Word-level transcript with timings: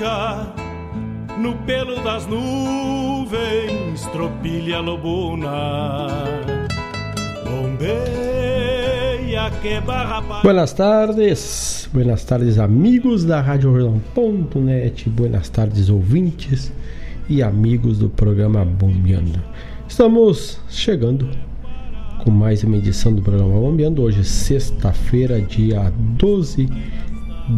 ficha 0.00 0.54
no 1.38 1.54
pelo 1.66 2.02
das 2.02 2.26
nuvens, 2.26 4.06
tropilha 4.12 4.80
lobuna. 4.80 6.06
Buenas 10.42 10.72
tardes, 10.72 11.88
buenas 11.92 12.24
tardes 12.24 12.58
amigos 12.58 13.24
da 13.24 13.40
Rádio 13.40 13.70
Rolão.net, 13.70 15.08
buenas 15.10 15.48
tardes 15.48 15.90
ouvintes 15.90 16.72
e 17.28 17.42
amigos 17.42 17.98
do 17.98 18.08
programa 18.08 18.64
Bombeando. 18.64 19.38
Estamos 19.86 20.58
chegando 20.68 21.28
com 22.24 22.30
mais 22.30 22.64
uma 22.64 22.76
edição 22.76 23.14
do 23.14 23.22
programa 23.22 23.60
Bombeando, 23.60 24.02
hoje 24.02 24.24
sexta-feira, 24.24 25.40
dia 25.40 25.92
12 26.16 26.68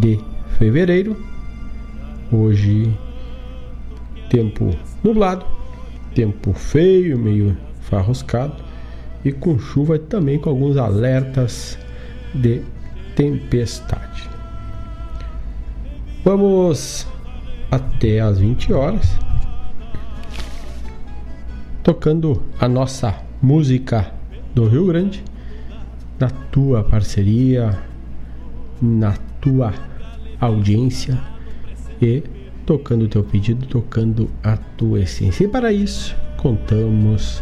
de 0.01 0.19
fevereiro 0.59 1.32
Hoje, 2.35 2.91
tempo 4.31 4.75
nublado, 5.05 5.45
tempo 6.15 6.55
feio, 6.55 7.19
meio 7.19 7.55
farroscado 7.83 8.57
e 9.23 9.31
com 9.31 9.59
chuva 9.59 9.97
e 9.97 9.99
também 9.99 10.39
com 10.39 10.49
alguns 10.49 10.79
alertas 10.79 11.79
de 12.35 12.63
tempestade. 13.15 14.31
Vamos 16.25 17.07
até 17.71 18.21
às 18.21 18.39
20 18.39 18.73
horas 18.73 19.15
tocando 21.83 22.43
a 22.59 22.67
nossa 22.67 23.15
música 23.43 24.11
do 24.55 24.67
Rio 24.69 24.87
Grande 24.87 25.23
na 26.19 26.31
tua 26.31 26.83
parceria, 26.83 27.79
na 28.81 29.13
tua 29.39 29.75
audiência 30.41 31.21
e 32.03 32.23
tocando 32.67 33.05
o 33.05 33.09
teu 33.09 33.23
pedido, 33.23 33.65
tocando 33.67 34.29
a 34.43 34.57
tua 34.57 34.99
essência. 35.01 35.45
E 35.45 35.49
para 35.49 35.73
isso, 35.73 36.17
contamos 36.37 37.41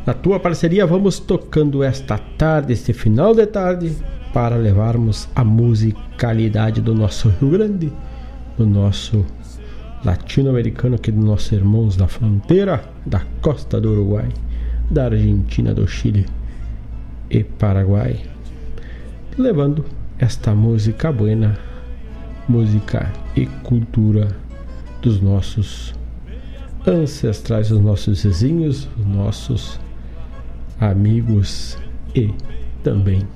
Na 0.05 0.13
tua 0.13 0.39
parceria, 0.39 0.85
vamos 0.85 1.19
tocando 1.19 1.83
esta 1.83 2.17
tarde, 2.17 2.73
este 2.73 2.93
final 2.93 3.35
de 3.35 3.45
tarde, 3.45 3.95
para 4.33 4.55
levarmos 4.55 5.27
a 5.35 5.43
musicalidade 5.43 6.81
do 6.81 6.95
nosso 6.95 7.29
Rio 7.39 7.49
Grande, 7.51 7.91
do 8.57 8.65
nosso 8.65 9.25
latino-americano, 10.03 10.95
aqui 10.95 11.11
dos 11.11 11.23
nossos 11.23 11.51
irmãos 11.51 11.95
da 11.97 12.07
fronteira, 12.07 12.83
da 13.05 13.21
costa 13.41 13.79
do 13.81 13.91
Uruguai, 13.91 14.29
da 14.89 15.05
Argentina, 15.05 15.73
do 15.73 15.87
Chile 15.87 16.25
e 17.29 17.43
Paraguai, 17.43 18.21
levando 19.37 19.85
esta 20.17 20.55
música 20.55 21.11
buena, 21.11 21.57
música 22.47 23.11
e 23.35 23.45
cultura 23.45 24.27
dos 25.01 25.21
nossos 25.21 25.93
ancestrais, 26.87 27.69
dos 27.69 27.81
nossos 27.81 28.23
vizinhos, 28.23 28.87
dos 28.97 29.05
nossos 29.05 29.79
amigos 30.79 31.77
e 32.15 32.33
também 32.83 33.27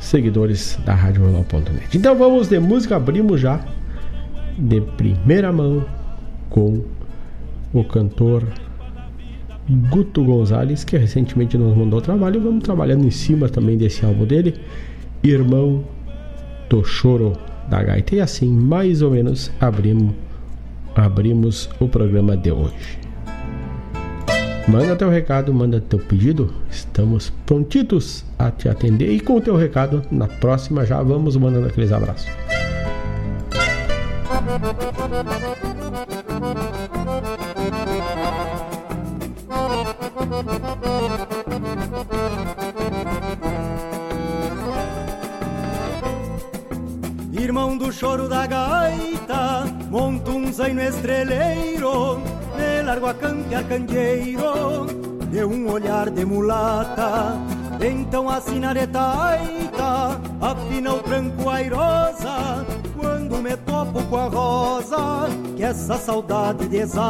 seguidores 0.00 0.78
da 0.84 0.94
Rádio 0.94 1.22
Jornal.net. 1.22 1.96
Então 1.96 2.16
vamos 2.16 2.48
de 2.48 2.58
música, 2.58 2.96
abrimos 2.96 3.40
já 3.40 3.64
de 4.58 4.80
primeira 4.80 5.52
mão 5.52 5.84
com 6.50 6.82
o 7.72 7.84
cantor 7.84 8.46
Guto 9.90 10.24
Gonzalez, 10.24 10.84
que 10.84 10.96
recentemente 10.96 11.56
nos 11.56 11.76
mandou 11.76 12.00
trabalho. 12.00 12.40
Vamos 12.40 12.64
trabalhando 12.64 13.06
em 13.06 13.10
cima 13.10 13.48
também 13.48 13.76
desse 13.76 14.04
álbum 14.04 14.24
dele, 14.26 14.54
Irmão 15.22 15.84
do 16.68 16.84
Choro 16.84 17.32
da 17.68 17.82
Gaita. 17.82 18.16
E 18.16 18.20
assim, 18.20 18.48
mais 18.48 19.02
ou 19.02 19.12
menos, 19.12 19.50
abrimos, 19.60 20.14
abrimos 20.94 21.70
o 21.80 21.88
programa 21.88 22.36
de 22.36 22.50
hoje. 22.50 23.01
Manda 24.72 24.96
teu 24.96 25.10
recado, 25.10 25.52
manda 25.52 25.82
teu 25.82 25.98
pedido. 25.98 26.50
Estamos 26.70 27.28
prontitos 27.44 28.24
a 28.38 28.50
te 28.50 28.70
atender. 28.70 29.12
E 29.12 29.20
com 29.20 29.36
o 29.36 29.40
teu 29.40 29.54
recado, 29.54 30.02
na 30.10 30.26
próxima 30.26 30.86
já 30.86 31.02
vamos 31.02 31.36
mandando 31.36 31.66
aqueles 31.66 31.92
abraços. 31.92 32.26
Irmão 47.30 47.76
do 47.76 47.92
choro 47.92 48.26
da 48.26 48.46
gaita, 48.46 49.66
monta 49.90 50.30
um 50.30 50.50
zaino 50.50 50.80
estreleiro 50.80 52.41
largo 52.82 53.06
a 53.06 53.14
cantear 53.14 53.64
candeeiro 53.64 54.86
De 55.30 55.44
um 55.44 55.70
olhar 55.70 56.10
de 56.10 56.24
mulata. 56.24 57.38
Então 57.80 58.28
a 58.28 58.40
sinaretaita 58.40 60.20
Afina 60.40 60.94
o 60.94 61.02
tranco 61.02 61.48
airosa 61.48 62.64
Quando 62.96 63.38
me 63.38 63.56
topo 63.56 64.02
com 64.04 64.16
a 64.16 64.28
rosa 64.28 65.28
Que 65.56 65.64
essa 65.64 65.96
saudade 65.96 66.68
desata. 66.68 67.02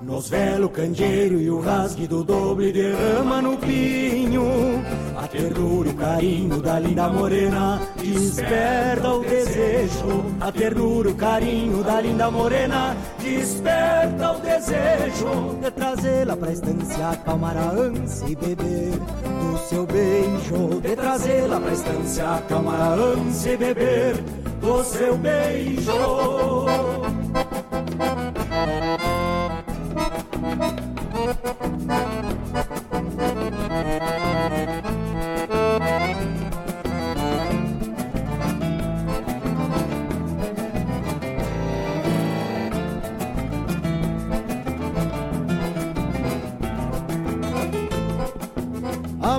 Nos 0.00 0.28
velo 0.28 0.68
candeeiro 0.68 1.40
e 1.40 1.50
o 1.50 1.60
rasgue 1.60 2.06
do 2.06 2.22
doble 2.22 2.72
derrama 2.72 3.42
no 3.42 3.56
pinho 3.56 4.44
ternura, 5.34 5.90
o 5.90 5.94
carinho 5.94 6.62
da 6.62 6.78
linda 6.78 7.08
morena 7.08 7.80
desperta 7.96 9.12
o 9.12 9.20
desejo. 9.20 10.24
A 10.40 10.52
ternura, 10.52 11.10
o 11.10 11.14
carinho 11.14 11.82
da 11.82 12.00
linda 12.00 12.30
morena 12.30 12.96
desperta 13.18 14.32
o 14.32 14.40
desejo 14.40 15.58
de 15.60 15.70
trazê-la 15.72 16.36
pra 16.36 16.52
estância, 16.52 17.10
acalmar 17.10 17.56
a 17.56 17.70
ânsia 17.70 18.28
e 18.28 18.36
beber 18.36 18.92
do 18.92 19.58
seu 19.68 19.86
beijo. 19.86 20.80
De 20.80 20.94
trazê-la 20.94 21.60
pra 21.60 21.72
estância, 21.72 22.30
acalmar 22.30 22.80
a 22.80 22.94
ânsia 22.94 23.52
e 23.52 23.56
beber 23.56 24.14
do 24.60 24.84
seu 24.84 25.16
beijo. 25.18 25.92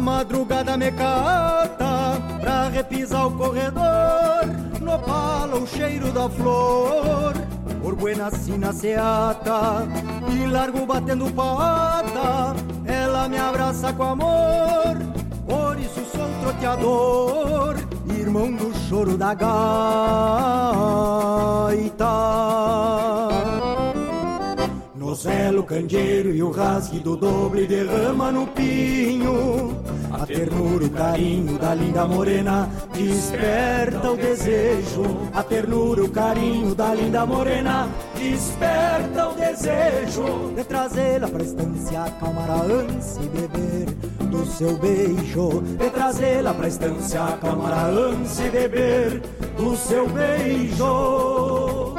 Madrugada 0.06 0.78
me 0.78 0.92
cata 0.92 2.22
pra 2.40 2.70
repisar 2.70 3.26
o 3.26 3.32
corredor. 3.32 4.46
No 4.80 5.00
palo 5.00 5.64
o 5.64 5.68
cheiro 5.68 6.12
da 6.12 6.30
flor 6.30 7.34
Por 7.82 7.96
buena 7.96 8.30
sina 8.30 8.72
seata. 8.72 9.88
E 10.32 10.46
largo 10.46 10.86
batendo 10.86 11.32
pata 11.34 12.56
Ela 12.86 13.28
me 13.28 13.38
abraça 13.38 13.92
com 13.94 14.04
amor. 14.04 14.96
Por 15.48 15.80
isso 15.80 16.06
sou 16.16 16.30
troteador 16.42 17.78
Irmão 18.08 18.52
do 18.52 18.72
choro 18.88 19.18
da 19.18 19.34
gaita 19.34 19.56
no 25.16 25.22
céu 25.22 25.60
o 25.60 25.64
candeeiro 25.64 26.36
e 26.36 26.44
o 26.44 26.52
rasgue 26.52 27.00
do 27.00 27.16
doble 27.16 27.66
derrama 27.66 28.34
no 28.34 28.46
pinho. 28.48 29.74
A 30.12 30.26
ternura, 30.26 30.86
o 30.86 30.90
carinho 30.90 31.58
da 31.58 31.74
linda 31.74 32.06
morena 32.06 32.70
desperta 32.94 34.12
o 34.12 34.18
desejo. 34.18 35.04
A 35.34 35.42
ternura, 35.42 36.04
o 36.04 36.10
carinho 36.10 36.76
da 36.76 36.94
linda 36.94 37.26
morena 37.26 37.88
desperta 38.16 39.30
o 39.30 39.36
desejo 39.36 40.54
De 40.56 40.64
trazê-la 40.64 41.28
pra 41.28 41.44
estância, 41.44 42.04
acalmar 42.04 42.50
a 42.50 42.62
ânsia 42.62 43.22
e 43.24 43.30
beber 43.30 43.86
do 44.30 44.46
seu 44.46 44.78
beijo. 44.78 45.62
De 45.62 45.90
trazê-la 45.92 46.54
pra 46.54 46.68
estância, 46.68 47.24
acalmar 47.24 47.72
a 47.72 47.86
ânsia 47.86 48.48
e 48.48 48.50
beber 48.50 49.22
do 49.58 49.78
seu 49.78 50.10
beijo 50.10 51.96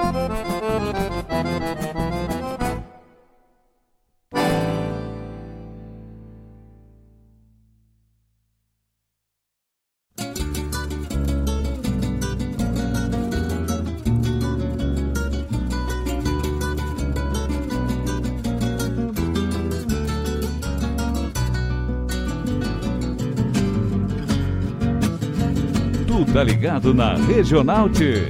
Tu 26.36 26.38
tá 26.38 26.44
ligado 26.44 26.92
na 26.92 27.14
Regional 27.14 27.88
T. 27.88 28.28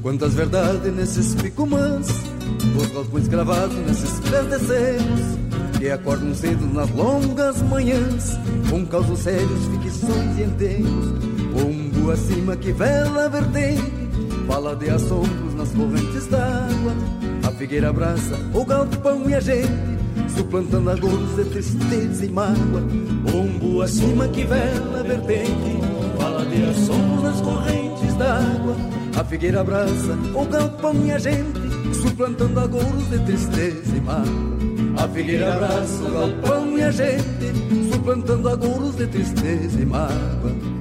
Quantas 0.00 0.32
verdades 0.32 0.94
nesses 0.94 1.34
picumãs 1.34 2.08
Os 2.78 2.92
galpões 2.94 3.28
gravados 3.28 3.76
nesses 3.86 4.20
pés 4.20 5.38
Que 5.78 5.90
acordam 5.90 6.34
cedo 6.34 6.66
nas 6.72 6.90
longas 6.92 7.60
manhãs 7.60 8.38
Com 8.70 8.86
causos 8.86 9.18
sérios, 9.18 9.66
ficções 9.66 10.38
e 10.38 10.44
enteiros 10.44 11.12
Pombo 11.52 12.10
acima 12.10 12.56
que 12.56 12.72
vela 12.72 13.28
vertente 13.28 14.08
Fala 14.46 14.74
de 14.74 14.88
assombros 14.88 15.54
nas 15.54 15.68
correntes 15.72 16.26
d'água 16.28 17.31
figueira 17.62 17.90
abraça 17.90 18.36
o 18.52 18.64
galpão 18.64 19.30
e 19.30 19.34
a 19.34 19.40
gente 19.40 19.92
Suplantando 20.34 20.90
agouros 20.90 21.36
de 21.36 21.44
tristeza 21.44 22.24
e 22.24 22.28
mágoa. 22.28 22.82
Pombo 23.30 23.82
acima 23.82 24.26
que 24.26 24.44
vela 24.44 25.02
vertente 25.04 25.78
Fala 26.18 26.44
de 26.44 26.64
assombros 26.64 27.22
nas 27.22 27.40
correntes 27.40 28.14
d'água. 28.14 28.74
A 29.16 29.24
figueira 29.24 29.60
abraça 29.60 30.18
o 30.34 30.44
galpão 30.44 31.06
e 31.06 31.12
a 31.12 31.18
gente 31.18 31.94
Suplantando 32.02 32.58
agouros 32.58 33.08
de 33.10 33.18
tristeza 33.20 33.96
e 33.96 34.00
mágoa. 34.00 35.04
A 35.04 35.08
figueira 35.08 35.54
abraça 35.54 36.02
o 36.02 36.10
galpão 36.10 36.76
e 36.76 36.82
a 36.82 36.90
gente 36.90 37.92
Suplantando 37.92 38.48
agouros 38.48 38.96
de 38.96 39.06
tristeza 39.06 39.80
e 39.80 39.86
mágoa 39.86 40.71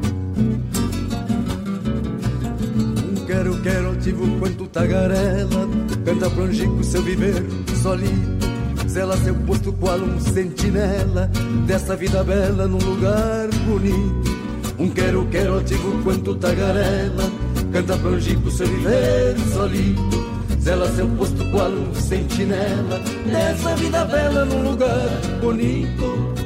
quero, 3.31 3.61
quero 3.61 3.87
altivo 3.87 4.39
quanto 4.39 4.67
tagarela. 4.67 5.67
Canta 6.05 6.29
prangico 6.29 6.83
seu 6.83 7.01
viver 7.01 7.41
solito 7.81 8.51
Zela 8.87 9.15
seu 9.17 9.33
posto 9.33 9.71
qual 9.73 9.99
um 9.99 10.19
sentinela. 10.19 11.29
Dessa 11.65 11.95
vida 11.95 12.23
bela 12.23 12.67
num 12.67 12.77
lugar 12.77 13.47
bonito. 13.65 14.31
Um 14.77 14.89
quero, 14.89 15.25
quero 15.27 15.53
altivo 15.53 16.03
quanto 16.03 16.35
tagarela. 16.35 17.31
Canta 17.71 17.97
prangico 17.97 18.51
seu 18.51 18.67
viver 18.67 19.39
solito 19.53 20.31
Zela 20.59 20.89
seu 20.91 21.07
posto 21.09 21.49
qual 21.51 21.71
um 21.71 21.93
sentinela. 21.93 22.99
Dessa 23.25 23.75
vida 23.75 24.03
bela 24.05 24.45
num 24.45 24.71
lugar 24.71 25.09
bonito 25.39 26.40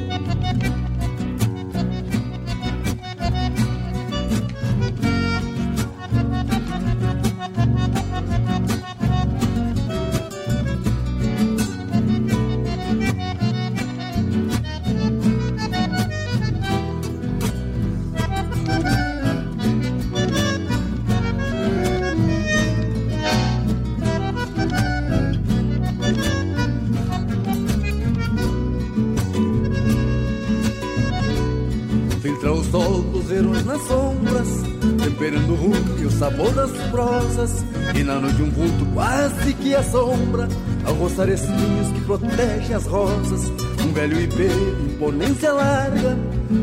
E 37.94 38.02
na 38.02 38.18
noite 38.18 38.40
um 38.40 38.50
vulto 38.50 38.86
quase 38.94 39.52
que 39.52 39.74
assombra 39.74 40.48
Ao 40.86 40.94
roçar 40.94 41.28
espinhos 41.28 41.88
que 41.92 42.00
protegem 42.00 42.74
as 42.74 42.86
rosas 42.86 43.50
Um 43.84 43.92
velho 43.92 44.18
ipê 44.18 44.48
imponência 44.88 45.52
larga 45.52 46.16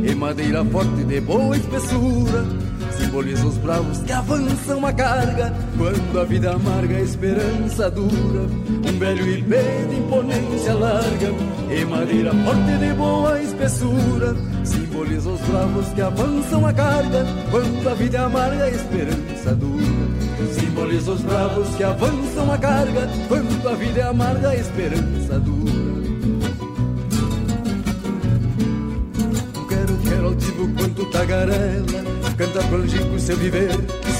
E 0.03 0.15
madeira 0.15 0.65
forte 0.65 1.03
de 1.03 1.21
boa 1.21 1.55
espessura 1.55 2.43
Simboliza 2.97 3.45
os 3.45 3.57
bravos 3.59 3.99
que 3.99 4.11
avançam 4.11 4.83
a 4.83 4.91
carga 4.93 5.53
Quando 5.77 6.19
a 6.19 6.23
vida 6.23 6.53
amarga 6.53 6.97
a 6.97 7.01
esperança 7.01 7.91
dura 7.91 8.49
Um 8.87 8.97
velho 8.97 9.29
ipê 9.29 9.85
de 9.87 9.95
imponência 9.97 10.73
larga 10.73 11.29
E 11.69 11.85
madeira 11.85 12.31
forte 12.31 12.77
de 12.79 12.93
boa 12.95 13.39
espessura 13.39 14.35
Simboliza 14.63 15.29
os 15.29 15.41
bravos 15.41 15.87
que 15.89 16.01
avançam 16.01 16.65
a 16.65 16.73
carga 16.73 17.27
Quando 17.51 17.87
a 17.87 17.93
vida 17.93 18.25
amarga 18.25 18.63
a 18.63 18.69
esperança 18.69 19.53
dura 19.53 20.02
Simboliza 20.51 21.11
os 21.11 21.21
bravos 21.21 21.75
que 21.75 21.83
avançam 21.83 22.51
a 22.51 22.57
carga 22.57 23.09
Quando 23.27 23.69
a 23.69 23.73
vida 23.75 24.09
amarga 24.09 24.49
a 24.49 24.55
esperança 24.55 25.39
dura. 25.39 25.73
Quero, 29.69 29.97
quero 29.97 30.25
altivo 30.27 30.67
quanto 30.75 31.05
tagarela 31.05 32.03
Canta 32.37 32.63
prangico 32.63 33.19
seu 33.19 33.37
viver 33.37 33.71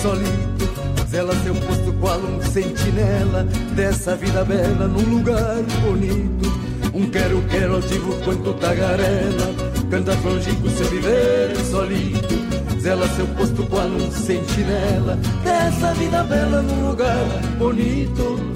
solito 0.01 0.63
Zela 1.09 1.35
seu 1.43 1.55
posto 1.55 1.93
qual 1.99 2.19
um 2.19 2.41
sentinela 2.41 3.43
Dessa 3.75 4.15
vida 4.15 4.43
bela 4.45 4.87
num 4.87 5.15
lugar 5.15 5.61
bonito. 5.81 6.51
Um 6.93 7.09
quero, 7.09 7.41
quero 7.49 7.75
altivo 7.75 8.13
quanto 8.23 8.53
tagarela 8.53 9.53
Canta 9.89 10.15
prangico 10.17 10.69
seu 10.69 10.87
viver 10.87 11.55
solito 11.69 12.52
Zela 12.83 13.07
seu 13.15 13.25
posto 13.27 13.65
qual 13.67 13.87
um 13.87 14.11
sentinela 14.11 15.17
Dessa 15.41 15.93
vida 15.93 16.21
bela 16.25 16.61
num 16.61 16.89
lugar 16.89 17.25
bonito 17.57 18.52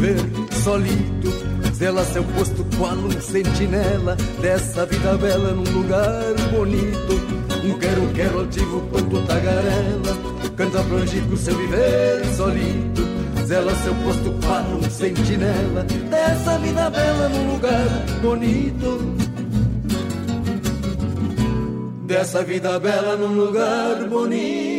viver 0.00 0.16
solito, 0.62 1.30
zela 1.74 2.02
seu 2.04 2.24
posto 2.24 2.64
qual 2.78 2.94
um 2.94 3.20
sentinela 3.20 4.16
dessa 4.40 4.86
vida 4.86 5.16
bela 5.18 5.52
num 5.52 5.70
lugar 5.72 6.34
bonito. 6.50 7.40
Um 7.62 7.78
quero, 7.78 8.06
quero 8.14 8.38
altivo 8.40 8.80
quanto 8.90 9.20
tagarela, 9.26 10.16
canta 10.56 10.82
pra 10.82 10.96
um 10.96 11.36
seu 11.36 11.56
viver 11.56 12.24
solito, 12.34 13.02
zela 13.46 13.74
seu 13.76 13.94
posto 13.96 14.34
qual 14.42 14.64
um 14.78 14.90
sentinela 14.90 15.84
dessa 16.08 16.58
vida 16.58 16.88
bela 16.88 17.28
num 17.28 17.52
lugar 17.52 17.88
bonito 18.22 19.30
dessa 22.06 22.42
vida 22.42 22.76
bela 22.80 23.16
num 23.16 23.34
lugar 23.34 24.08
bonito. 24.08 24.69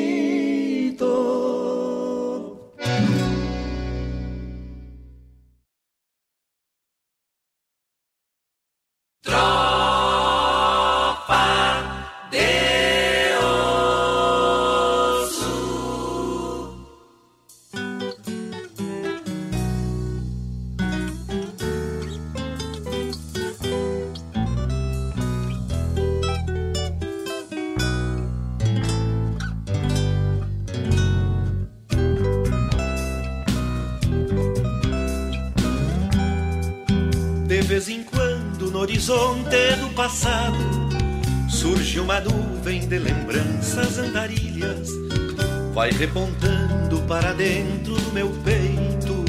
Repontando 46.01 46.99
para 47.07 47.31
dentro 47.31 47.93
do 47.93 48.11
meu 48.11 48.29
peito 48.43 49.23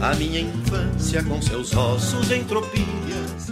a 0.00 0.14
minha 0.14 0.40
infância 0.40 1.22
com 1.22 1.42
seus 1.42 1.76
ossos 1.76 2.30
em 2.30 2.42
tropilhas. 2.44 3.50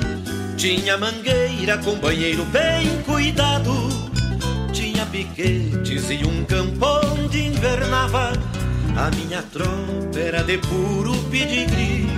Tinha 0.57 0.97
mangueira 0.97 1.77
com 1.77 1.97
banheiro 1.97 2.47
bem 2.47 3.03
cuidado, 3.05 3.73
tinha 4.73 5.05
piquetes 5.05 6.11
e 6.11 6.25
um 6.25 6.47
campo 6.47 6.87
onde 7.05 7.45
invernava. 7.45 8.33
A 8.97 9.11
minha 9.11 9.42
tropa 9.42 10.19
era 10.19 10.42
de 10.42 10.57
puro 10.57 11.14
pedigree 11.25 12.09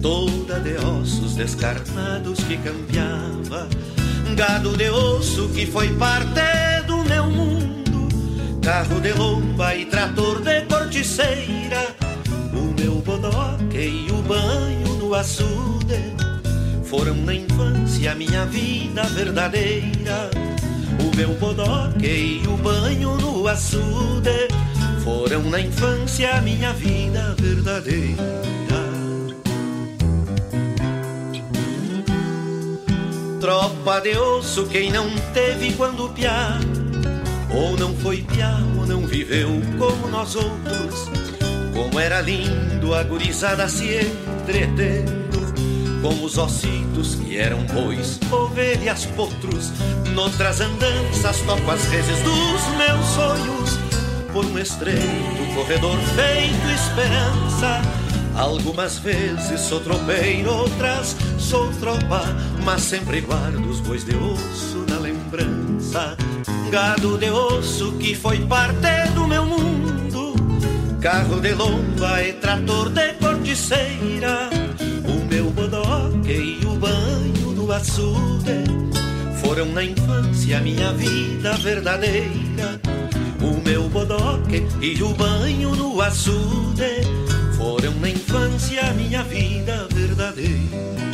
toda 0.00 0.58
de 0.58 0.78
ossos 0.78 1.34
descarnados 1.34 2.42
que 2.44 2.56
campeava, 2.56 3.68
gado 4.34 4.74
de 4.74 4.88
osso 4.88 5.50
que 5.50 5.66
foi 5.66 5.88
parte 5.96 6.40
do 6.86 7.04
meu 7.04 7.26
mundo, 7.26 7.59
carro 8.70 9.00
de 9.00 9.12
lomba 9.14 9.74
e 9.74 9.84
trator 9.84 10.40
de 10.42 10.60
corticeira, 10.66 11.92
o 12.52 12.80
meu 12.80 13.02
bodoque 13.02 14.06
e 14.06 14.12
o 14.12 14.22
banho 14.22 14.94
no 14.94 15.12
açude 15.12 16.14
foram 16.84 17.16
na 17.16 17.34
infância 17.34 18.14
minha 18.14 18.46
vida 18.46 19.02
verdadeira. 19.08 20.30
O 21.00 21.16
meu 21.16 21.30
bodoque 21.30 22.42
e 22.44 22.46
o 22.46 22.56
banho 22.58 23.16
no 23.16 23.48
açude 23.48 24.46
foram 25.02 25.42
na 25.50 25.60
infância 25.60 26.40
minha 26.40 26.72
vida 26.72 27.34
verdadeira. 27.40 28.20
Tropa 33.40 34.00
de 34.00 34.16
osso, 34.16 34.64
quem 34.66 34.92
não 34.92 35.10
teve 35.34 35.72
quando 35.72 36.08
piá, 36.10 36.60
ou 37.52 37.76
não 37.76 37.94
foi 37.96 38.22
piá, 38.22 38.58
ou 38.78 38.86
não 38.86 39.06
viveu 39.06 39.48
como 39.78 40.08
nós 40.08 40.34
outros. 40.34 41.10
Como 41.74 41.98
era 41.98 42.20
lindo 42.20 42.94
a 42.94 43.02
gurizada 43.02 43.68
se 43.68 43.96
entretendo, 43.96 45.52
com 46.02 46.24
os 46.24 46.38
ossitos 46.38 47.14
que 47.16 47.36
eram 47.36 47.62
bois, 47.66 48.18
ovelhas, 48.30 49.06
potros. 49.06 49.72
Noutras 50.14 50.60
andanças 50.60 51.40
toco 51.42 51.70
as 51.70 51.84
reses 51.86 52.18
dos 52.22 52.66
meus 52.76 53.06
sonhos, 53.06 53.78
por 54.32 54.44
um 54.44 54.58
estreito 54.58 55.54
corredor 55.54 55.96
feito 56.14 56.70
esperança 56.74 57.80
Algumas 58.36 58.98
vezes 58.98 59.60
sou 59.60 59.80
tropeiro, 59.80 60.50
outras 60.50 61.16
sou 61.38 61.70
tropa, 61.74 62.22
mas 62.64 62.80
sempre 62.82 63.20
guardo 63.20 63.68
os 63.68 63.80
bois 63.80 64.04
de 64.04 64.16
osso 64.16 64.84
na 64.88 64.98
lembrança. 64.98 66.16
Gado 66.70 67.18
de 67.18 67.30
osso 67.30 67.92
que 67.92 68.14
foi 68.14 68.38
parte 68.46 69.10
do 69.14 69.26
meu 69.26 69.44
mundo, 69.44 70.34
carro 71.00 71.40
de 71.40 71.52
lomba 71.52 72.22
e 72.22 72.32
trator 72.34 72.90
de 72.90 73.12
corticeira. 73.14 74.50
O 75.04 75.24
meu 75.28 75.50
bodoque 75.50 76.60
e 76.62 76.64
o 76.64 76.76
banho 76.76 77.52
no 77.52 77.70
açude 77.72 78.64
foram 79.40 79.66
na 79.66 79.84
infância 79.84 80.60
minha 80.60 80.92
vida 80.92 81.52
verdadeira. 81.58 82.80
O 83.42 83.60
meu 83.66 83.88
bodoque 83.88 84.66
e 84.80 85.02
o 85.02 85.12
banho 85.14 85.74
no 85.74 86.00
açude 86.00 87.02
foram 87.56 87.92
na 88.00 88.08
infância 88.08 88.92
minha 88.92 89.22
vida 89.24 89.86
verdadeira. 89.90 91.09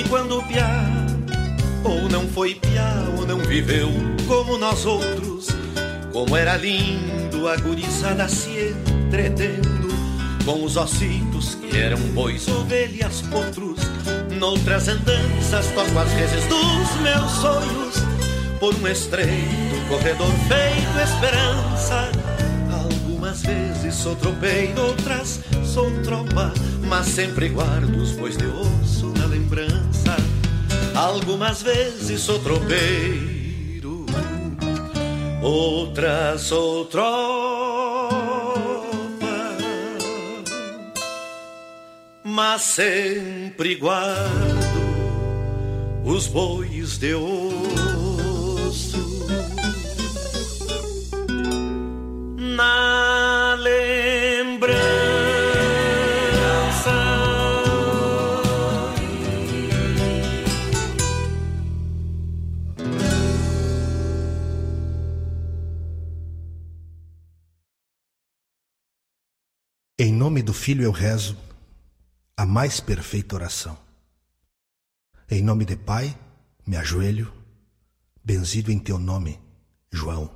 Teve 0.00 0.08
quando 0.08 0.42
piá, 0.44 0.84
ou 1.84 2.08
não 2.08 2.28
foi 2.28 2.54
piá, 2.54 3.04
ou 3.18 3.26
não 3.26 3.38
viveu 3.38 3.88
como 4.26 4.56
nós 4.58 4.86
outros. 4.86 5.48
Como 6.12 6.36
era 6.36 6.56
lindo 6.56 7.48
a 7.48 7.56
gurizada 7.56 8.28
se 8.28 8.74
entretendo 9.06 9.88
com 10.44 10.64
os 10.64 10.76
ossitos 10.76 11.54
que 11.54 11.76
eram 11.76 11.98
bois, 12.14 12.48
ovelhas, 12.48 13.22
potros. 13.22 13.80
Noutras 14.38 14.88
andanças 14.88 15.66
toco 15.74 15.98
as 15.98 16.12
redes 16.12 16.46
dos 16.46 17.00
meus 17.02 17.30
sonhos 17.32 17.94
por 18.58 18.74
um 18.74 18.88
estreito 18.88 19.88
corredor 19.88 20.32
feito 20.48 20.98
esperança. 20.98 22.10
Algumas 22.72 23.42
vezes 23.42 23.94
sou 23.94 24.16
tropeiro, 24.16 24.80
outras 24.80 25.40
sou 25.64 25.90
tropa, 26.02 26.52
mas 26.88 27.06
sempre 27.06 27.48
guardo 27.48 27.96
os 27.96 28.12
bois 28.12 28.36
de 28.36 28.46
osso 28.46 29.10
lembrança. 29.30 29.79
Algumas 31.00 31.62
vezes 31.62 32.20
sou 32.20 32.38
tropeiro, 32.40 34.04
outras 35.42 36.42
sou 36.42 36.84
tropa, 36.84 38.20
mas 42.22 42.60
sempre 42.60 43.76
guardo 43.76 44.20
os 46.04 46.26
bois 46.26 46.98
de 46.98 47.14
osso. 47.14 47.39
Nome 70.30 70.42
do 70.44 70.54
Filho 70.54 70.84
eu 70.84 70.92
rezo 70.92 71.36
a 72.36 72.46
mais 72.46 72.78
perfeita 72.78 73.34
oração. 73.34 73.76
Em 75.28 75.42
nome 75.42 75.64
de 75.64 75.74
Pai, 75.74 76.16
me 76.64 76.76
ajoelho, 76.76 77.32
benzido 78.24 78.70
em 78.70 78.78
teu 78.78 78.96
nome, 78.96 79.40
João. 79.90 80.30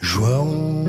João, 0.00 0.82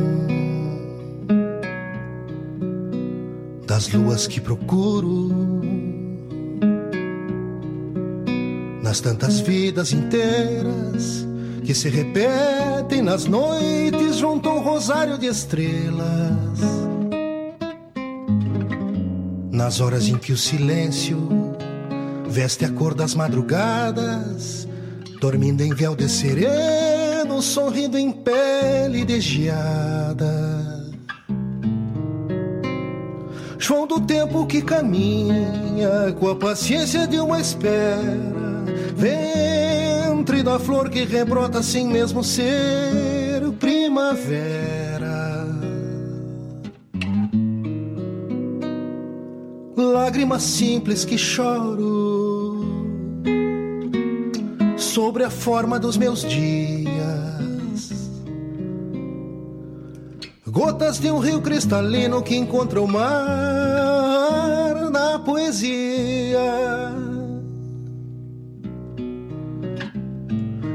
das 3.68 3.90
luas 3.90 4.26
que 4.26 4.40
procuro, 4.40 5.32
nas 8.82 9.02
tantas 9.02 9.42
vidas 9.42 9.92
inteiras 9.92 11.28
que 11.66 11.76
se 11.76 11.90
repetem 11.90 13.02
nas 13.02 13.26
noites 13.26 14.16
junto 14.16 14.48
a 14.48 14.56
um 14.56 14.62
rosário 14.62 15.18
de 15.18 15.28
estrelas. 15.28 16.91
Nas 19.62 19.80
horas 19.80 20.08
em 20.08 20.18
que 20.18 20.34
o 20.34 20.38
silêncio 20.38 21.56
veste 22.28 22.66
a 22.66 22.70
cor 22.72 22.96
das 22.96 23.14
madrugadas, 23.14 24.68
dormindo 25.20 25.62
em 25.62 25.72
véu 25.72 25.96
de 25.96 26.10
sereno, 26.10 27.44
sorrindo 27.44 27.96
em 27.96 28.12
pele 28.12 29.06
de 29.06 29.22
geada. 29.22 30.92
João 33.60 33.86
do 33.86 34.02
tempo 34.02 34.48
que 34.48 34.64
caminha 34.64 36.12
com 36.20 36.28
a 36.30 36.36
paciência 36.36 37.06
de 37.06 37.20
uma 37.20 37.40
espera, 37.40 38.64
ventre 38.96 40.42
da 40.42 40.58
flor 40.58 40.90
que 40.90 41.06
rebrota 41.06 41.60
assim 41.60 41.88
mesmo 41.88 42.24
ser 42.24 43.44
primavera. 43.60 44.71
Lágrimas 50.12 50.44
simples 50.44 51.06
que 51.06 51.18
choro 51.18 52.66
sobre 54.76 55.24
a 55.24 55.30
forma 55.30 55.80
dos 55.80 55.96
meus 55.96 56.24
dias 56.24 56.92
Gotas 60.46 61.00
de 61.00 61.10
um 61.10 61.20
rio 61.20 61.40
cristalino 61.40 62.22
que 62.22 62.36
encontra 62.36 62.82
o 62.82 62.88
mar 62.90 64.76
na 64.92 65.18
poesia. 65.18 66.42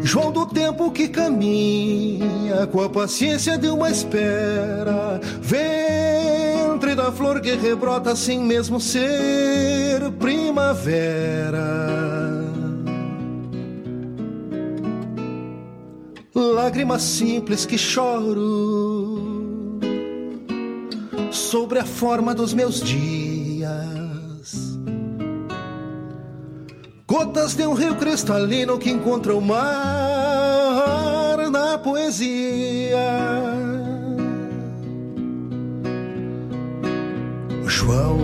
João 0.01 0.33
do 0.33 0.47
tempo 0.47 0.91
que 0.91 1.09
caminha 1.09 2.67
com 2.73 2.81
a 2.81 2.89
paciência 2.89 3.59
de 3.59 3.69
uma 3.69 3.91
espera. 3.91 5.21
Ventre 5.43 6.46
da 7.07 7.13
flor 7.13 7.41
que 7.41 7.55
rebrota 7.55 8.11
assim 8.11 8.41
mesmo 8.41 8.81
ser 8.81 10.11
primavera. 10.19 11.63
Lágrimas 16.35 17.03
simples 17.03 17.65
que 17.65 17.79
choro 17.79 19.79
sobre 21.31 21.79
a 21.79 21.85
forma 21.85 22.35
dos 22.35 22.53
meus 22.53 22.81
dias. 22.81 23.71
Gotas 27.07 27.55
de 27.55 27.69
um 27.69 27.75
rio 27.75 27.95
cristalino 27.95 28.79
que 28.79 28.91
encontra 28.91 29.33
o 29.33 29.41
mar 29.41 31.37
na 31.53 31.79
poesia. 31.79 33.56
João, 37.87 38.19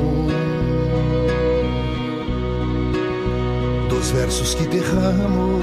dos 3.88 4.10
versos 4.10 4.54
que 4.54 4.66
derramo 4.66 5.60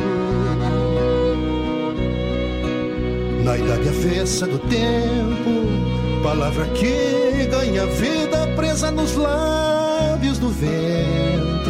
na 3.43 3.57
idade 3.57 3.89
avessa 3.89 4.47
do 4.47 4.57
tempo, 4.57 6.23
palavra 6.23 6.65
que 6.67 7.45
ganha 7.51 7.85
vida 7.87 8.47
presa 8.55 8.89
nos 8.89 9.17
lábios 9.17 10.39
do 10.39 10.47
vento. 10.47 11.69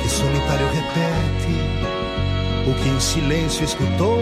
Que 0.00 0.08
solitário 0.08 0.66
repete 0.68 2.70
o 2.70 2.74
que 2.80 2.88
em 2.88 3.00
silêncio 3.00 3.64
escutou, 3.64 4.20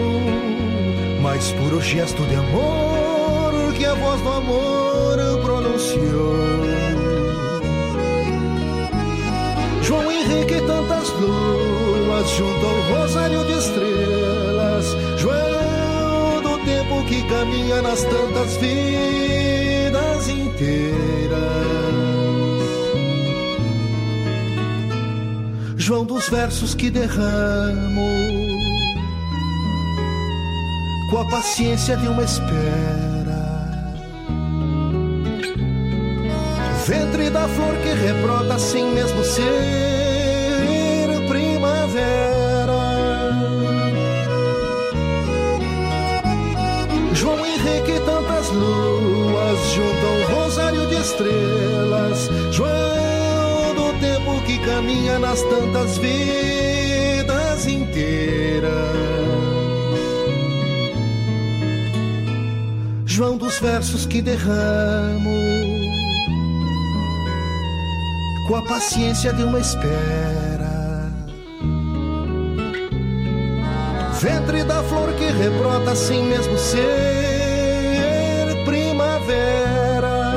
mais 1.21 1.51
puro 1.51 1.79
gesto 1.79 2.23
de 2.23 2.33
amor 2.33 3.00
que 3.81 3.85
a 3.87 3.95
voz 3.95 4.21
do 4.21 4.29
amor 4.29 5.17
pronunciou. 5.41 6.35
João 9.81 10.11
Henrique, 10.11 10.61
tantas 10.67 11.09
luas 11.19 12.29
junto 12.29 12.63
ao 12.63 12.99
rosário 12.99 13.43
de 13.45 13.53
estrelas. 13.53 14.85
João 15.17 16.59
tempo 16.63 17.03
que 17.07 17.23
caminha 17.27 17.81
nas 17.81 18.03
tantas 18.03 18.55
vidas 18.57 20.29
inteiras. 20.29 21.41
João 25.75 26.05
dos 26.05 26.29
versos 26.29 26.75
que 26.75 26.91
derramo, 26.91 28.11
com 31.09 31.17
a 31.17 31.25
paciência 31.31 31.97
de 31.97 32.07
uma 32.07 32.23
espera. 32.23 33.10
Ventre 36.85 37.29
da 37.29 37.47
flor 37.47 37.75
que 37.77 37.93
rebrota 37.93 38.57
sem 38.59 38.91
mesmo 38.91 39.23
ser 39.23 40.01
primavera. 41.27 42.41
luas 48.51 49.59
junto 49.73 50.05
ao 50.05 50.41
rosário 50.41 50.87
de 50.87 50.95
estrelas, 50.95 52.29
João 52.51 53.73
do 53.75 53.99
tempo 53.99 54.41
que 54.45 54.57
caminha 54.59 55.19
nas 55.19 55.41
tantas 55.43 55.97
vidas 55.97 57.67
inteiras. 57.67 58.71
João 63.05 63.37
dos 63.37 63.59
versos 63.59 64.05
que 64.05 64.21
derramo, 64.21 65.70
com 68.51 68.57
a 68.57 68.61
paciência 68.63 69.31
de 69.31 69.45
uma 69.45 69.61
espera. 69.61 71.09
Ventre 74.19 74.65
da 74.65 74.83
flor 74.83 75.13
que 75.13 75.23
rebrota 75.23 75.95
sem 75.95 76.21
mesmo 76.25 76.57
ser 76.57 76.83
primavera. 78.65 80.33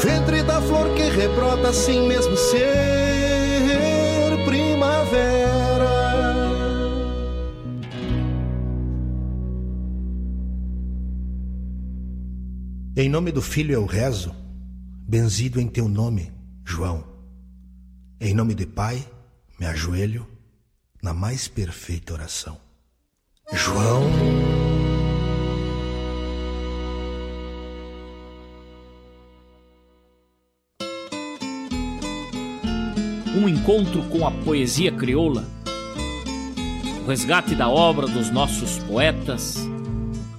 Ventre 0.00 0.44
da 0.44 0.60
flor 0.60 0.88
que 0.94 1.02
rebrota 1.02 1.72
sem 1.72 2.06
mesmo 2.06 2.36
ser 2.36 3.15
Em 12.98 13.10
nome 13.10 13.30
do 13.30 13.42
Filho 13.42 13.74
eu 13.74 13.84
rezo, 13.84 14.34
benzido 15.06 15.60
em 15.60 15.68
teu 15.68 15.86
nome, 15.86 16.32
João. 16.64 17.04
Em 18.18 18.32
nome 18.32 18.54
do 18.54 18.66
Pai, 18.66 19.06
me 19.60 19.66
ajoelho 19.66 20.26
na 21.02 21.12
mais 21.12 21.46
perfeita 21.46 22.14
oração. 22.14 22.58
João. 23.52 24.00
Um 33.36 33.46
encontro 33.46 34.08
com 34.08 34.26
a 34.26 34.30
poesia 34.30 34.90
crioula, 34.90 35.44
o 37.04 37.06
resgate 37.06 37.54
da 37.54 37.68
obra 37.68 38.06
dos 38.06 38.30
nossos 38.30 38.78
poetas, 38.78 39.58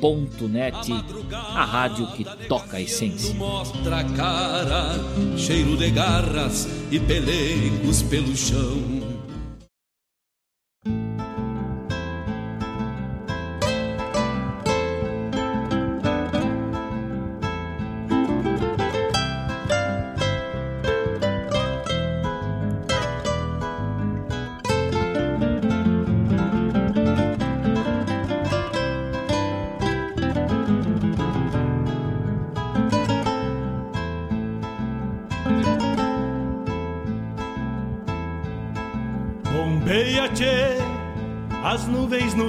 Regional.net, 0.00 0.92
a 1.34 1.64
rádio 1.64 2.06
que 2.12 2.24
toca 2.48 2.78
a 2.78 2.80
essência. 2.80 3.34
Mostra 3.34 4.02
cara, 4.16 4.98
cheiro 5.36 5.76
de 5.76 5.90
garras 5.90 6.66
e 6.90 6.98
pelegos 6.98 8.02
pelo 8.02 8.34
chão. 8.34 9.09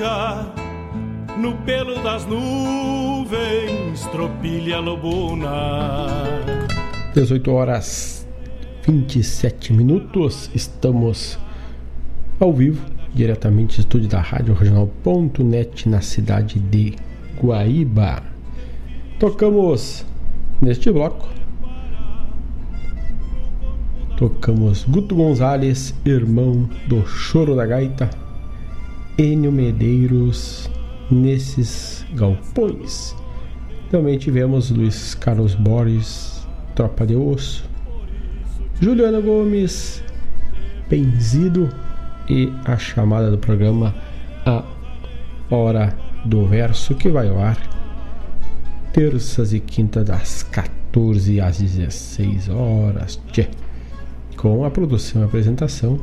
Ficha 0.00 0.46
no 1.38 1.54
pelo 1.58 2.02
das 2.02 2.26
nuvens, 2.26 4.06
tropilha 4.10 4.78
lobuna. 4.78 6.08
18 7.14 7.52
horas 7.52 8.26
27 8.86 9.72
minutos, 9.74 10.50
estamos 10.54 11.38
ao 12.38 12.52
vivo, 12.52 12.84
diretamente 13.14 13.76
do 13.76 13.80
estúdio 13.80 14.08
da 14.08 14.20
Rádio 14.20 14.54
Regional.net 14.54 15.88
na 15.88 16.00
cidade 16.00 16.58
de 16.58 16.96
Guaíba. 17.38 18.22
Tocamos 19.18 20.06
neste 20.62 20.90
bloco. 20.90 21.28
Tocamos 24.16 24.84
Guto 24.84 25.14
Gonzalez, 25.14 25.94
irmão 26.04 26.68
do 26.86 27.06
Choro 27.06 27.56
da 27.56 27.64
Gaita, 27.64 28.10
Enio 29.20 29.52
Medeiros 29.52 30.70
nesses 31.10 32.06
galpões. 32.14 33.14
Também 33.90 34.16
tivemos 34.16 34.70
Luiz 34.70 35.14
Carlos 35.14 35.54
Borges, 35.54 36.48
Tropa 36.74 37.06
de 37.06 37.14
Osso, 37.14 37.68
Juliana 38.80 39.20
Gomes, 39.20 40.02
Benzido 40.88 41.68
e 42.30 42.50
a 42.64 42.78
chamada 42.78 43.30
do 43.30 43.36
programa 43.36 43.94
A 44.46 44.64
Hora 45.50 45.94
do 46.24 46.46
Verso, 46.46 46.94
que 46.94 47.10
vai 47.10 47.28
ao 47.28 47.38
ar 47.38 47.58
terças 48.94 49.52
e 49.52 49.60
quintas 49.60 50.06
das 50.06 50.42
14 50.44 51.42
às 51.42 51.58
16 51.58 52.48
horas, 52.48 53.20
tchê, 53.30 53.48
com 54.34 54.64
a 54.64 54.70
produção 54.70 55.20
e 55.20 55.24
apresentação 55.26 56.00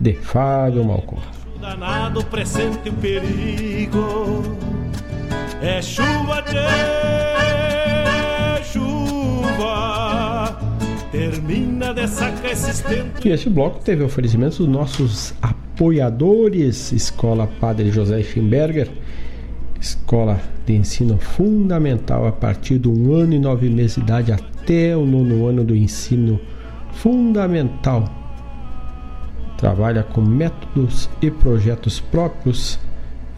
de 0.00 0.14
Fábio 0.14 0.82
Malcorra 0.82 1.41
danado 1.62 2.24
presente 2.24 2.88
o 2.88 2.92
perigo. 2.94 4.42
É 5.62 5.80
chuva, 5.80 6.42
tchê, 6.42 6.58
chuva. 8.64 10.58
Termina 11.12 11.94
de 11.94 12.08
sacar 12.08 12.50
esses 12.50 12.80
tempos. 12.80 13.24
E 13.24 13.28
este 13.28 13.48
bloco 13.48 13.78
teve 13.78 14.02
oferecimentos 14.02 14.58
dos 14.58 14.66
nossos 14.66 15.32
apoiadores: 15.40 16.90
Escola 16.90 17.46
Padre 17.60 17.92
José 17.92 18.20
Schimberger, 18.24 18.90
escola 19.80 20.40
de 20.66 20.74
ensino 20.74 21.16
fundamental 21.18 22.26
a 22.26 22.32
partir 22.32 22.78
do 22.78 22.90
um 22.90 23.14
ano 23.14 23.34
e 23.34 23.38
nove 23.38 23.70
meses 23.70 23.94
de 23.94 24.00
idade 24.00 24.32
até 24.32 24.96
o 24.96 25.06
nono 25.06 25.46
ano 25.46 25.62
do 25.62 25.76
ensino 25.76 26.40
fundamental 26.92 28.21
trabalha 29.62 30.02
com 30.02 30.20
métodos 30.20 31.08
e 31.22 31.30
projetos 31.30 32.00
próprios 32.00 32.80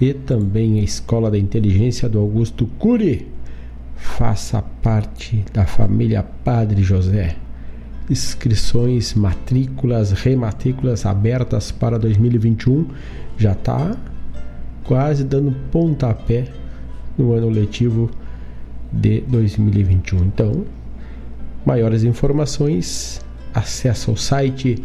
e 0.00 0.14
também 0.14 0.80
a 0.80 0.82
Escola 0.82 1.30
da 1.30 1.38
Inteligência 1.38 2.08
do 2.08 2.18
Augusto 2.18 2.66
Cury. 2.78 3.28
Faça 3.94 4.62
parte 4.82 5.44
da 5.52 5.66
família 5.66 6.22
Padre 6.22 6.82
José. 6.82 7.36
Inscrições, 8.08 9.12
matrículas, 9.12 10.12
rematrículas 10.12 11.04
abertas 11.04 11.70
para 11.70 11.98
2021 11.98 12.88
já 13.36 13.52
está 13.52 13.94
quase 14.84 15.24
dando 15.24 15.54
pontapé 15.70 16.46
no 17.18 17.34
ano 17.34 17.50
letivo 17.50 18.10
de 18.90 19.20
2021. 19.28 20.24
Então, 20.24 20.64
maiores 21.66 22.02
informações, 22.02 23.20
acesse 23.52 24.10
o 24.10 24.16
site 24.16 24.82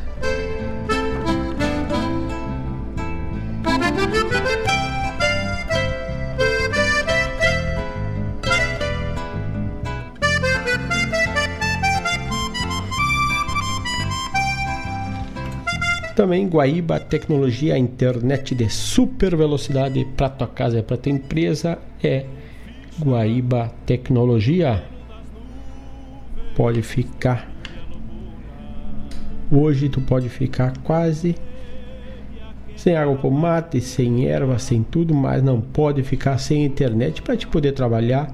Também 16.15 16.47
Guaíba 16.47 17.01
Tecnologia, 17.01 17.77
internet 17.77 18.55
de 18.55 18.71
super 18.71 19.35
velocidade 19.35 20.07
para 20.17 20.29
tua 20.29 20.47
casa 20.47 20.79
e 20.79 20.83
para 20.83 20.97
tua 20.97 21.11
empresa 21.11 21.77
é 22.01 22.25
Guaíba 23.01 23.73
Tecnologia. 23.85 24.94
Pode 26.55 26.83
ficar. 26.83 27.51
Hoje 29.51 29.89
tu 29.89 30.01
pode 30.01 30.29
ficar 30.29 30.77
quase 30.79 31.35
sem 32.77 32.97
água 32.97 33.17
por 33.17 33.31
mate, 33.31 33.81
sem 33.81 34.27
erva, 34.27 34.59
sem 34.59 34.83
tudo, 34.83 35.15
mas 35.15 35.43
não 35.43 35.61
pode 35.61 36.03
ficar 36.03 36.39
sem 36.39 36.65
internet 36.65 37.23
para 37.23 37.37
te 37.37 37.47
poder 37.47 37.73
trabalhar, 37.73 38.29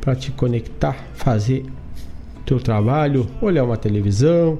para 0.00 0.14
te 0.14 0.30
conectar, 0.32 0.96
fazer 1.14 1.64
teu 2.44 2.58
trabalho, 2.58 3.28
olhar 3.40 3.64
uma 3.64 3.76
televisão, 3.76 4.58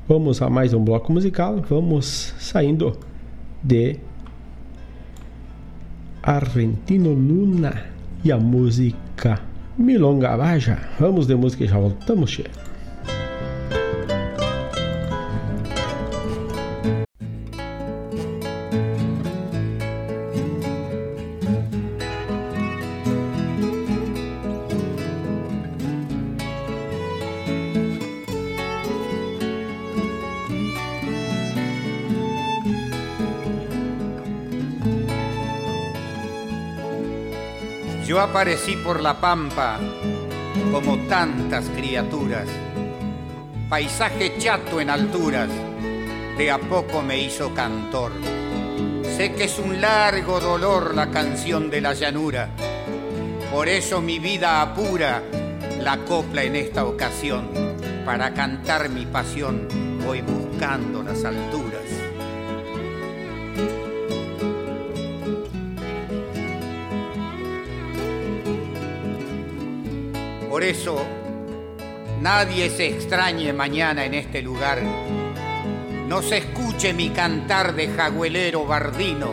Vamos 0.07 0.43
a 0.43 0.51
mais 0.51 0.75
um 0.75 0.85
bloco 0.85 1.11
musical. 1.11 1.65
Vamos 1.67 2.35
saindo 2.39 2.99
de 3.63 3.97
Argentino 6.23 7.15
Luna 7.15 7.87
e 8.23 8.31
a 8.31 8.37
música 8.37 9.41
Milonga 9.79 10.37
Baja. 10.37 10.79
Vamos 11.01 11.27
de 11.27 11.35
música 11.35 11.65
e 11.65 11.67
já 11.67 11.79
voltamos, 11.79 12.29
chefe. 12.29 12.66
Aparecí 38.27 38.77
por 38.77 39.01
la 39.01 39.21
pampa 39.21 39.79
como 40.73 40.99
tantas 41.07 41.69
criaturas. 41.71 42.49
Paisaje 43.69 44.37
chato 44.39 44.81
en 44.81 44.91
alturas, 44.91 45.49
de 46.37 46.51
a 46.51 46.59
poco 46.59 47.03
me 47.03 47.19
hizo 47.19 47.55
cantor. 47.55 48.13
Sé 49.17 49.33
que 49.33 49.45
es 49.45 49.59
un 49.61 49.81
largo 49.81 50.41
dolor 50.41 50.95
la 50.95 51.11
canción 51.11 51.71
de 51.71 51.81
la 51.81 51.95
llanura. 51.95 52.49
Por 53.53 53.69
eso 53.69 54.01
mi 54.01 54.19
vida 54.19 54.61
apura 54.61 55.23
la 55.81 55.99
copla 55.99 56.43
en 56.43 56.57
esta 56.57 56.85
ocasión. 56.85 57.49
Para 58.05 58.35
cantar 58.35 58.89
mi 58.89 59.07
pasión 59.07 59.69
voy 60.05 60.21
buscando 60.21 61.03
las 61.03 61.25
alturas. 61.25 61.86
Por 70.57 70.65
eso, 70.65 70.97
nadie 72.23 72.71
se 72.71 72.87
extrañe 72.87 73.53
mañana 73.53 74.07
en 74.07 74.15
este 74.15 74.41
lugar. 74.41 74.81
No 76.09 76.23
se 76.23 76.39
escuche 76.39 76.95
mi 76.95 77.11
cantar 77.11 77.75
de 77.75 77.89
jaguelero 77.89 78.65
bardino. 78.65 79.33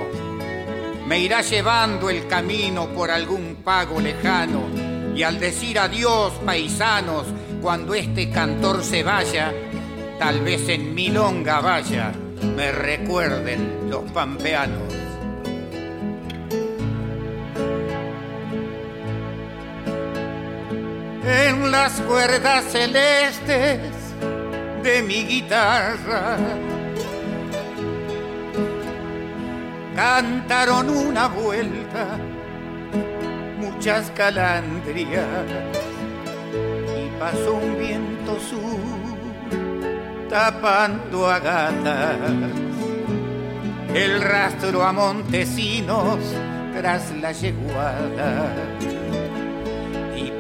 Me 1.08 1.20
irá 1.20 1.40
llevando 1.40 2.10
el 2.10 2.28
camino 2.28 2.90
por 2.90 3.10
algún 3.10 3.60
pago 3.64 4.02
lejano. 4.02 4.64
Y 5.16 5.24
al 5.24 5.40
decir 5.40 5.80
adiós, 5.80 6.34
paisanos, 6.46 7.26
cuando 7.62 7.94
este 7.94 8.30
cantor 8.30 8.84
se 8.84 9.02
vaya, 9.02 9.54
tal 10.20 10.42
vez 10.42 10.68
en 10.68 10.94
milonga 10.94 11.62
vaya, 11.62 12.12
me 12.54 12.70
recuerden 12.74 13.90
los 13.90 14.12
pampeanos. 14.12 15.03
En 21.26 21.72
las 21.72 22.02
cuerdas 22.02 22.66
celestes 22.66 23.80
de 24.84 25.04
mi 25.04 25.24
guitarra. 25.24 26.38
Cantaron 29.96 30.90
una 30.90 31.28
vuelta 31.28 32.18
muchas 33.58 34.12
calandrias 34.12 35.26
y 36.98 37.20
pasó 37.20 37.54
un 37.54 37.78
viento 37.78 38.40
sur 38.40 38.80
tapando 40.30 41.30
a 41.30 41.40
gatas 41.40 42.18
el 43.94 44.22
rastro 44.22 44.84
a 44.84 44.92
Montesinos 44.92 46.18
tras 46.76 47.12
la 47.22 47.32
yeguada 47.32 48.56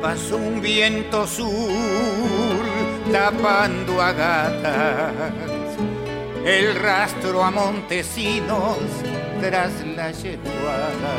pasó 0.04 0.36
un 0.36 0.60
viento 0.60 1.26
sur 1.26 1.48
tapando 3.10 4.02
a 4.02 4.12
gatas, 4.12 5.14
el 6.46 6.76
rastro 6.76 7.42
a 7.42 7.50
Montesinos 7.50 8.80
tras 9.40 9.72
la 9.96 10.12
yeguada. 10.12 11.16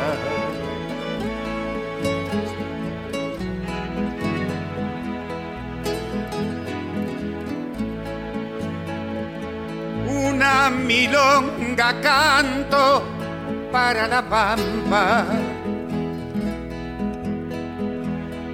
Una 10.07 10.69
milonga 10.69 12.01
canto 12.01 13.03
para 13.71 14.07
la 14.07 14.21
pampa 14.21 15.54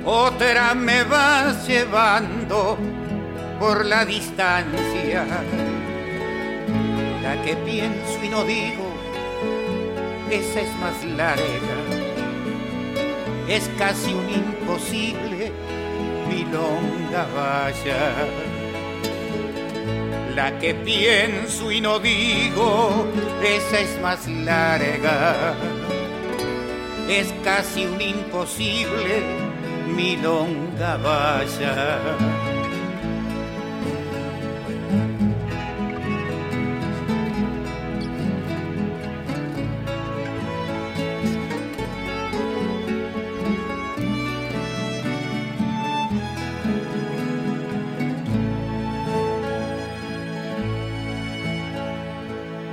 otra 0.05 0.73
me 0.73 1.03
vas 1.03 1.67
llevando 1.67 2.77
por 3.59 3.85
la 3.85 4.05
distancia. 4.05 5.25
La 7.21 7.41
que 7.43 7.55
pienso 7.57 8.23
y 8.23 8.29
no 8.29 8.43
digo, 8.43 8.91
esa 10.29 10.61
es 10.61 10.75
más 10.77 11.03
larga. 11.03 11.41
Es 13.47 13.69
casi 13.77 14.13
un 14.13 14.29
imposible 14.29 15.51
milonga 16.27 17.27
vaya. 17.35 18.13
La 20.35 20.57
que 20.59 20.73
pienso 20.73 21.71
y 21.71 21.81
no 21.81 21.99
digo, 21.99 23.05
esa 23.43 23.79
es 23.79 24.01
más 24.01 24.27
larga. 24.27 25.53
Es 27.09 27.33
casi 27.43 27.85
un 27.85 28.01
imposible 28.01 29.50
milonga 29.95 30.97
vaya. 30.97 31.99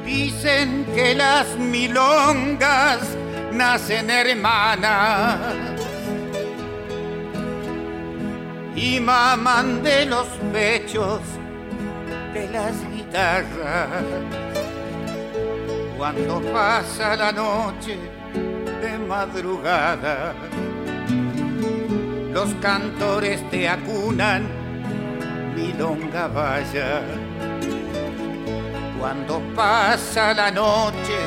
Dicen 0.05 0.87
que 0.95 1.15
las 1.15 1.57
milongas 1.59 3.01
nacen 3.53 4.11
hermanas 4.11 5.78
y 8.81 9.01
maman 9.01 9.83
de 9.83 10.07
los 10.07 10.27
pechos 10.53 11.21
de 12.33 12.49
las 12.49 12.75
guitarras. 12.95 13.89
Cuando 15.97 16.41
pasa 16.53 17.17
la 17.17 17.33
noche 17.33 17.99
de 18.81 18.99
madrugada, 18.99 20.33
los 22.33 22.55
cantores 22.63 23.43
te 23.51 23.69
acunan, 23.69 24.47
milonga 25.57 26.29
vaya 26.29 27.03
cuando 29.01 29.41
pasa 29.57 30.35
la 30.35 30.51
noche 30.53 31.19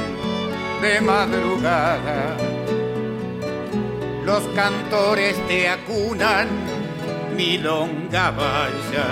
de 0.82 1.02
madrugada. 1.02 2.38
Los 4.26 4.44
cantores 4.56 5.36
te 5.48 5.68
acunan, 5.68 6.48
milonga 7.42 8.26
vaya. 8.40 9.08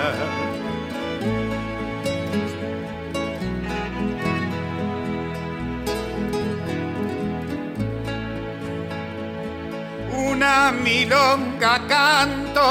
Una 10.28 10.70
milonga 10.70 11.74
canto 11.88 12.68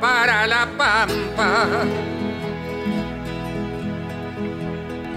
para 0.00 0.46
la 0.46 0.64
pampa. 0.78 1.52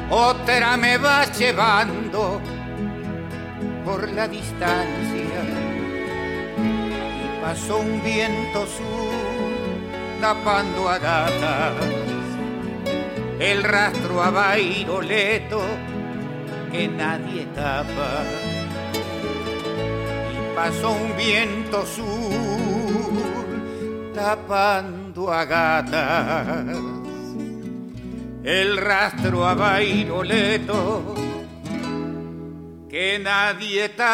Otra 0.09 0.75
me 0.77 0.97
va 0.97 1.25
llevando 1.39 2.41
por 3.85 4.11
la 4.11 4.27
distancia. 4.27 5.41
Y 7.23 7.41
pasó 7.41 7.77
un 7.77 8.03
viento 8.03 8.67
sur 8.67 9.32
tapando 10.23 10.87
a 10.87 10.97
gatas 10.99 11.73
el 13.39 13.61
rastro 13.61 14.23
a 14.23 14.29
bairoleto 14.29 15.61
que 16.71 16.87
nadie 16.87 17.45
tapa. 17.47 18.23
Y 20.33 20.37
pasó 20.55 20.91
un 20.91 21.17
viento 21.17 21.85
sur 21.85 22.05
tapando 24.15 25.29
a 25.29 25.43
gatas 25.43 26.67
el 28.45 28.77
rastro 28.77 29.45
a 29.45 29.55
bairoleto 29.55 31.15
que 32.89 33.19
nadie 33.19 33.89
tapa. 33.89 34.13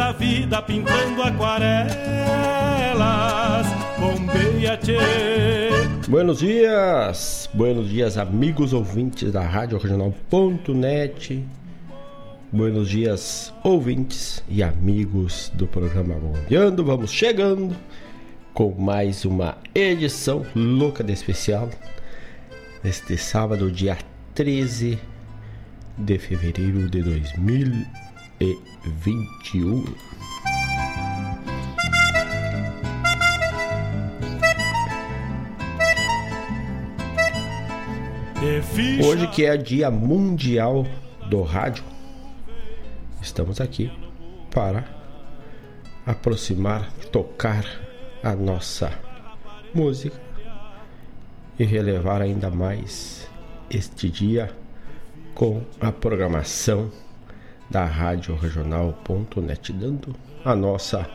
da 0.00 0.12
vida, 0.12 0.62
pintando 0.62 1.22
aquarelas. 1.22 1.90
Bombeia, 3.98 4.78
tchê. 4.78 4.96
Buenos 6.08 6.38
dias, 6.38 7.50
buenos 7.52 7.90
dias, 7.90 8.16
amigos 8.16 8.72
ouvintes 8.72 9.30
da 9.30 9.42
Rádio 9.42 9.76
Regional.net. 9.76 11.44
Buenos 12.50 12.88
dias, 12.88 13.52
ouvintes 13.62 14.42
e 14.48 14.62
amigos 14.62 15.52
do 15.54 15.66
programa 15.66 16.14
Bombeando. 16.14 16.82
Vamos 16.82 17.12
chegando 17.12 17.76
com 18.54 18.70
mais 18.70 19.26
uma 19.26 19.58
edição 19.74 20.46
louca 20.56 21.04
de 21.04 21.12
especial 21.12 21.68
neste 22.82 23.18
sábado, 23.18 23.70
dia 23.70 23.98
13 24.34 24.98
de 25.98 26.18
fevereiro 26.18 26.88
de 26.88 27.02
2021. 28.40 29.84
Hoje 39.04 39.26
que 39.28 39.44
é 39.44 39.56
dia 39.58 39.90
mundial 39.90 40.86
do 41.28 41.42
rádio, 41.42 41.84
estamos 43.20 43.60
aqui 43.60 43.92
para 44.50 44.88
aproximar, 46.06 46.90
tocar 47.12 47.64
a 48.22 48.34
nossa 48.34 48.90
música 49.74 50.18
e 51.58 51.64
relevar 51.64 52.22
ainda 52.22 52.48
mais 52.48 53.28
este 53.68 54.08
dia 54.08 54.50
com 55.34 55.62
a 55.78 55.92
programação 55.92 56.90
da 57.70 57.84
Rádio 57.84 58.34
Regional.net, 58.34 59.72
dando 59.72 60.14
a 60.44 60.54
nossa 60.54 61.08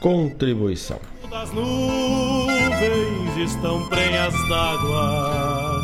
contribuição. 0.00 0.98
Das 1.30 1.52
nuvens 1.52 3.36
estão 3.36 3.86
prenhas 3.88 4.34
d'água. 4.48 5.82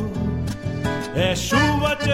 é 1.14 1.35
chuva 1.35 1.97
de... 1.97 2.11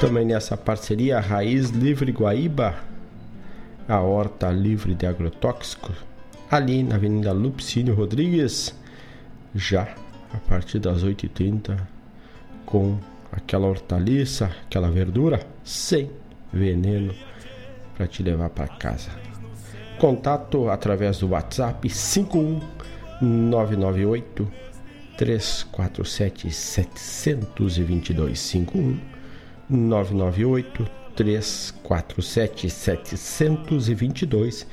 Também 0.00 0.24
nessa 0.24 0.56
parceria, 0.56 1.18
Raiz 1.18 1.70
Livre 1.70 2.12
Guaíba, 2.12 2.76
a 3.88 4.00
horta 4.00 4.48
livre 4.48 4.94
de 4.94 5.04
agrotóxicos, 5.04 5.96
ali 6.48 6.84
na 6.84 6.94
Avenida 6.94 7.32
Lupicínio 7.32 7.96
Rodrigues, 7.96 8.72
já 9.52 9.92
a 10.32 10.36
partir 10.48 10.78
das 10.78 11.02
8h30, 11.02 11.76
com 12.64 12.96
aquela 13.32 13.66
hortaliça, 13.66 14.52
aquela 14.66 14.88
verdura, 14.88 15.44
sem 15.64 16.08
veneno, 16.52 17.12
para 17.96 18.06
te 18.06 18.22
levar 18.22 18.50
para 18.50 18.68
casa. 18.68 19.10
Contato 19.98 20.70
através 20.70 21.18
do 21.18 21.30
WhatsApp 21.30 21.88
51998 21.88 24.48
347 25.16 26.52
722 26.52 28.38
51 28.38 29.17
998 29.68 30.88
347 31.14 32.70
722 32.70 34.66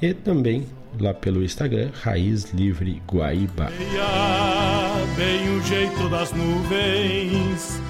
e 0.00 0.14
também 0.14 0.66
lá 1.00 1.12
pelo 1.12 1.42
Instagram 1.42 1.90
Raiz 2.02 2.52
Livre 2.52 3.02
Guaíba. 3.10 3.70
Bem 5.16 5.56
o 5.56 5.62
jeito 5.62 6.08
das 6.08 6.32
nuvens. 6.32 7.80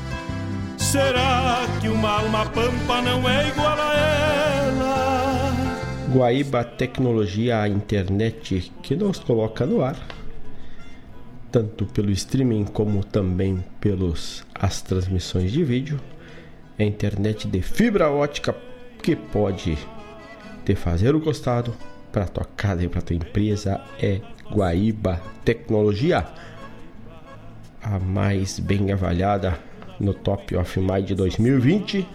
Será 0.78 1.66
que 1.80 1.88
uma 1.88 2.20
alma 2.20 2.46
pampa 2.46 3.02
não 3.02 3.28
é 3.28 3.48
igual 3.48 3.78
a 3.78 3.96
ela? 3.96 5.52
Guaíba 6.10 6.64
Tecnologia, 6.64 7.60
a 7.60 7.68
internet 7.68 8.72
que 8.82 8.96
nos 8.96 9.18
coloca 9.18 9.66
no 9.66 9.82
ar, 9.82 9.98
tanto 11.52 11.84
pelo 11.84 12.10
streaming 12.10 12.64
como 12.64 13.04
também 13.04 13.62
pelos 13.80 14.46
as 14.54 14.80
transmissões 14.80 15.52
de 15.52 15.62
vídeo 15.62 16.00
é 16.78 16.84
internet 16.84 17.48
de 17.48 17.60
fibra 17.60 18.10
ótica 18.10 18.54
que 19.02 19.16
pode 19.16 19.76
te 20.64 20.74
fazer 20.74 21.14
o 21.14 21.20
costado 21.20 21.74
para 22.12 22.26
tua 22.26 22.44
casa 22.44 22.84
e 22.84 22.88
para 22.88 23.02
tua 23.02 23.16
empresa 23.16 23.80
é 24.00 24.20
Guaíba 24.50 25.20
Tecnologia, 25.44 26.26
a 27.82 27.98
mais 27.98 28.58
bem 28.58 28.90
avaliada 28.92 29.58
no 29.98 30.14
Top 30.14 30.56
of 30.56 30.80
Mind 30.80 31.10
2020 31.12 32.06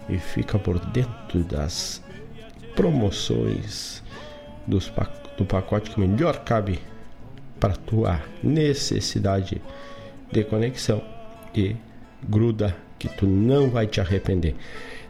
e 0.08 0.18
fica 0.18 0.58
por 0.58 0.78
dentro 0.78 1.42
das 1.44 2.03
promoções 2.74 4.02
dos, 4.66 4.90
do 5.36 5.44
pacote 5.44 5.90
que 5.90 6.00
melhor 6.00 6.42
cabe 6.44 6.80
para 7.60 7.74
tua 7.74 8.22
necessidade 8.42 9.60
de 10.30 10.44
conexão 10.44 11.02
e 11.54 11.76
gruda 12.28 12.76
que 12.98 13.08
tu 13.08 13.26
não 13.26 13.70
vai 13.70 13.86
te 13.86 14.00
arrepender. 14.00 14.56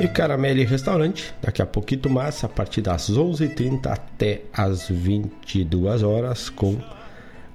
E 0.04 0.08
Caramelle 0.08 0.66
Restaurante, 0.66 1.32
daqui 1.44 1.62
a 1.62 1.66
pouquinho 1.68 2.10
mais, 2.10 2.44
a 2.44 2.50
partir 2.50 2.82
das 2.82 3.08
11h30 3.08 3.86
até 3.86 4.42
as 4.52 4.90
22 4.90 6.02
horas 6.02 6.50
com 6.50 6.76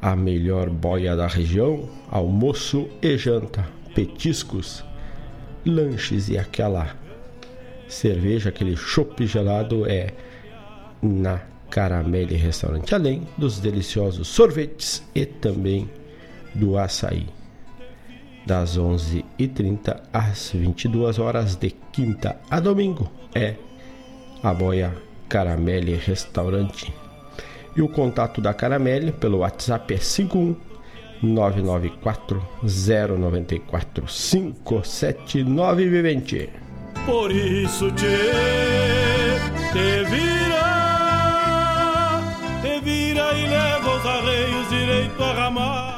a 0.00 0.14
melhor 0.14 0.70
boia 0.70 1.16
da 1.16 1.26
região, 1.26 1.88
almoço 2.08 2.88
e 3.02 3.18
janta, 3.18 3.66
petiscos, 3.96 4.84
lanches 5.66 6.28
e 6.28 6.38
aquela 6.38 6.94
cerveja, 7.88 8.50
aquele 8.50 8.76
chopp 8.76 9.26
gelado 9.26 9.84
é 9.84 10.10
na 11.02 11.40
Caramelle 11.68 12.36
Restaurante, 12.36 12.94
além 12.94 13.26
dos 13.36 13.58
deliciosos 13.58 14.28
sorvetes 14.28 15.02
e 15.16 15.26
também 15.26 15.90
do 16.54 16.78
açaí 16.78 17.26
das 18.46 18.78
11h30 18.78 20.00
às 20.12 20.52
22 20.52 21.18
horas 21.18 21.56
de 21.56 21.70
quinta 21.92 22.36
a 22.48 22.60
domingo. 22.60 23.10
É 23.34 23.56
a 24.42 24.54
Boia 24.54 24.94
Caramelle 25.28 25.96
Restaurante. 25.96 26.94
E 27.76 27.82
o 27.82 27.88
contato 27.88 28.40
da 28.40 28.54
Caramelle 28.54 29.10
pelo 29.12 29.38
WhatsApp 29.38 29.94
é 29.94 29.98
51 29.98 30.56
994 31.22 32.42
094 32.62 34.06
57920. 34.06 36.50
Por 37.04 37.32
isso 37.32 37.90
te, 37.92 38.06
te 39.72 40.04
vira, 40.04 40.45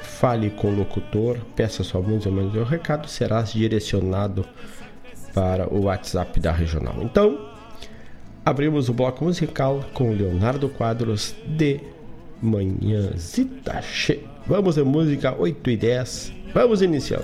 Fale 0.00 0.50
com 0.50 0.68
o 0.68 0.74
locutor, 0.74 1.38
peça 1.56 1.82
sua 1.82 2.00
música, 2.00 2.30
mande 2.30 2.56
o 2.58 2.64
recado, 2.64 3.08
serás 3.08 3.52
direcionado 3.52 4.46
para 5.34 5.68
o 5.68 5.82
WhatsApp 5.84 6.40
da 6.40 6.52
regional. 6.52 6.94
Então, 7.02 7.50
abrimos 8.44 8.88
o 8.88 8.94
bloco 8.94 9.24
musical 9.24 9.84
com 9.92 10.12
Leonardo 10.12 10.68
Quadros 10.68 11.34
de 11.44 11.80
Manhãzita 12.42 13.80
che. 13.80 14.24
Vamos 14.46 14.76
de 14.76 14.84
música 14.84 15.34
8 15.36 15.70
e 15.70 15.76
10. 15.76 16.32
Vamos 16.54 16.82
iniciar. 16.82 17.22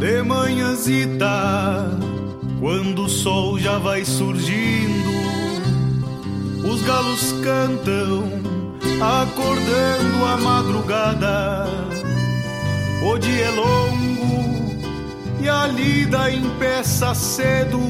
De 0.00 0.22
manhãzita, 0.22 1.98
quando 2.60 3.04
o 3.04 3.08
sol 3.08 3.58
já 3.58 3.78
vai 3.78 4.04
surgindo 4.04 5.07
os 6.68 6.82
galos 6.82 7.32
cantam, 7.42 8.24
acordando 9.00 10.24
a 10.24 10.36
madrugada. 10.36 11.66
O 13.02 13.18
dia 13.18 13.46
é 13.46 13.50
longo 13.50 14.78
e 15.40 15.48
a 15.48 15.66
lida 15.66 16.30
empeça 16.30 17.14
cedo. 17.14 17.80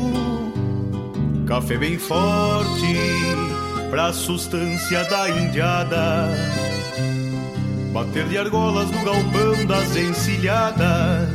Café 1.46 1.76
bem 1.76 1.98
forte 1.98 2.94
pra 3.90 4.12
sustância 4.12 5.04
da 5.04 5.28
indiada. 5.28 6.28
Bater 7.92 8.28
de 8.28 8.38
argolas 8.38 8.90
no 8.90 9.04
galpão 9.04 9.66
das 9.66 9.96
encilhadas. 9.96 11.28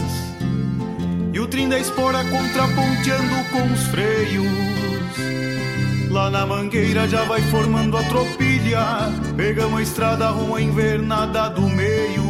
E 1.34 1.40
o 1.40 1.48
trim 1.48 1.68
da 1.68 1.80
espora 1.80 2.24
contraponteando 2.24 3.50
com 3.52 3.74
os 3.74 3.84
freios 3.88 4.83
Lá 6.14 6.30
na 6.30 6.46
mangueira 6.46 7.08
já 7.08 7.24
vai 7.24 7.42
formando 7.42 7.98
a 7.98 8.04
tropilha. 8.04 8.86
Pegamos 9.36 9.80
a 9.80 9.82
estrada 9.82 10.30
rumo 10.30 10.56
à 10.56 10.62
invernada 10.62 11.50
do 11.50 11.68
meio. 11.68 12.24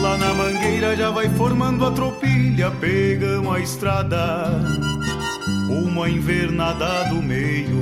Lá 0.00 0.16
na 0.16 0.32
mangueira 0.32 0.96
já 0.96 1.10
vai 1.10 1.28
formando 1.28 1.84
a 1.84 1.90
tropilha. 1.90 2.70
Pegamos 2.70 3.54
a 3.54 3.60
estrada 3.60 4.50
uma 5.68 6.08
invernada 6.08 7.04
do 7.10 7.22
meio. 7.22 7.78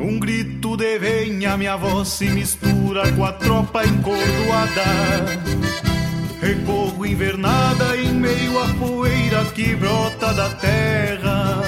Um 0.00 0.20
grito 0.20 0.76
de 0.76 1.00
venha, 1.00 1.56
minha 1.56 1.76
voz 1.76 2.06
se 2.06 2.28
mistura 2.28 3.10
com 3.10 3.24
a 3.24 3.32
tropa 3.32 3.84
encordoada. 3.84 5.97
Recorro 6.40 7.06
invernada 7.06 7.96
em 7.96 8.12
meio 8.12 8.58
à 8.58 8.68
poeira 8.74 9.44
que 9.46 9.74
brota 9.74 10.32
da 10.32 10.48
terra. 10.50 11.62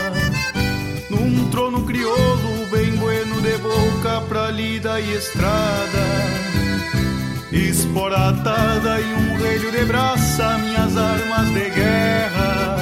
Num 1.10 1.50
trono 1.50 1.84
crioulo 1.84 2.66
bem 2.70 2.96
bueno 2.96 3.40
de 3.40 3.56
boca 3.58 4.20
pra 4.28 4.50
lida 4.50 5.00
e 5.00 5.16
estrada 5.16 6.40
esporatada 7.52 9.00
e 9.00 9.12
um 9.12 9.36
relho 9.38 9.72
de 9.72 9.84
braça, 9.84 10.58
minhas 10.58 10.96
armas 10.96 11.48
de 11.48 11.70
guerra. 11.70 12.76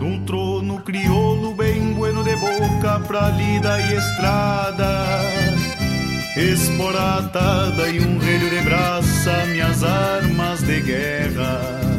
Num 0.00 0.24
trono 0.24 0.80
crioulo 0.80 1.54
bem 1.54 1.92
bueno 1.92 2.24
de 2.24 2.34
boca 2.36 3.00
pra 3.06 3.28
lida 3.30 3.80
e 3.80 3.96
estrada. 3.96 5.63
Esporatada 6.36 7.88
e 7.90 8.00
um 8.00 8.18
relho 8.18 8.50
de 8.50 8.60
braça, 8.62 9.46
minhas 9.46 9.84
armas 9.84 10.60
de 10.62 10.80
guerra. 10.80 11.93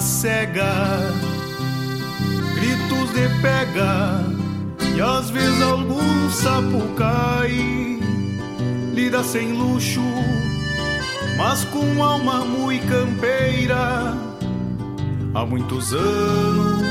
Cega, 0.00 1.12
gritos 2.54 3.10
de 3.12 3.28
pega 3.40 4.24
e 4.94 5.00
às 5.00 5.30
vezes 5.30 5.60
algum 5.62 6.30
sapo 6.30 6.80
cai, 6.96 7.98
lida 8.92 9.22
sem 9.24 9.52
luxo, 9.52 10.00
mas 11.36 11.64
com 11.64 12.02
alma 12.02 12.44
muito 12.44 12.86
campeira. 12.86 14.14
Há 15.34 15.44
muitos 15.44 15.92
anos 15.92 16.84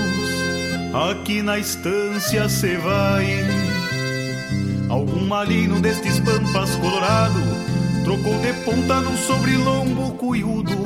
aqui 1.11 1.41
na 1.41 1.57
estância 1.57 2.49
se 2.49 2.75
vai. 2.77 3.25
Algum 4.89 5.25
malino 5.25 5.79
destes 5.79 6.19
pampas 6.19 6.75
colorado 6.75 7.62
trocou 8.03 8.37
de 8.39 8.53
ponta 8.65 9.01
num 9.01 9.17
sobrilombo 9.17 10.11
cuiudo 10.11 10.83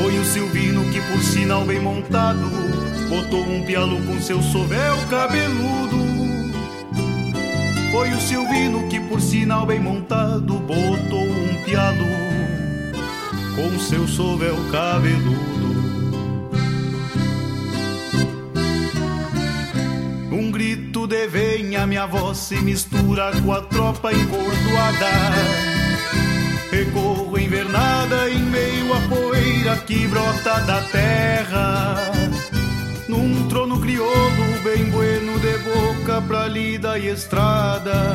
foi 0.00 0.16
o 0.16 0.24
Silvino 0.24 0.84
que, 0.92 1.00
por 1.00 1.20
sinal 1.20 1.64
bem 1.64 1.80
montado, 1.80 2.48
botou 3.08 3.40
um 3.40 3.64
pialo 3.66 4.00
com 4.02 4.20
seu 4.20 4.40
sovel 4.40 4.96
cabeludo. 5.10 5.98
Foi 7.90 8.12
o 8.12 8.20
Silvino 8.20 8.88
que, 8.88 9.00
por 9.00 9.20
sinal 9.20 9.66
bem 9.66 9.80
montado, 9.80 10.54
botou 10.60 11.24
um 11.24 11.62
pialo 11.64 12.06
com 13.56 13.76
seu 13.80 14.06
sovel 14.06 14.56
cabeludo. 14.70 15.78
Um 20.30 20.52
grito 20.52 21.08
de 21.08 21.26
venha, 21.26 21.88
minha 21.88 22.06
voz 22.06 22.38
se 22.38 22.54
mistura 22.60 23.32
com 23.42 23.52
a 23.52 23.62
tropa 23.62 24.12
encordoada 24.12 25.87
Recorro 26.70 27.38
invernada 27.38 28.28
em 28.30 28.40
meio 28.40 28.92
à 28.92 29.00
poeira 29.08 29.76
que 29.78 30.06
brota 30.06 30.60
da 30.60 30.82
terra. 30.82 31.96
Num 33.08 33.48
trono 33.48 33.80
crioulo 33.80 34.60
bem 34.62 34.90
bueno 34.90 35.38
de 35.40 35.58
boca 35.58 36.20
pra 36.20 36.46
lida 36.46 36.98
e 36.98 37.08
estrada. 37.08 38.14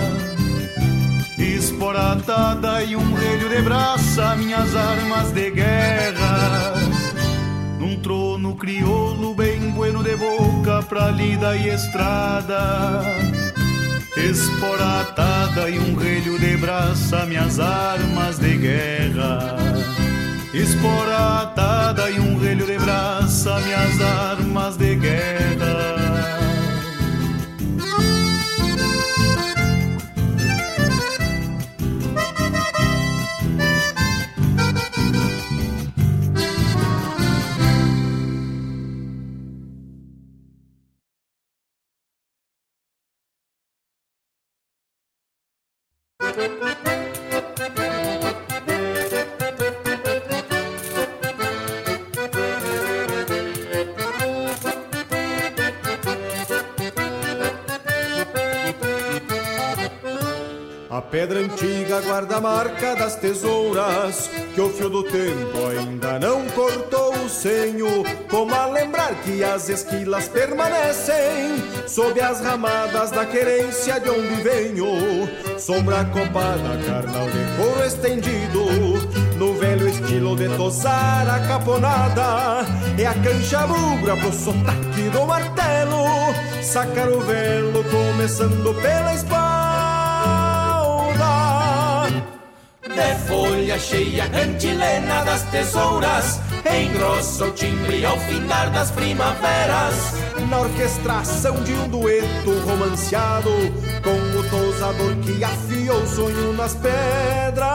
Esporatada 1.38 2.84
e 2.84 2.96
um 2.96 3.14
relho 3.16 3.50
de 3.50 3.62
braça, 3.64 4.36
minhas 4.36 4.76
armas 4.76 5.32
de 5.32 5.50
guerra. 5.50 6.74
Num 7.80 8.00
trono 8.02 8.56
crioulo 8.56 9.34
bem 9.34 9.72
bueno 9.72 10.04
de 10.04 10.16
boca 10.16 10.84
pra 10.84 11.10
lida 11.10 11.58
e 11.58 11.70
estrada 11.70 13.53
esporatada 14.18 15.70
e 15.70 15.80
um 15.80 15.96
relho 15.96 16.38
de 16.40 16.58
braça, 16.58 17.26
minhas 17.26 17.60
armas 17.60 18.38
de 18.38 18.58
guerra. 18.58 19.56
Esporatada 20.54 22.10
e 22.12 22.20
um 22.20 22.38
relho 22.38 22.66
de 22.66 22.78
braça, 22.78 23.60
minhas 23.62 24.02
armas 24.02 24.78
de 24.78 24.96
guerra. 24.96 25.93
A 46.36 46.73
antiga 61.94 62.02
guarda 62.02 62.38
a 62.38 62.42
marca 62.42 62.96
das 62.96 63.16
tesouras 63.16 64.30
Que 64.54 64.62
o 64.62 64.70
fio 64.70 64.90
do 64.90 65.04
tempo 65.04 65.58
ainda 65.70 66.20
não 66.20 66.46
cortou 66.50 67.14
o 67.14 67.30
senho 67.30 68.04
Como 68.30 68.54
a 68.54 68.68
lembrar 68.68 69.14
que 69.24 69.44
as 69.44 69.70
esquilas 69.70 70.28
permanecem 70.28 71.62
Sob 71.88 72.20
as 72.20 72.40
ramadas 72.42 73.12
da 73.12 73.26
querência 73.26 74.00
de 74.00 74.10
onde 74.10 74.42
venho. 74.42 74.88
Sombra 75.60 76.06
copada, 76.06 76.80
carnal 76.86 77.28
de 77.30 77.58
couro 77.58 77.86
estendido 77.86 78.66
No 79.38 79.54
velho 79.56 79.88
estilo 79.88 80.36
de 80.36 80.50
tosar 80.56 81.28
a 81.30 81.48
caponada. 81.48 82.66
É 82.98 83.06
a 83.06 83.14
cancha 83.14 83.68
bugra 83.68 84.16
pro 84.18 84.32
sotaque 84.32 85.10
do 85.12 85.26
martelo 85.26 86.04
Sacar 86.62 87.10
o 87.10 87.20
velo 87.20 87.84
começando 87.84 88.74
pela 88.82 89.14
espalda 89.14 89.83
de 92.94 93.16
folha 93.28 93.80
cheia, 93.80 94.28
cantilena 94.30 95.24
das 95.24 95.42
tesouras, 95.44 96.40
engrossa 96.66 97.46
o 97.46 97.52
timbre 97.52 98.06
ao 98.06 98.18
findar 98.20 98.72
das 98.72 98.92
primaveras. 98.92 100.14
Na 100.50 100.60
orquestração 100.60 101.56
de 101.64 101.74
um 101.74 101.88
dueto 101.90 102.52
romanceado, 102.66 103.50
com 104.04 104.40
o 104.40 104.44
tosador 104.50 105.16
que 105.18 105.44
afia 105.44 105.94
o 105.94 106.08
sonho 106.08 106.54
nas 106.54 106.76
pedras. 106.76 107.74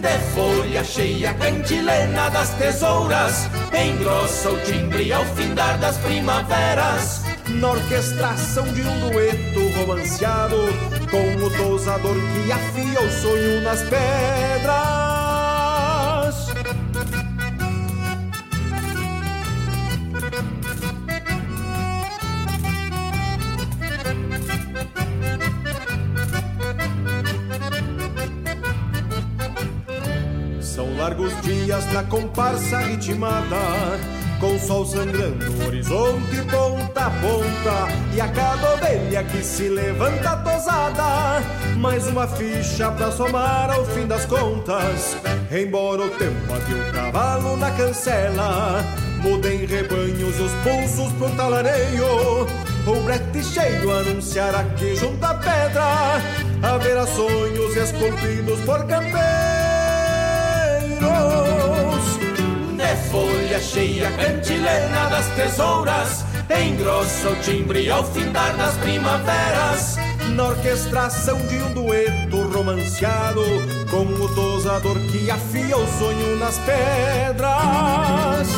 De 0.00 0.18
folha 0.34 0.84
cheia, 0.84 1.34
cantilena 1.34 2.28
das 2.30 2.50
tesouras, 2.50 3.48
engrossa 3.72 4.50
o 4.50 4.58
timbre 4.60 5.12
ao 5.12 5.24
findar 5.24 5.78
das 5.78 5.96
primaveras. 5.98 7.22
Na 7.48 7.70
orquestração 7.70 8.64
de 8.72 8.82
um 8.82 9.10
dueto 9.10 9.67
romanceado, 9.78 10.56
com 11.10 11.44
o 11.44 11.50
dosador 11.50 12.14
que 12.14 12.52
afia 12.52 13.00
o 13.00 13.10
sonho 13.10 13.60
nas 13.62 13.82
pedras. 13.82 14.78
São 30.60 30.96
largos 30.96 31.32
dias 31.42 31.84
da 31.86 32.02
comparsa 32.04 32.78
ritmada 32.78 34.17
com 34.40 34.54
o 34.54 34.58
sol 34.58 34.86
sangrando 34.86 35.66
horizonte 35.66 36.36
ponta 36.50 37.06
a 37.06 37.10
ponta 37.10 37.88
e 38.14 38.20
a 38.20 38.28
cada 38.28 38.74
ovelha 38.74 39.24
que 39.24 39.42
se 39.42 39.68
levanta 39.68 40.36
tosada, 40.36 41.42
mais 41.76 42.06
uma 42.06 42.26
ficha 42.26 42.90
pra 42.92 43.10
somar 43.10 43.70
ao 43.70 43.84
fim 43.84 44.06
das 44.06 44.24
contas. 44.24 45.16
Embora 45.50 46.02
o 46.02 46.10
tempo 46.10 46.54
ate 46.54 46.72
o 46.72 46.92
cavalo 46.92 47.56
na 47.56 47.70
cancela, 47.72 48.84
mudem 49.20 49.66
rebanhos 49.66 50.38
os 50.40 50.52
pulsos 50.62 51.12
pro 51.14 51.30
talareio. 51.30 52.46
O 52.86 53.00
brete 53.04 53.42
cheio 53.42 53.90
anunciará 53.90 54.64
que 54.76 54.94
junta 54.96 55.34
pedra 55.34 56.22
haverá 56.62 57.06
sonhos 57.06 57.76
esculpidos 57.76 58.60
por 58.60 58.86
campeiros. 58.86 59.18
De 62.88 62.96
folha 63.10 63.60
cheia, 63.60 64.10
cantilena 64.12 65.10
das 65.10 65.26
tesouras, 65.34 66.24
engrossa 66.48 67.28
o 67.28 67.36
timbre 67.36 67.90
ao 67.90 68.02
findar 68.02 68.56
das 68.56 68.78
primaveras. 68.78 69.96
Na 70.34 70.44
orquestração 70.44 71.36
de 71.48 71.56
um 71.56 71.74
dueto 71.74 72.40
romanceado, 72.48 73.42
com 73.90 74.06
o 74.06 74.28
dosador 74.28 74.96
que 75.00 75.30
afia 75.30 75.76
o 75.76 75.86
sonho 75.98 76.38
nas 76.38 76.58
pedras. 76.60 78.48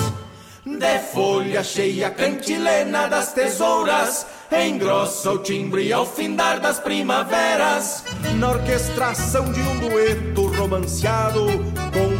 De 0.64 0.98
folha 1.12 1.64
cheia, 1.64 2.08
cantilena 2.08 3.08
das 3.08 3.32
tesouras, 3.32 4.26
engrossa 4.52 5.32
o 5.32 5.38
timbre 5.38 5.92
ao 5.92 6.06
findar 6.06 6.60
das 6.60 6.78
primaveras. 6.78 8.04
Na 8.36 8.50
orquestração 8.50 9.50
de 9.50 9.60
um 9.60 9.80
dueto 9.80 10.46
romanceado, 10.54 11.46
com 11.92 12.19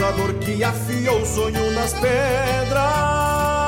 o 0.00 0.02
dosador 0.02 0.34
que 0.34 0.64
afia 0.64 1.12
o 1.12 1.26
sonho 1.26 1.70
nas 1.72 1.92
pedras. 1.92 3.59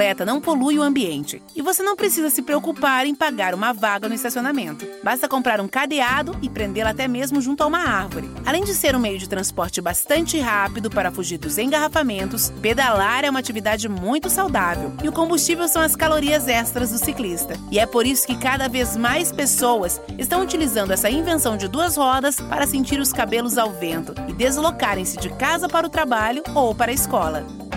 Bicicleta 0.00 0.24
não 0.24 0.40
polui 0.40 0.78
o 0.78 0.82
ambiente 0.82 1.42
e 1.54 1.60
você 1.60 1.82
não 1.82 1.94
precisa 1.94 2.30
se 2.30 2.40
preocupar 2.40 3.04
em 3.04 3.14
pagar 3.14 3.54
uma 3.54 3.72
vaga 3.72 4.08
no 4.08 4.14
estacionamento. 4.14 4.86
Basta 5.04 5.28
comprar 5.28 5.60
um 5.60 5.68
cadeado 5.68 6.36
e 6.40 6.48
prendê-la 6.48 6.90
até 6.90 7.06
mesmo 7.06 7.40
junto 7.40 7.62
a 7.62 7.66
uma 7.66 7.80
árvore. 7.80 8.30
Além 8.46 8.64
de 8.64 8.74
ser 8.74 8.96
um 8.96 8.98
meio 8.98 9.18
de 9.18 9.28
transporte 9.28 9.80
bastante 9.80 10.38
rápido 10.38 10.88
para 10.88 11.10
fugir 11.10 11.36
dos 11.36 11.58
engarrafamentos, 11.58 12.50
pedalar 12.62 13.24
é 13.24 13.30
uma 13.30 13.40
atividade 13.40 13.90
muito 13.90 14.30
saudável 14.30 14.90
e 15.04 15.08
o 15.08 15.12
combustível 15.12 15.68
são 15.68 15.82
as 15.82 15.94
calorias 15.94 16.48
extras 16.48 16.90
do 16.90 16.98
ciclista. 16.98 17.54
E 17.70 17.78
é 17.78 17.84
por 17.84 18.06
isso 18.06 18.26
que 18.26 18.38
cada 18.38 18.68
vez 18.68 18.96
mais 18.96 19.30
pessoas 19.30 20.00
estão 20.18 20.42
utilizando 20.42 20.92
essa 20.92 21.10
invenção 21.10 21.58
de 21.58 21.68
duas 21.68 21.96
rodas 21.96 22.36
para 22.40 22.66
sentir 22.66 23.00
os 23.00 23.12
cabelos 23.12 23.58
ao 23.58 23.70
vento 23.70 24.14
e 24.28 24.32
deslocarem-se 24.32 25.18
de 25.18 25.28
casa 25.28 25.68
para 25.68 25.86
o 25.86 25.90
trabalho 25.90 26.42
ou 26.54 26.74
para 26.74 26.90
a 26.90 26.94
escola. 26.94 27.69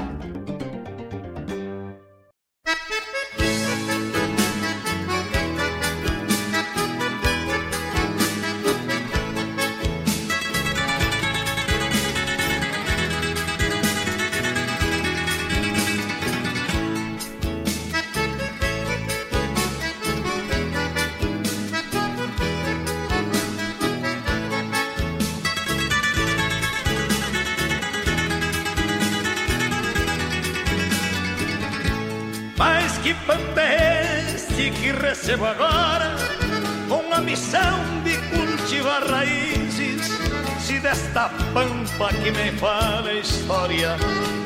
Que 42.23 42.31
me 42.31 42.51
fala 42.53 43.09
a 43.09 43.13
história 43.15 43.97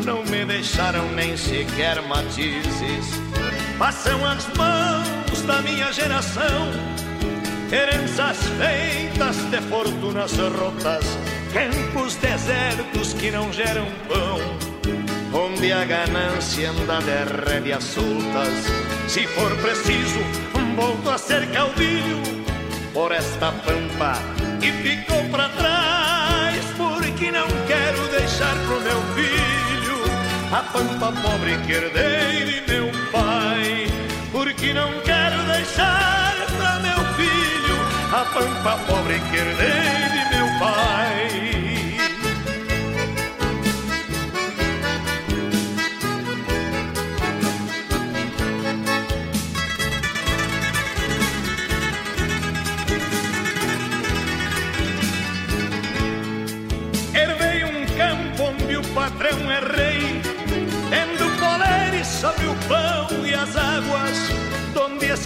Não 0.05 0.23
me 0.23 0.45
deixaram 0.45 1.07
nem 1.11 1.37
sequer 1.37 2.01
matizes 2.03 3.21
Passam 3.77 4.25
as 4.25 4.47
mãos 4.55 5.41
da 5.43 5.61
minha 5.61 5.91
geração 5.91 6.71
Heranças 7.71 8.37
feitas 8.57 9.35
de 9.51 9.61
fortunas 9.69 10.31
rotas 10.37 11.05
Campos 11.53 12.15
desertos 12.15 13.13
que 13.13 13.31
não 13.31 13.51
geram 13.53 13.85
pão 14.07 14.67
onde 15.33 15.71
a 15.71 15.83
ganância 15.85 16.71
anda 16.71 16.99
de 16.99 17.45
rédeas 17.45 17.83
soltas. 17.83 18.65
Se 19.07 19.27
for 19.27 19.55
preciso, 19.57 20.19
volto 20.75 21.09
a 21.09 21.17
ser 21.17 21.47
caudilho 21.51 22.21
por 22.93 23.11
esta 23.11 23.51
pampa 23.51 24.13
que 24.59 24.71
ficou 24.71 25.23
para 25.29 25.49
trás, 25.49 26.65
porque 26.77 27.31
não 27.31 27.47
deixar 28.37 28.55
pro 28.67 28.79
meu 28.81 29.01
filho 29.15 29.97
a 30.51 30.61
pampa 30.61 31.11
pobre 31.23 31.57
que 31.65 31.71
herdei 31.71 32.45
de 32.45 32.71
meu 32.71 32.91
pai, 33.11 33.87
porque 34.31 34.73
não 34.73 34.91
quero 35.01 35.41
deixar 35.51 36.35
para 36.55 36.79
meu 36.79 37.03
filho 37.15 37.75
a 38.13 38.25
pampa 38.25 38.77
pobre 38.85 39.19
que 39.31 39.37
herdei 39.37 40.09
de 40.11 40.35
meu 40.35 40.59
pai. 40.59 41.56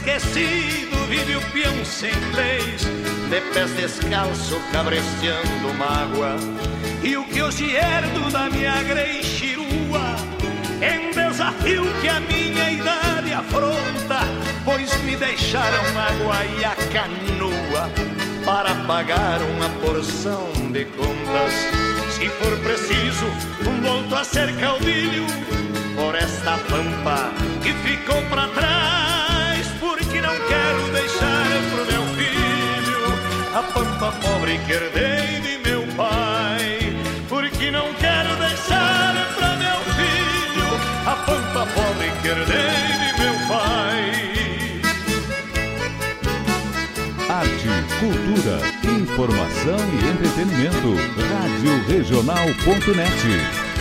Esquecido 0.01 0.97
vive 1.07 1.35
o 1.35 1.41
peão 1.51 1.85
sem 1.85 2.11
leis, 2.33 2.81
de 3.29 3.41
pés 3.53 3.71
descalço 3.71 4.59
cabresteando 4.71 5.73
mágoa. 5.77 6.35
E 7.03 7.15
o 7.17 7.23
que 7.25 7.41
hoje 7.41 7.75
herdo 7.75 8.31
da 8.31 8.49
minha 8.49 8.81
greixirua, 8.83 10.15
em 10.81 11.11
desafio 11.11 11.83
que 12.01 12.07
a 12.07 12.19
minha 12.19 12.71
idade 12.71 13.33
afronta, 13.33 14.21
pois 14.65 14.91
me 15.03 15.15
deixaram 15.15 15.83
água 15.97 16.45
e 16.59 16.65
a 16.65 16.75
canoa 16.91 17.89
para 18.43 18.73
pagar 18.85 19.39
uma 19.41 19.69
porção 19.85 20.49
de 20.71 20.85
contas. 20.85 21.53
Se 22.15 22.27
for 22.29 22.57
preciso, 22.59 23.25
volto 23.83 24.15
a 24.15 24.23
ser 24.23 24.55
caudilho 24.57 25.25
por 25.95 26.15
esta 26.15 26.57
pampa 26.69 27.31
que 27.61 27.73
ficou 27.73 28.21
para 28.29 28.47
trás, 28.49 29.10
a 33.53 33.61
pampa 33.63 34.13
pobre 34.21 34.57
que 34.59 34.71
herdei 34.71 35.41
de 35.41 35.69
meu 35.69 35.85
pai, 35.95 36.95
porque 37.27 37.69
não 37.69 37.93
quero 37.95 38.35
deixar 38.37 39.13
para 39.35 39.55
meu 39.57 39.79
filho 39.95 40.79
a 41.05 41.15
pampa 41.25 41.65
pobre 41.73 42.11
que 42.21 42.27
herdei 42.29 42.87
de 43.01 43.21
meu 43.21 43.33
pai. 43.49 44.21
Arte, 47.29 47.69
cultura, 47.99 48.57
informação 48.83 49.79
e 49.93 50.09
entretenimento. 50.09 50.95
Rádio 51.29 51.73
Regional.net. 51.87 53.71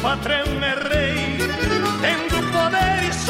patrão 0.00 0.64
é 0.64 0.89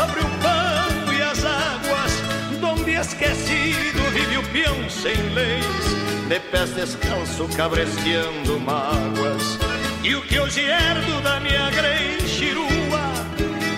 sobre 0.00 0.20
o 0.20 0.30
pão 0.40 1.12
e 1.12 1.20
as 1.20 1.44
águas, 1.44 2.12
donde 2.58 2.92
esquecido 2.92 4.00
vive 4.12 4.38
o 4.38 4.42
peão 4.44 4.88
sem 4.88 5.16
leis, 5.34 6.26
de 6.26 6.40
pés 6.40 6.70
descalço 6.70 7.46
cabresteando 7.54 8.58
mágoas. 8.60 9.58
E 10.02 10.14
o 10.14 10.22
que 10.22 10.40
hoje 10.40 10.62
herdo 10.62 11.20
da 11.20 11.38
minha 11.40 11.70
grenchirua 11.70 13.02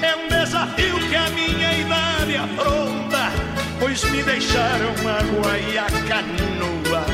é 0.03 0.15
um 0.15 0.29
desafio 0.29 0.97
que 1.09 1.17
a 1.17 1.29
minha 1.31 1.73
idade 1.79 2.37
afronta, 2.37 3.33
pois 3.81 4.05
me 4.05 4.23
deixaram 4.23 4.91
água 4.91 5.59
e 5.59 5.77
a 5.77 5.87
canoa 6.09 7.05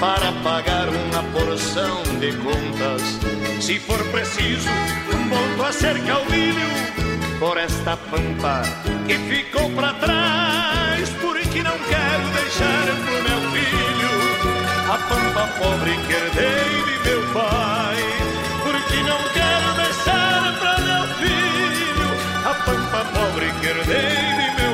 para 0.00 0.32
pagar 0.42 0.88
uma 0.88 1.22
porção 1.38 2.02
de 2.18 2.32
contas. 2.38 3.02
Se 3.60 3.78
for 3.78 4.02
preciso, 4.10 4.70
volto 5.28 5.62
a 5.68 5.72
ser 5.72 6.02
caudilho 6.06 7.03
por 7.44 7.58
esta 7.58 7.94
pampa 8.10 8.62
que 9.06 9.18
ficou 9.18 9.68
para 9.72 9.92
trás, 9.94 11.10
porque 11.20 11.62
não 11.62 11.76
quero 11.90 12.26
deixar 12.40 12.86
pro 13.04 13.16
meu 13.28 13.40
filho 13.52 14.14
a 14.90 14.96
pampa 15.10 15.46
pobre 15.58 15.92
que 16.06 16.12
herdei 16.14 16.72
de 16.88 16.96
meu 17.06 17.22
pai, 17.34 18.00
porque 18.64 18.96
não 19.10 19.20
quero 19.36 19.68
deixar 19.76 20.58
para 20.58 20.78
meu 20.88 21.04
filho 21.20 22.08
a 22.50 22.54
pampa 22.64 23.04
pobre 23.12 23.52
que 23.60 23.66
herdei 23.66 24.24
de 24.40 24.62
meu 24.62 24.73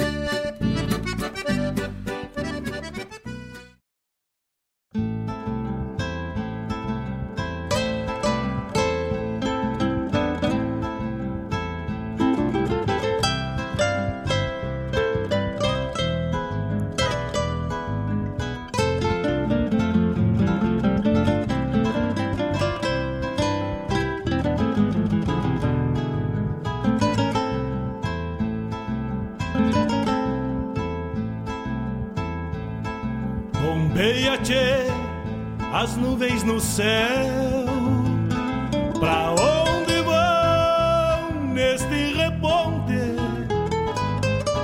Céu. 36.71 37.65
Pra 38.99 39.31
onde 39.31 40.01
vão 40.03 41.53
neste 41.53 42.13
reponte? 42.13 43.01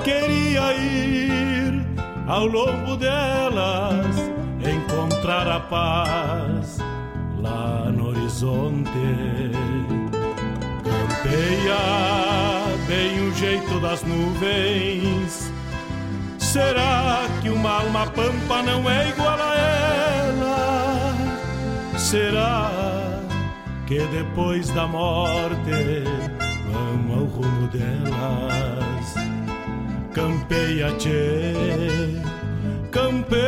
Queria 0.06 0.74
ir 0.74 1.86
ao 2.28 2.46
longo 2.46 2.96
delas, 2.96 4.16
encontrar 4.62 5.48
a 5.50 5.60
paz 5.60 6.78
lá 7.40 7.92
no 7.92 8.10
horizonte. 8.10 8.90
Campeia 10.86 11.78
bem 12.88 13.28
o 13.28 13.34
jeito 13.36 13.80
das 13.82 14.04
nuvens. 14.04 15.52
Será 16.40 17.28
que 17.42 17.50
uma 17.50 17.82
alma 17.82 18.08
pampa 18.08 18.64
não 18.64 18.90
é 18.90 19.10
igual 19.10 19.27
que 23.88 24.00
depois 24.08 24.70
da 24.72 24.86
morte 24.86 26.04
vão 26.70 27.20
ao 27.20 27.26
rumo 27.26 27.68
delas? 27.70 29.16
Campeia, 30.14 30.92
tchê, 30.98 31.54
campeia. 32.92 33.48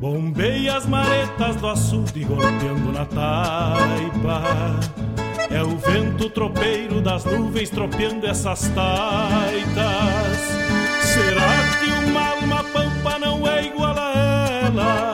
Bombeia 0.00 0.78
as 0.78 0.86
maretas 0.86 1.56
do 1.56 1.68
açude 1.68 2.24
golpeando 2.24 2.92
na 2.92 3.04
taipa. 3.04 4.42
É 5.50 5.62
o 5.62 5.76
vento 5.76 6.30
tropeiro 6.30 7.02
das 7.02 7.24
nuvens 7.26 7.68
tropeando 7.68 8.26
essas 8.26 8.68
taitas. 8.68 10.38
Será 11.02 11.52
que 11.78 12.08
uma 12.08 12.28
alma 12.30 12.64
pampa 12.72 13.18
não 13.18 13.46
é 13.46 13.66
igual 13.66 13.94
a 13.94 14.14
elas? 14.64 15.13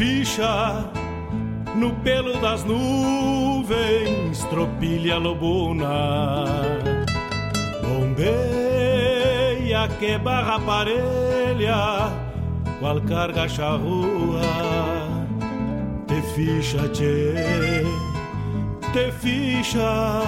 ficha 0.00 0.90
no 1.76 1.92
pelo 2.02 2.40
das 2.40 2.64
nuvens, 2.64 4.42
tropilha 4.44 5.18
lobuna. 5.18 6.46
Bombeia 7.82 8.26
que 9.98 10.16
barra 10.16 10.58
parelha, 10.60 12.10
qual 12.80 12.98
carga 13.02 13.46
charrua, 13.46 14.40
te 16.06 16.22
ficha, 16.32 16.88
tchê, 16.88 17.84
te 18.94 19.12
ficha, 19.20 20.22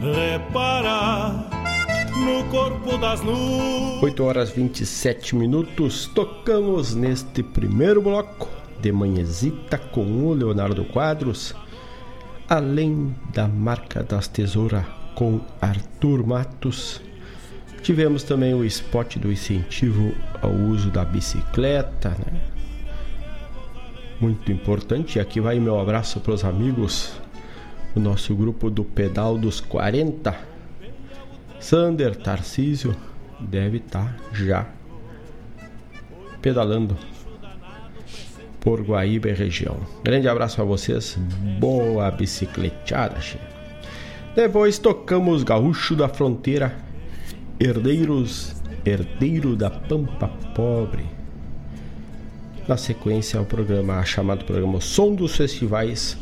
repara 0.00 1.43
no 2.16 2.44
corpo 2.48 2.96
das 2.98 3.20
nuvens. 3.22 4.02
8 4.02 4.24
horas 4.24 4.50
27 4.50 5.34
minutos, 5.34 6.06
tocamos 6.14 6.94
neste 6.94 7.42
primeiro 7.42 8.00
bloco 8.00 8.48
de 8.80 8.92
manhezita 8.92 9.76
com 9.78 10.26
o 10.26 10.32
Leonardo 10.32 10.84
Quadros, 10.84 11.54
além 12.48 13.14
da 13.32 13.48
marca 13.48 14.02
das 14.02 14.28
tesouras 14.28 14.84
com 15.14 15.40
Arthur 15.60 16.26
Matos. 16.26 17.00
Tivemos 17.82 18.22
também 18.22 18.54
o 18.54 18.64
spot 18.64 19.16
do 19.16 19.32
incentivo 19.32 20.14
ao 20.40 20.52
uso 20.52 20.90
da 20.90 21.04
bicicleta, 21.04 22.10
né? 22.10 22.40
Muito 24.20 24.52
importante. 24.52 25.18
E 25.18 25.20
aqui 25.20 25.40
vai 25.40 25.58
meu 25.58 25.78
abraço 25.78 26.20
para 26.20 26.32
os 26.32 26.44
amigos 26.44 27.12
do 27.94 28.00
nosso 28.00 28.34
grupo 28.34 28.70
do 28.70 28.84
Pedal 28.84 29.36
dos 29.36 29.60
40. 29.60 30.53
Sander 31.64 32.14
Tarcísio 32.14 32.94
deve 33.40 33.78
estar 33.78 34.04
tá 34.04 34.34
já 34.34 34.66
pedalando 36.42 36.94
por 38.60 38.82
Guaíba 38.82 39.30
e 39.30 39.32
região. 39.32 39.78
Grande 40.02 40.28
abraço 40.28 40.56
para 40.56 40.64
vocês. 40.66 41.16
Boa 41.58 42.10
bicicletada, 42.10 43.18
che. 43.18 43.38
Depois 44.36 44.76
tocamos 44.78 45.42
Gaúcho 45.42 45.96
da 45.96 46.06
Fronteira, 46.06 46.76
Herdeiros, 47.58 48.56
Herdeiro 48.84 49.56
da 49.56 49.70
Pampa 49.70 50.28
Pobre. 50.54 51.06
Na 52.68 52.76
sequência, 52.76 53.40
o 53.40 53.46
programa 53.46 54.04
chamado 54.04 54.44
programa 54.44 54.82
Som 54.82 55.14
dos 55.14 55.34
Festivais, 55.34 56.18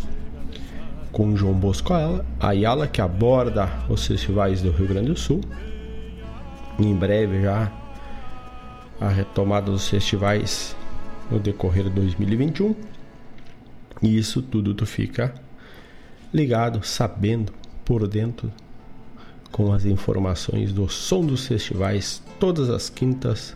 com 1.13 1.37
João 1.37 1.53
Bosco 1.53 1.93
Ayala, 2.41 2.89
que 2.89 3.01
aborda 3.01 3.69
os 3.89 4.07
festivais 4.07 4.63
do 4.63 4.71
Rio 4.71 4.89
Grande 4.89 5.09
do 5.09 5.19
Sul. 5.19 5.43
Em 6.79 6.95
breve 6.95 7.43
já 7.43 7.71
a 8.99 9.09
retomada 9.09 9.71
dos 9.71 9.89
festivais 9.89 10.75
no 11.31 11.39
decorrer 11.39 11.85
de 11.85 11.91
2021. 11.91 12.75
E 14.03 14.19
isso 14.19 14.43
tudo 14.43 14.75
tu 14.75 14.87
fica 14.87 15.35
ligado, 16.33 16.85
sabendo 16.85 17.53
por 17.85 18.09
dentro 18.09 18.51
com 19.51 19.73
as 19.73 19.85
informações 19.85 20.73
do 20.73 20.89
som 20.89 21.25
dos 21.25 21.47
festivais 21.47 22.23
todas 22.41 22.71
as 22.71 22.89
quintas 22.89 23.55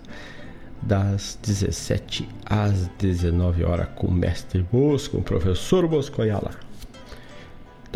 das 0.82 1.38
17 1.42 2.28
às 2.44 2.86
19 2.98 3.64
horas 3.64 3.88
com 3.96 4.08
o 4.08 4.12
mestre 4.12 4.62
Bosco, 4.70 5.12
com 5.12 5.18
o 5.18 5.22
professor 5.22 5.88
Bosco 5.88 6.20
Ayala. 6.20 6.65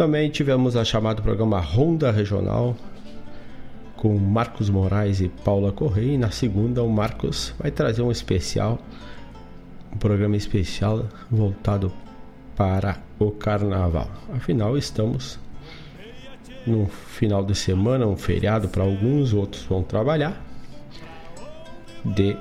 Também 0.01 0.31
tivemos 0.31 0.77
a 0.77 0.83
chamada 0.83 1.21
programa 1.21 1.61
Ronda 1.61 2.11
Regional 2.11 2.75
com 3.97 4.17
Marcos 4.17 4.71
Moraes 4.71 5.21
e 5.21 5.29
Paula 5.29 5.73
Correia 5.73 6.15
e 6.15 6.17
na 6.17 6.31
segunda 6.31 6.83
o 6.83 6.89
Marcos 6.89 7.53
vai 7.59 7.71
trazer 7.71 8.01
um 8.01 8.11
especial, 8.11 8.79
um 9.93 9.99
programa 9.99 10.39
especial 10.39 11.05
voltado 11.31 11.93
para 12.57 12.97
o 13.19 13.31
carnaval. 13.31 14.11
Afinal, 14.33 14.79
estamos 14.79 15.39
no 16.67 16.87
final 16.87 17.45
de 17.45 17.55
semana, 17.55 18.07
um 18.07 18.17
feriado 18.17 18.69
para 18.69 18.83
alguns, 18.83 19.35
outros 19.35 19.65
vão 19.65 19.83
trabalhar, 19.83 20.43
de 22.07 22.35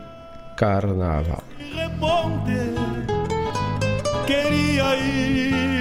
carnaval. 0.56 1.44
Queria 4.26 4.96
ir 4.96 5.79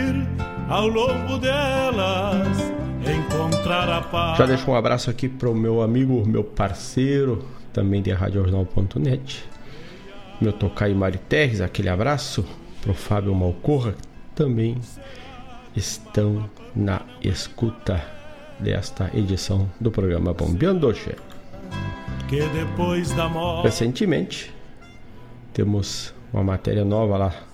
ao 0.69 0.87
longo 0.87 1.39
delas 1.39 2.59
encontrar 3.03 3.89
a 3.89 4.03
paz. 4.03 4.39
Já 4.39 4.47
deixo 4.47 4.71
um 4.71 4.75
abraço 4.75 5.09
aqui 5.09 5.29
para 5.29 5.49
o 5.49 5.55
meu 5.55 5.81
amigo, 5.81 6.27
meu 6.27 6.45
parceiro, 6.45 7.45
também 7.73 8.03
de 8.03 8.11
RadioJornal.net, 8.13 9.45
meu 10.41 10.53
tocaio 10.53 10.95
Mari 10.95 11.19
Terres, 11.19 11.61
aquele 11.61 11.89
abraço 11.89 12.45
para 12.83 12.91
o 12.91 12.95
Fábio 12.95 13.35
Malcorra, 13.35 13.95
também 14.35 14.79
estão 15.75 16.49
na 16.77 17.01
escuta 17.23 18.03
desta 18.61 19.11
edição 19.15 19.71
do 19.81 19.91
programa 19.91 20.35
Bombeando 20.35 20.93
Che. 20.95 21.17
Que. 22.29 22.43
Recentemente, 23.63 24.53
temos 25.55 26.13
uma 26.31 26.45
matéria 26.45 26.85
nova 26.85 27.17
lá 27.17 27.48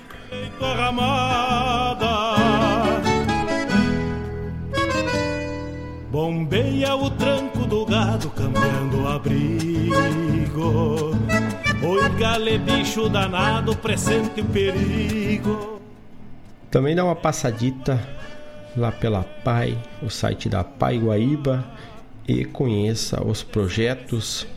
Bombeia 6.12 6.96
o 6.96 7.10
tranco 7.12 7.55
do 7.66 7.86
gado, 7.86 8.30
cambiando 8.30 9.08
abrigo. 9.08 9.92
Oi, 11.82 12.10
gale 12.18 12.58
bicho 12.60 13.10
danado, 13.10 13.76
presente 13.76 14.42
o 14.42 14.46
perigo. 14.46 15.82
Também 16.70 16.96
dá 16.96 17.04
uma 17.04 17.16
passadita 17.16 18.00
lá 18.78 18.92
pela 18.92 19.24
Pai, 19.24 19.78
o 20.02 20.10
site 20.10 20.50
da 20.50 20.64
Pai 20.64 20.98
Guaíba, 20.98 21.66
e 22.28 22.44
conheça 22.44 23.24
os 23.24 23.44
projetos 23.44 24.48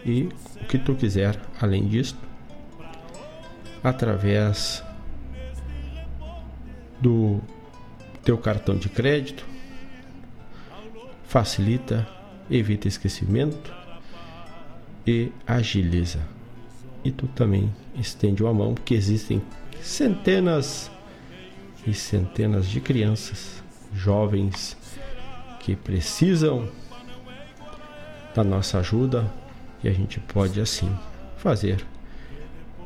e 0.06 0.30
o 0.62 0.66
que 0.66 0.78
tu 0.78 0.96
quiser 0.96 1.40
além 1.60 1.88
disto, 1.88 2.20
através 3.84 4.84
do 7.00 7.40
teu 8.24 8.38
cartão 8.38 8.76
de 8.76 8.90
crédito, 8.90 9.46
facilita, 11.26 12.08
evita 12.50 12.88
esquecimento 12.88 13.74
e 15.06 15.32
agiliza. 15.46 16.20
E 17.04 17.12
tu 17.12 17.28
também 17.28 17.74
estende 17.96 18.44
uma 18.44 18.54
mão, 18.54 18.74
porque 18.74 18.94
existem 18.94 19.42
centenas 19.82 20.92
e 21.86 21.94
centenas 21.94 22.68
de 22.68 22.82
crianças, 22.82 23.64
jovens 23.94 24.78
que 25.62 25.76
precisam 25.76 26.70
da 28.36 28.44
nossa 28.44 28.80
ajuda, 28.80 29.32
e 29.84 29.88
a 29.88 29.94
gente 29.94 30.20
pode 30.20 30.60
assim 30.60 30.94
fazer 31.38 31.86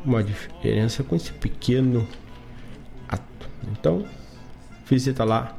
uma 0.06 0.24
diferença 0.24 1.04
com 1.04 1.16
esse 1.16 1.32
pequeno 1.32 2.08
ato. 3.08 3.50
Então, 3.72 4.06
visita 4.86 5.24
lá 5.24 5.58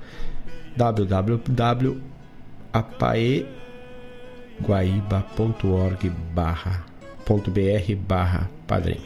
www.apaeguaíba.org 4.62 6.10
barra 6.32 6.84
.br 7.26 7.94
barra 7.96 8.50
padrinho. 8.66 9.02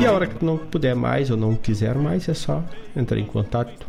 E 0.00 0.06
a 0.06 0.12
hora 0.12 0.26
que 0.26 0.44
não 0.44 0.56
puder 0.56 0.94
mais 0.94 1.30
ou 1.30 1.36
não 1.36 1.54
quiser 1.54 1.94
mais, 1.94 2.28
é 2.28 2.34
só 2.34 2.62
entrar 2.96 3.18
em 3.18 3.24
contato 3.24 3.86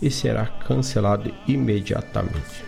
e 0.00 0.10
será 0.10 0.46
cancelado 0.46 1.32
imediatamente. 1.46 2.64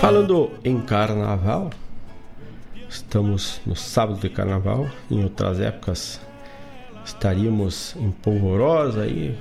Falando 0.00 0.50
em 0.64 0.80
carnaval, 0.80 1.70
estamos 2.88 3.60
no 3.64 3.76
sábado 3.76 4.18
de 4.20 4.28
carnaval. 4.28 4.88
Em 5.10 5.22
outras 5.22 5.60
épocas 5.60 6.20
estaríamos 7.04 7.94
em 7.96 8.10
polvorosa 8.10 9.02
aí, 9.02 9.36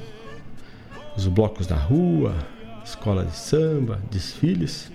os 1.17 1.27
blocos 1.27 1.65
da 1.65 1.75
rua, 1.75 2.35
escola 2.83 3.25
de 3.25 3.35
samba, 3.35 4.01
desfiles, 4.09 4.91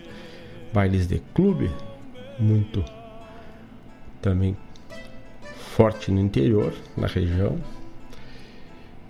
bailes 0.73 1.07
de 1.07 1.21
clube, 1.35 1.71
muito 2.39 2.85
também 4.21 4.57
forte 5.77 6.11
no 6.11 6.21
interior, 6.21 6.75
na 6.97 7.07
região. 7.07 7.61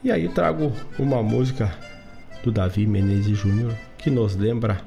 E 0.02 0.10
aí 0.10 0.28
trago 0.28 0.72
uma 0.98 1.22
música 1.22 1.72
do 2.42 2.50
Davi 2.52 2.86
Menezes 2.86 3.38
Júnior 3.38 3.74
que 3.98 4.10
nos 4.10 4.36
lembra 4.36 4.82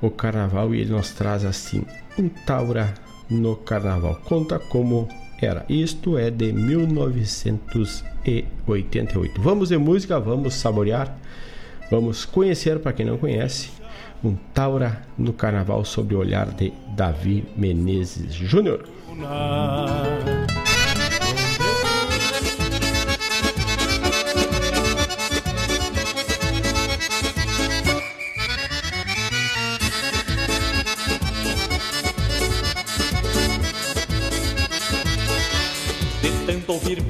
o 0.00 0.10
carnaval 0.10 0.74
e 0.74 0.80
ele 0.80 0.90
nos 0.90 1.10
traz 1.10 1.44
assim: 1.44 1.84
um 2.18 2.28
Taura 2.28 2.92
no 3.28 3.54
carnaval. 3.56 4.16
Conta 4.24 4.58
como 4.58 5.06
era. 5.40 5.64
Isto 5.68 6.18
é 6.18 6.28
de 6.30 6.52
1988. 6.52 9.40
Vamos 9.40 9.68
de 9.68 9.78
música, 9.78 10.18
vamos 10.18 10.54
saborear, 10.54 11.16
vamos 11.90 12.24
conhecer 12.24 12.78
para 12.78 12.92
quem 12.92 13.06
não 13.06 13.18
conhece. 13.18 13.70
Um 14.22 14.36
Taura 14.54 15.02
no 15.16 15.32
Carnaval 15.32 15.84
sob 15.84 16.14
o 16.14 16.18
olhar 16.18 16.50
de 16.50 16.72
Davi 16.94 17.44
Menezes 17.56 18.34
Júnior. 18.34 18.86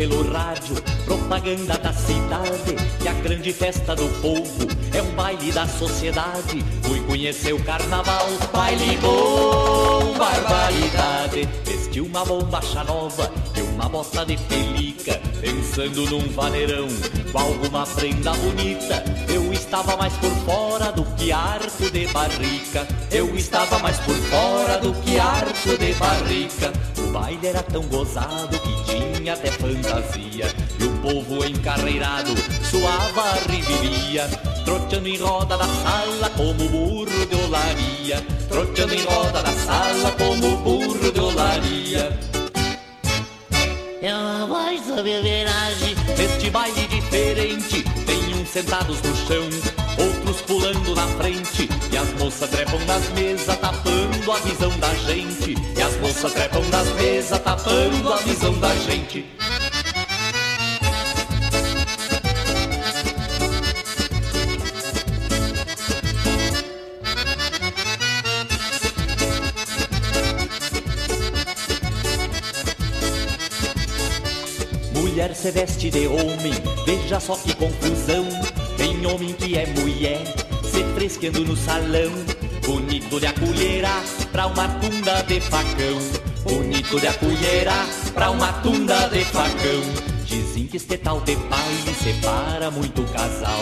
Pelo 0.00 0.22
rádio 0.32 0.76
propaganda 1.04 1.76
da 1.76 1.92
cidade 1.92 2.74
que 3.02 3.06
a 3.06 3.12
grande 3.12 3.52
festa 3.52 3.94
do 3.94 4.08
povo 4.22 4.66
é 4.94 5.02
um 5.02 5.14
baile 5.14 5.52
da 5.52 5.66
sociedade. 5.66 6.64
Fui 6.84 7.00
conhecer 7.00 7.52
o 7.52 7.62
carnaval, 7.62 8.26
baile 8.50 8.96
bom, 8.96 10.14
barbaridade. 10.16 11.46
Vesti 11.90 12.00
uma 12.00 12.24
bombacha 12.24 12.84
nova 12.84 13.32
e 13.56 13.62
uma 13.62 13.88
bota 13.88 14.24
de 14.24 14.36
pelica, 14.36 15.20
pensando 15.40 16.08
num 16.08 16.28
vaneirão 16.30 16.86
com 17.32 17.38
alguma 17.38 17.84
prenda 17.84 18.32
bonita. 18.32 19.02
Eu 19.28 19.52
estava 19.52 19.96
mais 19.96 20.12
por 20.14 20.30
fora 20.44 20.92
do 20.92 21.04
que 21.16 21.32
arco 21.32 21.90
de 21.90 22.06
barrica. 22.06 22.86
Eu 23.10 23.34
estava 23.34 23.80
mais 23.80 23.98
por 23.98 24.14
fora 24.14 24.78
do 24.78 24.94
que 25.02 25.18
arco 25.18 25.76
de 25.76 25.92
barrica. 25.94 26.72
O 26.96 27.10
baile 27.10 27.48
era 27.48 27.62
tão 27.64 27.82
gozado 27.82 28.56
que 28.60 29.16
tinha 29.16 29.32
até 29.32 29.50
fantasia. 29.50 30.46
E 30.78 30.84
o 30.84 30.96
povo 30.98 31.44
encarreirado 31.44 32.32
suava 32.70 33.22
a 33.22 33.34
riveria, 33.50 34.28
troteando 34.64 35.08
em 35.08 35.18
roda 35.18 35.56
da 35.56 35.66
sala 35.66 36.30
como 36.36 36.68
burro 36.68 37.26
de 37.26 37.34
olaria. 37.34 38.24
Troteando 38.48 38.94
em 38.94 39.04
roda 39.04 39.42
da 39.42 39.52
sala 39.52 40.12
como 40.12 40.56
burro 40.58 41.12
de 41.12 41.20
olaria. 41.20 42.18
É 44.02 44.14
uma 44.14 44.46
voz 44.46 44.80
sobre 44.86 45.20
viragem, 45.20 45.94
este 46.18 46.48
baile 46.50 46.86
diferente. 46.86 47.82
Tem 48.06 48.34
uns 48.34 48.48
sentados 48.48 49.02
no 49.02 49.16
chão, 49.16 49.44
outros 49.98 50.40
pulando 50.42 50.94
na 50.94 51.06
frente. 51.18 51.68
E 51.92 51.96
as 51.96 52.10
moças 52.14 52.48
trepam 52.48 52.78
nas 52.86 53.08
mesas, 53.10 53.56
tapando 53.58 54.32
a 54.32 54.38
visão 54.38 54.70
da 54.78 54.94
gente. 54.94 55.54
E 55.76 55.82
as 55.82 55.96
moças 55.96 56.32
trepam 56.32 56.62
nas 56.70 56.88
mesas, 56.94 57.38
tapando 57.40 58.12
a 58.12 58.16
visão 58.18 58.54
da 58.58 58.74
gente. 58.76 59.26
Mulher 75.20 75.36
se 75.36 75.50
veste 75.50 75.90
de 75.90 76.06
homem, 76.06 76.54
veja 76.86 77.20
só 77.20 77.36
que 77.36 77.54
confusão. 77.54 78.26
Tem 78.78 79.04
homem 79.04 79.34
que 79.34 79.54
é 79.54 79.66
mulher, 79.66 80.24
se 80.64 80.82
fresqueando 80.94 81.44
no 81.44 81.54
salão. 81.54 82.10
Bonito 82.66 83.20
de 83.20 83.26
acolherar 83.26 84.02
pra 84.32 84.46
uma 84.46 84.66
tunda 84.80 85.20
de 85.24 85.38
facão. 85.42 85.98
Bonito 86.42 86.98
de 86.98 87.06
acolherar 87.06 87.86
pra 88.14 88.30
uma 88.30 88.50
tunda 88.62 89.08
de 89.08 89.22
facão. 89.26 89.82
Dizem 90.24 90.66
que 90.66 90.78
este 90.78 90.96
tal 90.96 91.20
de 91.20 91.36
baile 91.36 91.94
separa 92.02 92.70
muito 92.70 93.02
casal. 93.12 93.60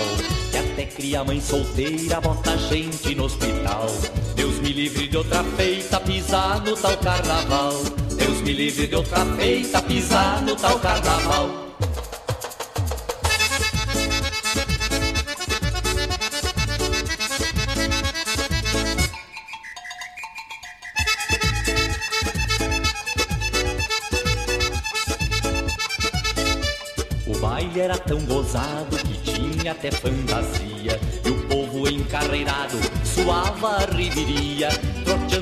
Que 0.52 0.58
até 0.58 0.84
cria 0.84 1.24
mãe 1.24 1.40
solteira, 1.40 2.20
bota 2.20 2.56
gente 2.56 3.16
no 3.16 3.24
hospital. 3.24 3.88
Deus 4.36 4.60
me 4.60 4.72
livre 4.72 5.08
de 5.08 5.16
outra 5.16 5.42
feita, 5.56 5.98
pisar 5.98 6.62
no 6.62 6.76
tal 6.76 6.96
carnaval. 6.98 7.97
Deus 8.18 8.40
me 8.42 8.52
livre 8.52 8.86
de 8.86 8.96
outra 8.96 9.24
feita 9.36 9.80
tá 9.80 9.82
pisar 9.82 10.42
no 10.42 10.56
tal 10.56 10.78
carnaval. 10.80 11.68
era 27.88 27.96
tão 27.96 28.20
gozado 28.20 28.96
que 28.98 29.18
tinha 29.22 29.72
até 29.72 29.90
fantasia. 29.90 31.00
E 31.24 31.30
o 31.30 31.48
povo 31.48 31.88
encarreirado 31.88 32.76
suava 33.04 33.76
a 33.76 33.86
riveria 33.86 34.68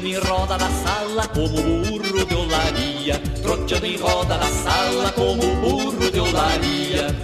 troteando 0.07 0.15
em 0.15 0.15
roda 0.15 0.57
da 0.59 0.69
sala 0.70 1.28
como 1.28 1.62
burro 1.62 2.27
de 2.27 2.35
olaria. 2.35 3.19
Troteando 3.43 3.87
em 3.87 3.97
roda 3.97 4.39
da 4.39 4.47
sala 4.47 5.12
como 5.12 5.57
burro 5.57 6.11
de 6.11 6.20
olaria. 6.20 7.16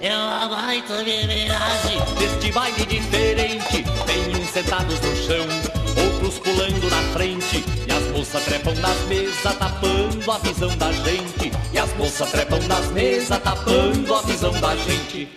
É 0.00 0.16
uma 0.16 0.48
baita 0.48 0.96
beberagem 1.04 1.98
deste 2.18 2.52
baile 2.52 2.86
diferente. 2.86 3.84
Tem 4.06 4.36
uns 4.36 4.50
sentados 4.50 5.00
no 5.00 5.16
chão, 5.16 5.46
outros 6.04 6.38
pulando 6.38 6.90
na 6.90 7.02
frente. 7.12 7.64
E 7.86 7.92
as 7.92 8.02
moças 8.16 8.44
trepam 8.44 8.74
nas 8.74 8.98
mesas, 9.06 9.56
tapando 9.58 10.32
a 10.32 10.38
visão 10.38 10.76
da 10.76 10.92
gente. 10.92 11.52
E 11.72 11.78
as 11.78 11.92
moças 11.96 12.30
trepam 12.30 12.60
nas 12.66 12.86
mesas, 12.92 13.38
tapando 13.40 14.14
a 14.14 14.22
visão 14.22 14.52
da 14.60 14.74
gente. 14.76 15.28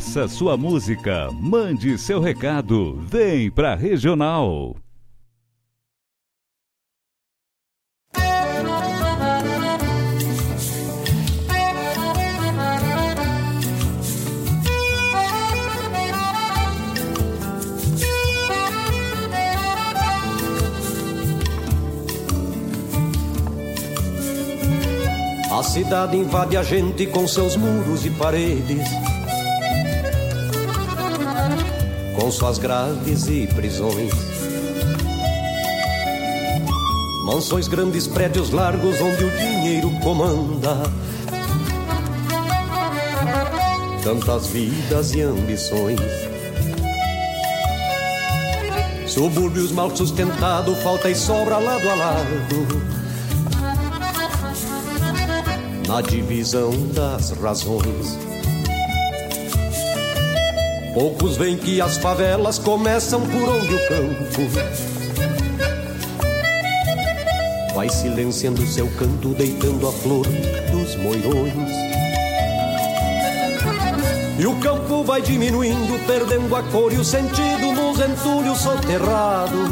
Peça 0.00 0.26
sua 0.26 0.56
música, 0.56 1.28
mande 1.30 1.98
seu 1.98 2.20
recado, 2.20 2.98
vem 3.06 3.50
pra 3.50 3.74
Regional. 3.74 4.74
A 25.52 25.62
cidade 25.62 26.16
invade 26.16 26.56
a 26.56 26.62
gente 26.62 27.06
com 27.06 27.28
seus 27.28 27.54
muros 27.54 28.06
e 28.06 28.10
paredes 28.12 29.09
suas 32.30 32.58
grades 32.58 33.26
e 33.26 33.46
prisões. 33.46 34.12
Mansões 37.24 37.68
grandes, 37.68 38.06
prédios 38.06 38.50
largos 38.50 39.00
onde 39.00 39.24
o 39.24 39.30
dinheiro 39.30 39.90
comanda. 40.02 40.76
Tantas 44.02 44.46
vidas 44.48 45.12
e 45.14 45.22
ambições. 45.22 46.00
Subúrbios 49.06 49.72
mal 49.72 49.94
sustentados, 49.96 50.78
falta 50.82 51.10
e 51.10 51.14
sobra 51.14 51.58
lado 51.58 51.88
a 51.90 51.94
lado. 51.94 52.90
Na 55.86 56.00
divisão 56.00 56.70
das 56.94 57.30
razões 57.32 58.29
Poucos 60.94 61.36
veem 61.36 61.56
que 61.56 61.80
as 61.80 61.98
favelas 61.98 62.58
começam 62.58 63.20
por 63.20 63.48
onde 63.48 63.74
o 63.74 63.88
campo 63.88 64.90
vai 67.80 67.88
silenciando 67.88 68.66
seu 68.66 68.86
canto, 68.98 69.28
deitando 69.30 69.88
a 69.88 69.92
flor 69.92 70.26
dos 70.70 70.96
moirões. 70.96 71.70
E 74.38 74.46
o 74.46 74.54
campo 74.56 75.02
vai 75.02 75.22
diminuindo, 75.22 75.98
perdendo 76.06 76.54
a 76.56 76.62
cor 76.64 76.92
e 76.92 76.96
o 76.96 77.04
sentido 77.04 77.72
nos 77.72 77.98
entulhos 78.00 78.58
soterrados. 78.58 79.70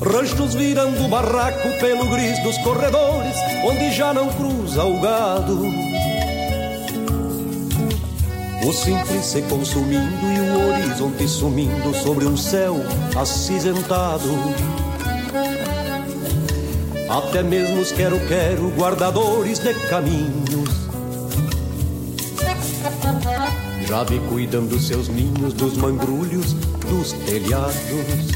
Ranchos 0.00 0.54
virando 0.54 1.08
barraco 1.08 1.68
pelo 1.80 2.08
gris 2.08 2.42
dos 2.42 2.56
corredores, 2.58 3.36
onde 3.64 3.90
já 3.90 4.14
não 4.14 4.32
cruza 4.32 4.84
o 4.84 5.00
gado. 5.00 5.64
O 8.66 8.72
simples 8.72 9.26
se 9.26 9.42
consumindo 9.42 10.26
e 10.32 10.40
o 10.40 10.68
horizonte 10.68 11.28
sumindo 11.28 11.94
sobre 11.94 12.24
um 12.24 12.34
céu 12.34 12.76
acinzentado. 13.14 14.30
Até 17.10 17.42
mesmo 17.42 17.82
os 17.82 17.92
quero-quero, 17.92 18.70
guardadores 18.70 19.58
de 19.58 19.74
caminhos. 19.88 20.70
Já 23.86 24.02
vi 24.02 24.18
cuidando 24.30 24.80
seus 24.80 25.08
ninhos 25.08 25.52
dos 25.52 25.76
mangrulhos 25.76 26.54
dos 26.88 27.12
telhados. 27.12 28.34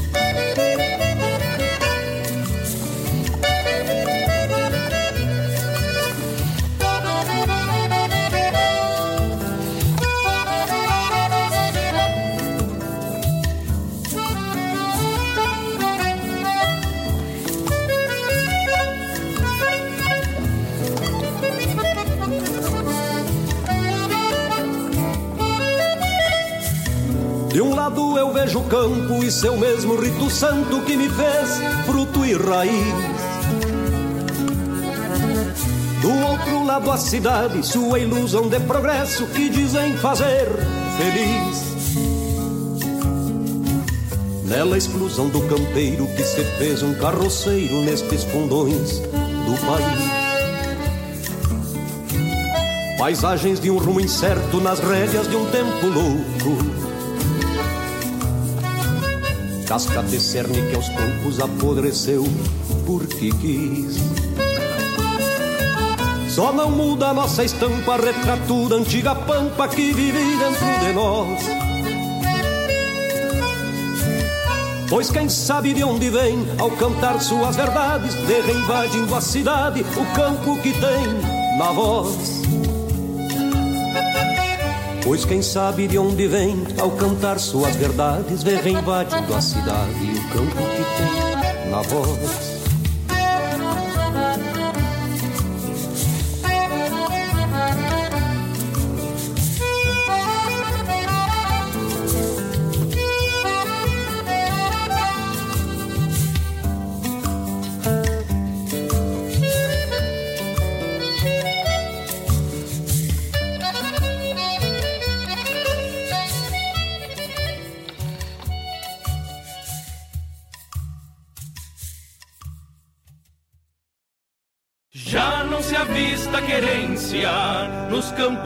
Vejo 28.49 28.59
o 28.59 28.63
campo 28.63 29.23
e 29.23 29.31
seu 29.31 29.57
mesmo 29.57 29.95
rito 29.95 30.29
santo 30.29 30.81
que 30.81 30.95
me 30.95 31.09
fez 31.09 31.59
fruto 31.85 32.25
e 32.25 32.33
raiz. 32.33 32.73
Do 36.01 36.11
outro 36.25 36.65
lado 36.65 36.89
a 36.91 36.97
cidade, 36.97 37.65
sua 37.65 37.99
ilusão 37.99 38.47
de 38.47 38.59
progresso 38.61 39.25
que 39.27 39.49
dizem 39.49 39.95
fazer 39.97 40.47
feliz. 40.97 41.69
Nela 44.45 44.75
a 44.75 44.77
exclusão 44.77 45.27
do 45.29 45.41
campeiro 45.41 46.07
que 46.15 46.23
se 46.23 46.43
fez 46.57 46.81
um 46.81 46.93
carroceiro 46.95 47.81
nestes 47.81 48.23
fundões 48.23 48.99
do 48.99 49.65
país. 49.67 50.19
Paisagens 52.97 53.59
de 53.59 53.69
um 53.69 53.77
rumo 53.77 54.01
incerto 54.01 54.59
nas 54.59 54.79
rédeas 54.79 55.29
de 55.29 55.35
um 55.35 55.45
tempo 55.51 55.87
louco 55.87 56.78
casca 59.69 60.01
de 60.01 60.19
cerne 60.19 60.67
que 60.67 60.75
aos 60.75 60.89
poucos 60.89 61.39
apodreceu 61.39 62.23
porque 62.87 63.29
quis. 63.29 63.97
Só 66.27 66.51
não 66.51 66.71
muda 66.71 67.09
a 67.09 67.13
nossa 67.13 67.43
estampa, 67.43 67.97
retratura 67.97 68.77
antiga 68.77 69.13
pampa 69.13 69.67
que 69.67 69.93
vive 69.93 70.17
dentro 70.37 70.79
de 70.79 70.93
nós. 70.93 71.39
Pois 74.89 75.11
quem 75.11 75.29
sabe 75.29 75.75
de 75.75 75.83
onde 75.83 76.09
vem, 76.09 76.47
ao 76.57 76.71
cantar 76.71 77.21
suas 77.21 77.55
verdades, 77.55 78.15
de 78.15 78.41
reinvadindo 78.41 79.13
a 79.13 79.21
cidade, 79.21 79.81
o 79.81 80.15
campo 80.15 80.57
que 80.63 80.73
tem 80.73 81.59
na 81.59 81.71
voz. 81.73 82.38
Pois 85.09 85.25
quem 85.25 85.41
sabe 85.41 85.87
de 85.87 85.97
onde 85.97 86.27
vem, 86.27 86.55
ao 86.77 86.91
cantar 86.91 87.39
suas 87.39 87.75
verdades, 87.75 88.43
vê 88.43 88.57
reinvadindo 88.57 89.33
a 89.33 89.41
cidade 89.41 90.05
e 90.05 90.11
o 90.11 90.29
campo 90.29 90.53
que 90.53 91.63
tem 91.63 91.71
na 91.71 91.81
voz. 91.81 92.48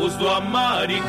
Campos 0.03 0.15
do 0.15 0.27
Amaricá. 0.27 0.99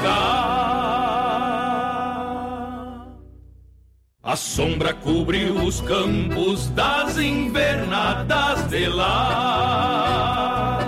A 4.23 4.37
sombra 4.37 4.95
cobriu 4.95 5.55
os 5.65 5.81
campos 5.81 6.69
das 6.69 7.19
invernadas 7.19 8.69
de 8.69 8.87
lá. 8.87 10.79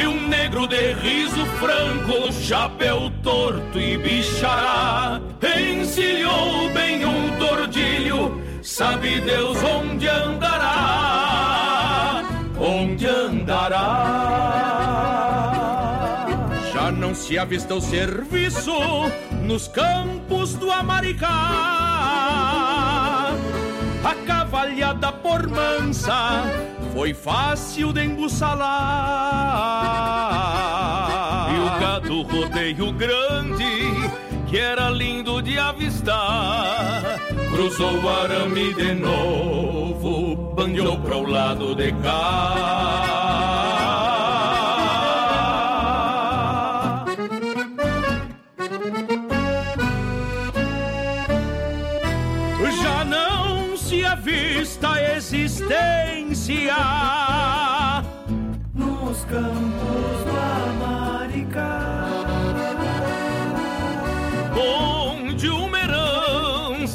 E 0.00 0.06
um 0.06 0.28
negro 0.28 0.68
de 0.68 0.92
riso 0.94 1.44
franco, 1.58 2.32
chapéu 2.32 3.12
torto 3.22 3.78
e 3.78 3.98
bichará, 3.98 5.20
encilhou 5.42 6.70
bem 6.72 7.04
um 7.04 7.36
tordilho, 7.38 8.40
sabe 8.62 9.20
Deus 9.20 9.58
onde 9.64 10.08
andará, 10.08 10.62
onde 12.58 13.06
andará 13.06 14.67
se 17.18 17.36
avista 17.36 17.74
o 17.74 17.80
serviço 17.80 18.72
nos 19.42 19.68
campos 19.68 20.54
do 20.54 20.70
Amaricá. 20.70 21.26
A 24.04 24.14
cavalhada 24.24 25.12
por 25.12 25.46
mansa 25.48 26.44
foi 26.94 27.12
fácil 27.12 27.92
de 27.92 28.04
embussalar. 28.04 28.68
E 31.52 31.58
o 31.58 31.64
gado 31.80 32.22
rodeio 32.22 32.92
grande, 32.92 33.64
que 34.46 34.56
era 34.58 34.88
lindo 34.88 35.42
de 35.42 35.58
avistar, 35.58 37.20
cruzou 37.50 38.00
o 38.00 38.08
arame 38.08 38.72
de 38.74 38.94
novo, 38.94 40.54
bandeou 40.54 40.98
para 41.00 41.16
o 41.16 41.26
lado 41.28 41.74
de 41.74 41.92
cá. 41.92 43.38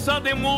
De 0.04 0.34
muitos 0.36 0.52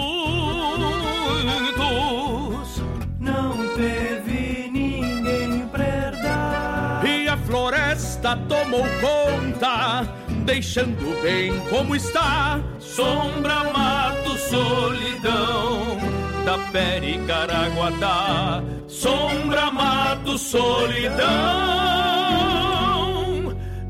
não 3.20 3.52
teve 3.76 4.72
ninguém 4.74 5.68
pra 5.68 5.84
herdar, 5.86 7.06
e 7.06 7.28
a 7.30 7.38
floresta 7.38 8.36
tomou 8.50 8.84
conta 9.00 10.08
deixando 10.46 11.22
bem 11.22 11.60
como 11.70 11.96
está. 11.96 12.60
Sombra, 12.80 13.72
mato, 13.72 14.36
solidão 14.50 16.00
da 16.44 16.58
Pere 16.72 17.20
Caraguatá, 17.28 18.64
sombra, 18.88 19.70
mato, 19.70 20.40
solidão, 20.40 21.26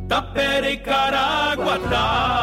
Tapera 0.09 0.69
e 0.69 0.75
Caraguatá. 0.77 2.35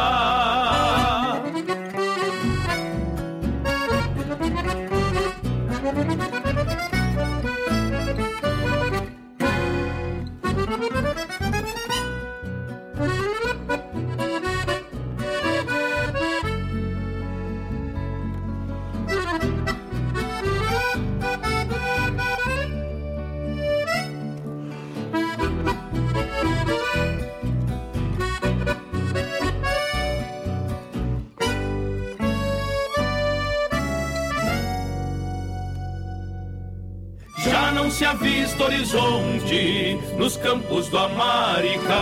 Se 38.03 38.05
avista 38.05 38.65
horizonte 38.65 39.97
nos 40.17 40.35
campos 40.35 40.89
do 40.89 40.97
Amaricá. 40.97 41.93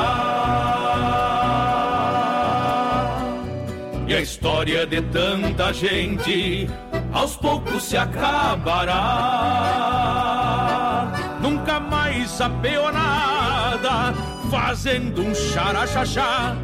E 4.07 4.15
a 4.15 4.19
história 4.19 4.87
de 4.87 4.99
tanta 5.03 5.71
gente 5.71 6.67
aos 7.13 7.35
poucos 7.35 7.83
se 7.83 7.97
acabará. 7.97 8.97
Nunca 11.39 11.79
mais 11.79 12.41
a 12.41 12.49
peonada 12.49 14.15
fazendo 14.49 15.21
um 15.21 15.35
xaraxaxá 15.35 16.55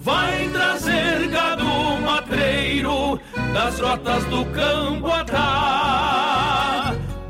vai 0.00 0.48
trazer 0.50 1.26
gado 1.30 1.64
matreiro 2.00 3.18
das 3.52 3.80
rotas 3.80 4.24
do 4.26 4.44
Camboatá, 4.52 5.42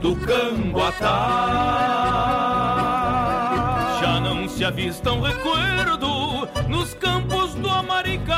do 0.05 0.15
Camboatá. 0.17 1.09
Já 4.03 4.21
não 4.21 4.47
se 4.47 4.63
avista 4.63 5.11
um 5.11 5.23
recuerdo 5.23 6.47
nos 6.69 6.93
campos 6.93 7.55
do 7.55 7.71
Amaricá. 7.71 8.35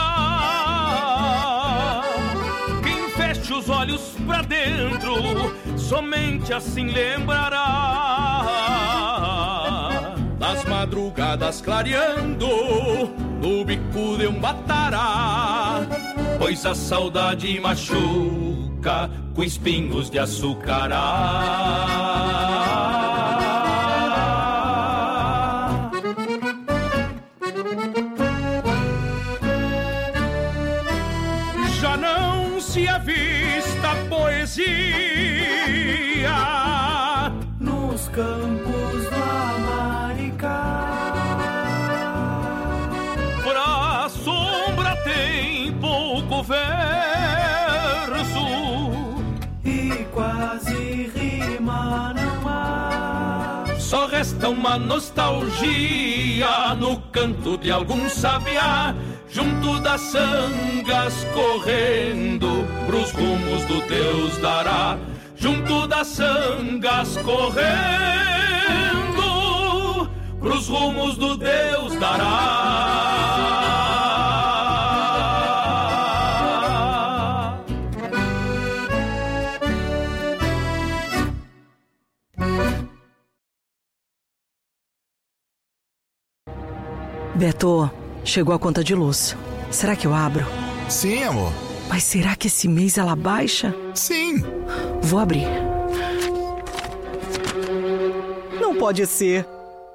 Quem 2.84 3.10
fecha 3.10 3.56
os 3.56 3.68
olhos 3.68 4.14
pra 4.24 4.42
dentro, 4.42 5.56
somente 5.76 6.54
assim 6.54 6.86
lembrará 6.86 7.64
das 10.38 10.64
madrugadas 10.66 11.60
clareando 11.60 12.46
no 13.42 13.64
bico 13.64 14.16
de 14.16 14.28
um 14.28 14.38
batará, 14.38 15.80
pois 16.38 16.64
a 16.64 16.76
saudade 16.76 17.58
machuca 17.58 18.75
com 19.34 19.42
espinhos 19.42 20.08
de 20.08 20.18
açucará. 20.18 21.02
Só 54.36 54.42
resta 54.42 54.48
uma 54.48 54.78
nostalgia 54.78 56.74
no 56.78 57.00
canto 57.10 57.56
de 57.56 57.70
algum 57.70 58.08
sabiá 58.08 58.94
Junto 59.28 59.80
das 59.80 60.00
sangas 60.00 61.26
correndo 61.34 62.64
pros 62.86 63.12
rumos 63.12 63.64
do 63.64 63.80
Deus 63.82 64.38
dará. 64.38 64.98
Junto 65.36 65.86
das 65.86 66.06
sangas 66.06 67.16
correndo 67.18 67.66
pros 70.38 70.68
rumos 70.68 71.16
do 71.16 71.36
Deus 71.36 71.94
dará 71.96 73.65
Beto, 87.36 87.90
chegou 88.24 88.54
a 88.54 88.58
conta 88.58 88.82
de 88.82 88.94
luz. 88.94 89.36
Será 89.70 89.94
que 89.94 90.06
eu 90.06 90.14
abro? 90.14 90.46
Sim, 90.88 91.22
amor. 91.22 91.52
Mas 91.86 92.02
será 92.02 92.34
que 92.34 92.46
esse 92.46 92.66
mês 92.66 92.96
ela 92.96 93.14
baixa? 93.14 93.74
Sim. 93.94 94.42
Vou 95.02 95.20
abrir. 95.20 95.46
Não 98.58 98.74
pode 98.76 99.06
ser. 99.06 99.46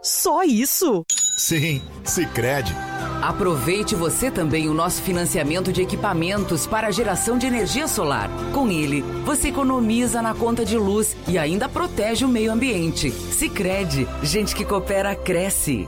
Só 0.03 0.43
isso? 0.43 1.03
Sim, 1.35 1.81
Sicredi. 2.03 2.75
Aproveite 3.23 3.95
você 3.95 4.29
também 4.29 4.69
o 4.69 4.73
nosso 4.73 5.01
financiamento 5.01 5.73
de 5.73 5.81
equipamentos 5.81 6.67
para 6.67 6.87
a 6.87 6.91
geração 6.91 7.39
de 7.39 7.47
energia 7.47 7.87
solar. 7.87 8.29
Com 8.53 8.69
ele, 8.69 9.01
você 9.25 9.47
economiza 9.47 10.21
na 10.21 10.35
conta 10.35 10.63
de 10.63 10.77
luz 10.77 11.17
e 11.27 11.39
ainda 11.39 11.67
protege 11.67 12.23
o 12.23 12.29
meio 12.29 12.51
ambiente. 12.51 13.09
Sicredi, 13.09 14.07
gente 14.21 14.55
que 14.55 14.63
coopera 14.63 15.15
cresce. 15.15 15.87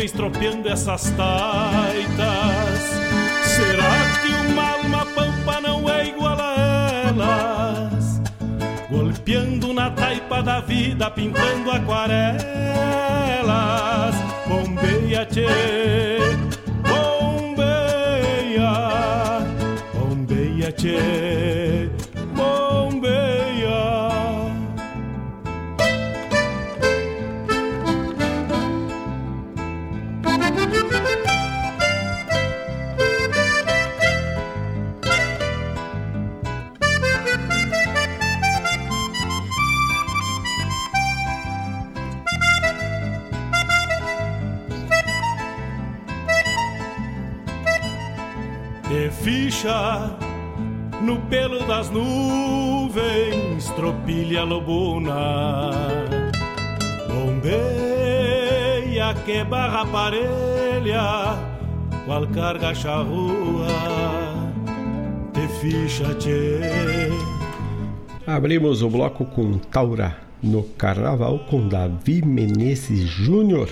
Das 0.00 0.12
nuvens 0.12 0.12
tropeando 0.12 0.68
essas 0.68 1.10
taitas. 1.10 2.80
Será 3.44 4.20
que 4.22 4.28
uma 4.50 4.70
alma 4.70 5.06
pampa 5.14 5.60
não 5.60 5.88
é 5.88 6.08
igual 6.08 6.38
a 6.38 6.54
elas? 7.08 8.20
piando 9.24 9.72
na 9.72 9.90
taipa 9.90 10.42
da 10.42 10.60
vida, 10.60 11.10
pintando 11.10 11.70
aquarelas. 11.70 12.40
Bombeia, 14.46 15.26
tchê, 15.26 15.46
bombeia, 16.88 18.72
bombeia, 19.94 20.72
tchê, 20.72 21.29
qual 62.60 62.74
carga 62.74 62.74
charrua, 62.74 63.66
te 65.32 65.48
ficha 65.60 66.14
tchê. 66.14 66.60
Abrimos 68.26 68.82
o 68.82 68.90
bloco 68.90 69.24
com 69.24 69.58
Taura 69.58 70.16
no 70.42 70.62
Carnaval 70.62 71.40
com 71.50 71.66
Davi 71.66 72.22
Menezes 72.22 73.08
Júnior. 73.08 73.68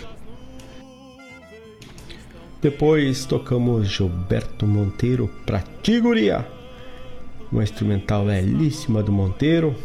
Depois 2.60 3.24
tocamos 3.24 3.88
Gilberto 3.88 4.66
Monteiro 4.66 5.30
pra 5.46 5.62
Tiguria, 5.82 6.44
uma 7.52 7.62
instrumental 7.62 8.24
belíssima 8.24 9.02
do 9.02 9.12
Monteiro. 9.12 9.76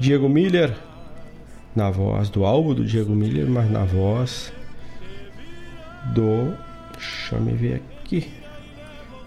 Diego 0.00 0.28
Miller, 0.28 0.76
na 1.76 1.88
voz 1.88 2.28
do 2.30 2.44
álbum 2.44 2.74
do 2.74 2.84
Diego 2.84 3.14
Miller, 3.14 3.48
mas 3.48 3.70
na 3.70 3.84
voz 3.84 4.52
do. 6.12 6.63
Deixa 7.04 7.36
eu 7.36 7.56
ver 7.56 7.82
aqui. 8.02 8.30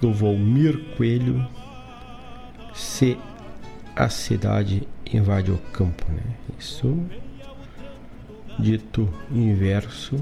Do 0.02 0.14
Volmir 0.14 0.96
Coelho. 0.96 1.48
Se 2.74 3.18
a 3.96 4.10
cidade 4.10 4.88
invade 5.12 5.52
o 5.52 5.58
campo, 5.74 6.06
né? 6.12 6.22
Isso 6.60 7.00
dito 8.60 9.12
inverso 9.32 10.16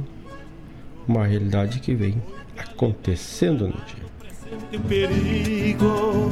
uma 1.07 1.26
realidade 1.26 1.80
que 1.80 1.94
vem 1.94 2.22
acontecendo 2.57 3.68
no 3.68 3.73
dia. 3.73 4.80
perigo. 4.88 6.30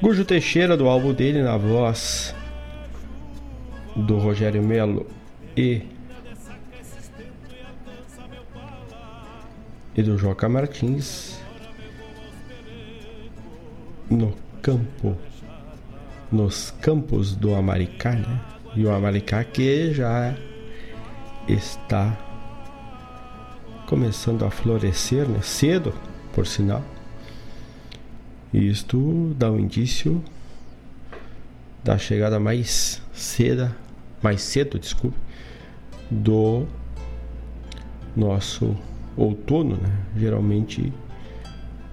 Gujo 0.00 0.24
Teixeira, 0.24 0.76
do 0.76 0.88
álbum 0.88 1.12
dele, 1.12 1.42
na 1.42 1.56
voz 1.56 2.34
do 3.94 4.18
Rogério 4.18 4.62
Melo 4.62 5.06
e, 5.56 5.82
e 9.96 10.02
do 10.02 10.18
Joca 10.18 10.46
Martins, 10.46 11.38
no 14.10 14.34
campo, 14.60 15.16
nos 16.30 16.70
campos 16.82 17.34
do 17.34 17.54
Amaricá, 17.54 18.12
né? 18.12 18.40
E 18.74 18.84
o 18.84 18.92
Amaricá 18.92 19.42
que 19.42 19.94
já 19.94 20.36
está 21.48 22.14
começando 23.86 24.44
a 24.44 24.50
florescer, 24.50 25.26
né? 25.26 25.40
cedo, 25.40 25.94
por 26.34 26.46
sinal. 26.46 26.84
E 28.52 28.68
isto 28.68 29.34
dá 29.38 29.50
um 29.50 29.58
indício 29.58 30.22
da 31.82 31.96
chegada 31.96 32.38
mais 32.38 33.00
cedo, 33.14 33.74
mais 34.22 34.42
cedo, 34.42 34.78
desculpe, 34.78 35.16
do 36.10 36.66
nosso 38.14 38.76
outono, 39.16 39.76
né? 39.76 39.92
Geralmente 40.16 40.92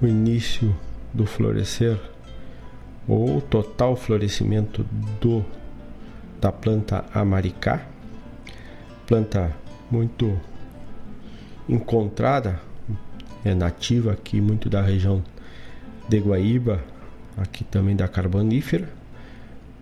o 0.02 0.08
início 0.08 0.76
do 1.14 1.26
florescer 1.26 2.00
ou 3.08 3.42
total 3.42 3.96
florescimento 3.96 4.86
do 5.22 5.44
da 6.40 6.52
planta 6.52 7.06
amaricá, 7.14 7.86
planta 9.08 9.56
muito 9.90 10.38
encontrada, 11.70 12.60
é 13.46 13.54
nativa 13.54 14.12
aqui 14.12 14.42
muito 14.42 14.70
da 14.70 14.82
região 14.82 15.24
de 16.10 16.20
Guaíba, 16.20 16.84
aqui 17.38 17.64
também 17.64 17.96
da 17.96 18.10
carbonífera. 18.10 18.90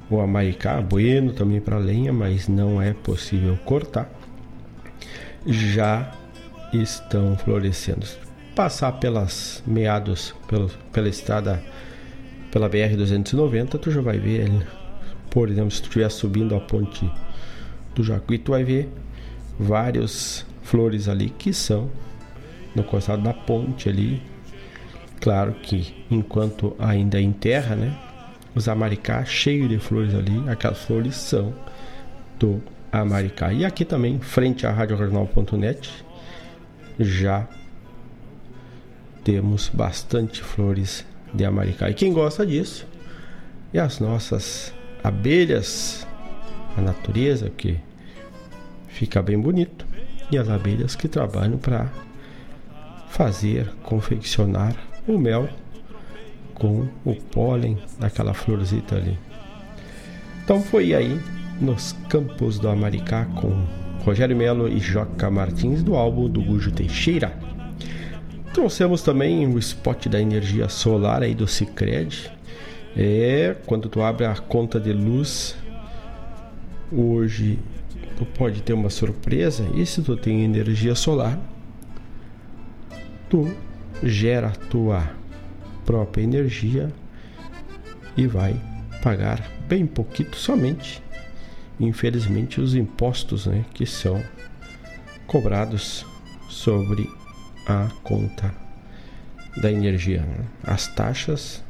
O 0.07 0.19
amaricá, 0.19 0.79
bueno 0.81 1.33
também 1.33 1.59
para 1.59 1.77
lenha, 1.77 2.13
mas 2.13 2.47
não 2.47 2.79
é 2.79 2.93
possível 2.93 3.57
cortar. 3.65 4.07
Já 5.47 6.11
estão 6.73 7.35
florescendo. 7.37 8.05
Passar 8.55 8.93
pelas 8.93 9.63
meados, 9.65 10.35
pelo, 10.47 10.69
pela 10.91 11.09
estrada, 11.09 11.63
pela 12.51 12.69
BR-290, 12.69 13.79
tu 13.79 13.91
já 13.91 14.01
vai 14.01 14.19
ver, 14.19 14.49
por 15.29 15.49
exemplo, 15.49 15.71
se 15.71 15.81
tu 15.81 15.85
estiver 15.85 16.09
subindo 16.09 16.55
a 16.55 16.59
ponte 16.59 17.09
do 17.95 18.03
Jacuí, 18.03 18.37
tu 18.37 18.51
vai 18.51 18.63
ver 18.63 18.89
vários 19.59 20.45
flores 20.63 21.07
ali 21.07 21.29
que 21.29 21.53
são 21.53 21.89
no 22.75 22.83
costado 22.83 23.21
da 23.21 23.33
ponte 23.33 23.89
ali. 23.89 24.21
Claro 25.19 25.53
que 25.53 26.05
enquanto 26.09 26.75
ainda 26.79 27.19
é 27.19 27.21
em 27.21 27.31
terra, 27.31 27.75
né? 27.75 27.97
Os 28.53 28.67
amaricá 28.67 29.23
cheio 29.23 29.67
de 29.69 29.79
flores 29.79 30.13
ali, 30.13 30.49
aquelas 30.49 30.79
flores 30.79 31.15
são 31.15 31.53
do 32.39 32.61
amaricá. 32.91 33.53
E 33.53 33.63
aqui 33.63 33.85
também, 33.85 34.19
frente 34.19 34.65
à 34.65 34.71
radioregional.net, 34.71 36.03
já 36.99 37.47
temos 39.23 39.69
bastante 39.69 40.41
flores 40.41 41.05
de 41.33 41.45
amaricá. 41.45 41.89
E 41.89 41.93
quem 41.93 42.11
gosta 42.13 42.45
disso 42.45 42.85
é 43.73 43.79
as 43.79 43.99
nossas 43.99 44.73
abelhas, 45.03 46.05
a 46.77 46.81
natureza 46.81 47.49
que 47.49 47.79
fica 48.87 49.21
bem 49.21 49.39
bonito 49.39 49.85
e 50.31 50.37
as 50.37 50.49
abelhas 50.49 50.95
que 50.95 51.07
trabalham 51.07 51.57
para 51.57 51.91
fazer, 53.09 53.69
confeccionar 53.83 54.75
o 55.07 55.17
mel 55.17 55.49
com 56.53 56.87
o 57.03 57.15
pólen 57.15 57.77
daquela 57.99 58.33
florzita 58.33 58.95
ali. 58.95 59.17
Então 60.43 60.61
foi 60.61 60.93
aí 60.93 61.19
nos 61.59 61.93
campos 62.09 62.59
do 62.59 62.69
Amaricá 62.69 63.25
com 63.25 63.65
Rogério 64.03 64.35
Melo 64.35 64.67
e 64.67 64.79
Joca 64.79 65.29
Martins 65.29 65.83
do 65.83 65.95
álbum 65.95 66.29
do 66.29 66.41
Gujo 66.41 66.71
Teixeira. 66.71 67.37
Trouxemos 68.53 69.01
também 69.01 69.47
o 69.47 69.57
spot 69.59 70.07
da 70.07 70.19
energia 70.19 70.67
solar 70.67 71.23
aí 71.23 71.33
do 71.33 71.47
Cicred. 71.47 72.31
É, 72.95 73.55
quando 73.65 73.87
tu 73.87 74.01
abre 74.01 74.25
a 74.25 74.35
conta 74.35 74.79
de 74.79 74.91
luz 74.91 75.55
hoje 76.91 77.57
tu 78.17 78.25
pode 78.25 78.61
ter 78.61 78.73
uma 78.73 78.89
surpresa 78.89 79.65
e 79.73 79.85
se 79.85 80.01
tu 80.01 80.15
tem 80.15 80.43
energia 80.43 80.93
solar, 80.93 81.39
tu 83.29 83.49
gera 84.03 84.47
a 84.47 84.51
tua 84.51 85.09
própria 85.85 86.21
energia 86.21 86.91
e 88.15 88.27
vai 88.27 88.55
pagar 89.01 89.49
bem 89.67 89.87
pouquinho 89.87 90.35
somente, 90.35 91.01
infelizmente, 91.87 92.61
os 92.61 92.75
impostos 92.75 93.45
né, 93.45 93.65
que 93.73 93.85
são 93.85 94.23
cobrados 95.25 96.05
sobre 96.49 97.09
a 97.67 97.89
conta 98.03 98.53
da 99.57 99.71
energia, 99.71 100.21
né? 100.21 100.45
as 100.63 100.87
taxas 100.87 101.63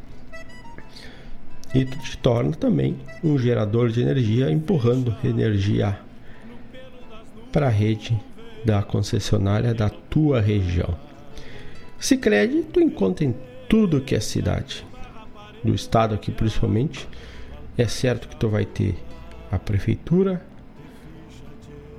e 1.73 1.85
te 1.85 2.17
torna 2.17 2.51
também 2.51 2.97
um 3.23 3.38
gerador 3.38 3.89
de 3.89 4.01
energia 4.01 4.51
empurrando 4.51 5.15
energia 5.23 5.97
para 7.51 7.67
a 7.67 7.69
rede 7.69 8.19
da 8.65 8.83
concessionária 8.83 9.73
da 9.73 9.89
tua 9.89 10.41
região. 10.41 10.97
Sicredi 11.99 12.63
tu 12.63 12.79
encontra 12.79 13.25
em 13.25 13.35
tudo 13.69 14.01
que 14.01 14.15
é 14.15 14.19
cidade, 14.19 14.85
do 15.63 15.73
estado 15.73 16.15
aqui 16.15 16.31
principalmente. 16.31 17.07
É 17.77 17.88
certo 17.88 18.27
que 18.27 18.35
tu 18.35 18.49
vai 18.49 18.65
ter 18.65 18.95
a 19.51 19.59
prefeitura, 19.59 20.41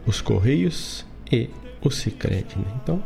os 0.06 0.20
correios 0.20 1.04
e 1.30 1.50
o 1.82 1.90
Sicredi. 1.90 2.56
Né? 2.56 2.64
Então, 2.82 3.02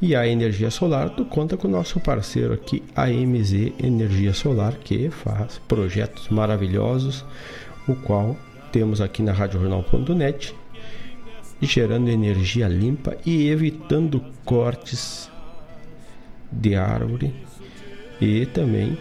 E 0.00 0.14
a 0.14 0.26
energia 0.26 0.70
solar, 0.70 1.08
tu 1.08 1.24
conta 1.24 1.56
com 1.56 1.66
o 1.66 1.70
nosso 1.70 1.98
parceiro 2.00 2.52
aqui, 2.52 2.82
a 2.94 3.06
MZ 3.06 3.72
Energia 3.82 4.34
Solar, 4.34 4.74
que 4.76 5.08
faz 5.08 5.58
projetos 5.66 6.28
maravilhosos, 6.28 7.24
o 7.88 7.94
qual 7.94 8.36
temos 8.70 9.00
aqui 9.00 9.22
na 9.22 9.32
radiojornal.net, 9.32 10.54
gerando 11.62 12.10
energia 12.10 12.68
limpa 12.68 13.16
e 13.24 13.48
evitando 13.48 14.22
cortes 14.44 15.30
de 16.52 16.76
árvore 16.76 17.32
e 18.20 18.44
também 18.44 18.98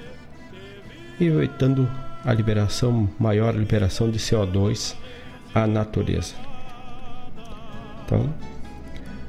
evitando 1.19 1.89
a 2.25 2.33
liberação, 2.33 3.07
maior 3.19 3.55
liberação 3.55 4.09
de 4.09 4.17
CO2 4.17 4.95
à 5.53 5.67
natureza. 5.67 6.33
Então, 8.03 8.33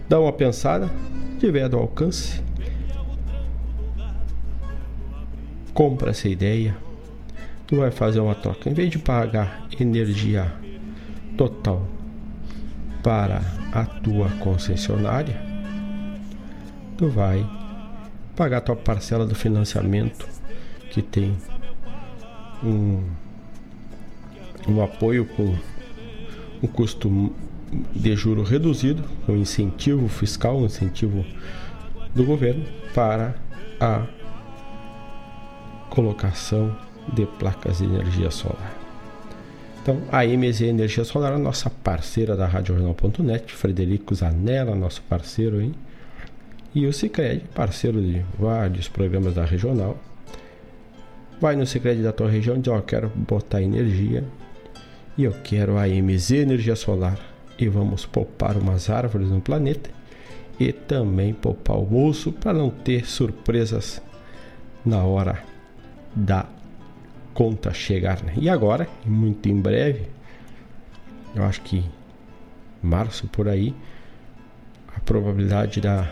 dá 0.08 0.18
uma 0.18 0.32
pensada, 0.32 0.90
tiver 1.38 1.68
do 1.68 1.76
alcance, 1.76 2.42
compra 5.74 6.10
essa 6.10 6.26
ideia, 6.26 6.74
tu 7.66 7.76
vai 7.76 7.90
fazer 7.90 8.20
uma 8.20 8.34
troca. 8.34 8.70
Em 8.70 8.72
vez 8.72 8.90
de 8.90 8.98
pagar 8.98 9.66
energia 9.78 10.50
total 11.36 11.86
para 13.02 13.42
a 13.72 13.84
tua 13.84 14.30
concessionária, 14.40 15.38
tu 16.96 17.08
vai 17.08 17.46
pagar 18.34 18.58
a 18.58 18.60
tua 18.62 18.76
parcela 18.76 19.26
do 19.26 19.34
financiamento 19.34 20.26
que 20.90 21.02
tem 21.02 21.36
um, 22.62 23.02
um 24.68 24.82
apoio 24.82 25.24
com 25.24 25.54
um 26.62 26.66
custo 26.66 27.32
de 27.94 28.16
juro 28.16 28.42
reduzido, 28.42 29.04
um 29.28 29.36
incentivo 29.36 30.08
fiscal, 30.08 30.58
um 30.58 30.66
incentivo 30.66 31.24
do 32.14 32.24
governo 32.24 32.64
para 32.94 33.34
a 33.80 34.06
colocação 35.90 36.76
de 37.12 37.26
placas 37.26 37.78
de 37.78 37.84
energia 37.84 38.30
solar. 38.30 38.74
Então, 39.82 40.02
a 40.10 40.24
MZ 40.24 40.62
Energia 40.62 41.04
Solar, 41.04 41.32
a 41.32 41.38
nossa 41.38 41.70
parceira 41.70 42.34
da 42.34 42.44
RadioJornal.net, 42.44 43.54
Frederico 43.54 44.16
Zanella, 44.16 44.74
nosso 44.74 45.00
parceiro 45.02 45.58
aí, 45.58 45.72
e 46.74 46.86
o 46.86 46.92
Cicred, 46.92 47.44
parceiro 47.54 48.02
de 48.02 48.24
vários 48.36 48.88
programas 48.88 49.34
da 49.34 49.44
regional. 49.44 49.96
Vai 51.40 51.54
no 51.56 51.66
Cicred 51.66 52.02
da 52.02 52.12
tua 52.12 52.30
região 52.30 52.56
e 52.56 52.60
diz, 52.60 52.72
ó, 52.72 52.78
oh, 52.78 52.82
quero 52.82 53.08
botar 53.14 53.60
energia 53.60 54.24
e 55.18 55.24
eu 55.24 55.32
quero 55.42 55.78
a 55.78 55.86
MZ 55.86 56.30
Energia 56.32 56.76
Solar 56.76 57.18
e 57.58 57.68
vamos 57.68 58.04
poupar 58.04 58.56
umas 58.56 58.90
árvores 58.90 59.28
no 59.28 59.40
planeta 59.40 59.90
e 60.58 60.72
também 60.72 61.34
poupar 61.34 61.76
o 61.78 61.84
bolso 61.84 62.32
para 62.32 62.52
não 62.52 62.70
ter 62.70 63.06
surpresas 63.06 64.00
na 64.84 65.04
hora 65.04 65.42
da 66.14 66.46
conta 67.34 67.72
chegar. 67.72 68.22
Né? 68.22 68.34
E 68.36 68.48
agora, 68.48 68.88
muito 69.04 69.48
em 69.48 69.60
breve, 69.60 70.08
eu 71.34 71.44
acho 71.44 71.60
que 71.62 71.84
março 72.82 73.26
por 73.28 73.48
aí, 73.48 73.74
a 74.94 75.00
probabilidade 75.00 75.80
da 75.80 76.10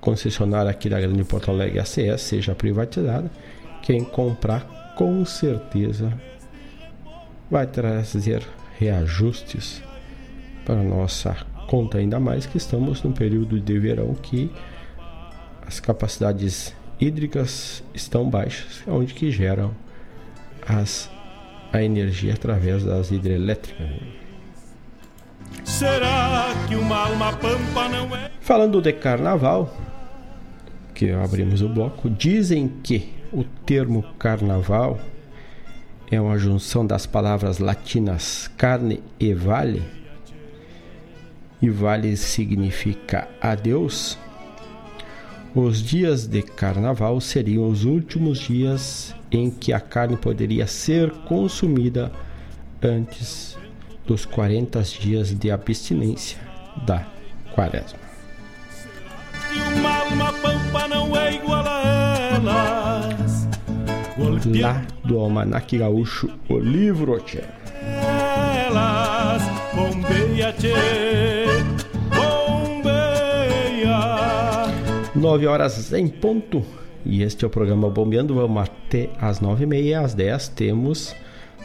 concessionária 0.00 0.70
aqui 0.70 0.88
da 0.88 1.00
Grande 1.00 1.24
Porto 1.24 1.50
Alegre 1.50 1.80
ACS 1.80 2.22
seja 2.22 2.54
privatizada. 2.54 3.30
Quem 3.86 4.02
comprar 4.02 4.94
com 4.96 5.24
certeza 5.24 6.12
vai 7.48 7.68
trazer 7.68 8.42
reajustes 8.80 9.80
para 10.64 10.82
nossa 10.82 11.36
conta, 11.68 11.98
ainda 11.98 12.18
mais 12.18 12.46
que 12.46 12.56
estamos 12.56 13.00
num 13.04 13.12
período 13.12 13.60
de 13.60 13.78
verão 13.78 14.12
que 14.12 14.50
as 15.64 15.78
capacidades 15.78 16.74
hídricas 16.98 17.80
estão 17.94 18.28
baixas, 18.28 18.82
onde 18.88 19.14
que 19.14 19.30
geram 19.30 19.70
as, 20.66 21.08
a 21.72 21.80
energia 21.80 22.34
através 22.34 22.82
das 22.82 23.12
hidrelétricas. 23.12 23.86
Será 25.62 26.48
que 26.66 26.74
uma 26.74 27.06
alma 27.06 27.36
pampa 27.36 27.88
não 27.88 28.16
é? 28.16 28.32
Falando 28.40 28.82
de 28.82 28.92
carnaval, 28.94 29.72
que 30.92 31.12
abrimos 31.12 31.62
o 31.62 31.68
bloco, 31.68 32.10
dizem 32.10 32.66
que 32.82 33.14
o 33.36 33.44
termo 33.44 34.02
carnaval 34.18 34.98
é 36.10 36.18
uma 36.18 36.38
junção 36.38 36.86
das 36.86 37.04
palavras 37.04 37.58
latinas 37.58 38.50
carne 38.56 39.02
e 39.20 39.34
vale, 39.34 39.82
e 41.60 41.68
vale 41.68 42.16
significa 42.16 43.28
adeus. 43.38 44.16
Os 45.54 45.82
dias 45.82 46.26
de 46.26 46.40
carnaval 46.40 47.20
seriam 47.20 47.68
os 47.68 47.84
últimos 47.84 48.38
dias 48.38 49.14
em 49.30 49.50
que 49.50 49.70
a 49.70 49.80
carne 49.80 50.16
poderia 50.16 50.66
ser 50.66 51.10
consumida 51.28 52.10
antes 52.82 53.58
dos 54.06 54.24
40 54.24 54.80
dias 54.82 55.38
de 55.38 55.50
abstinência 55.50 56.38
da 56.86 57.06
quaresma. 57.54 57.98
Lá 64.18 64.82
do 65.04 65.18
Almanac 65.18 65.76
Gaúcho, 65.76 66.30
o 66.48 66.58
livro, 66.58 67.20
tchê. 67.20 67.42
Elas, 68.66 69.42
bombeia, 69.74 70.54
tchê, 70.54 70.72
bombeia. 72.14 73.98
Nove 75.14 75.46
horas 75.46 75.92
em 75.92 76.08
ponto. 76.08 76.64
E 77.04 77.22
este 77.22 77.44
é 77.44 77.46
o 77.46 77.50
programa 77.50 77.90
Bombeando. 77.90 78.34
Vamos 78.34 78.62
até 78.62 79.10
às 79.20 79.40
nove 79.40 79.64
e 79.64 79.66
meia. 79.66 80.00
Às 80.00 80.14
dez 80.14 80.48
temos 80.48 81.14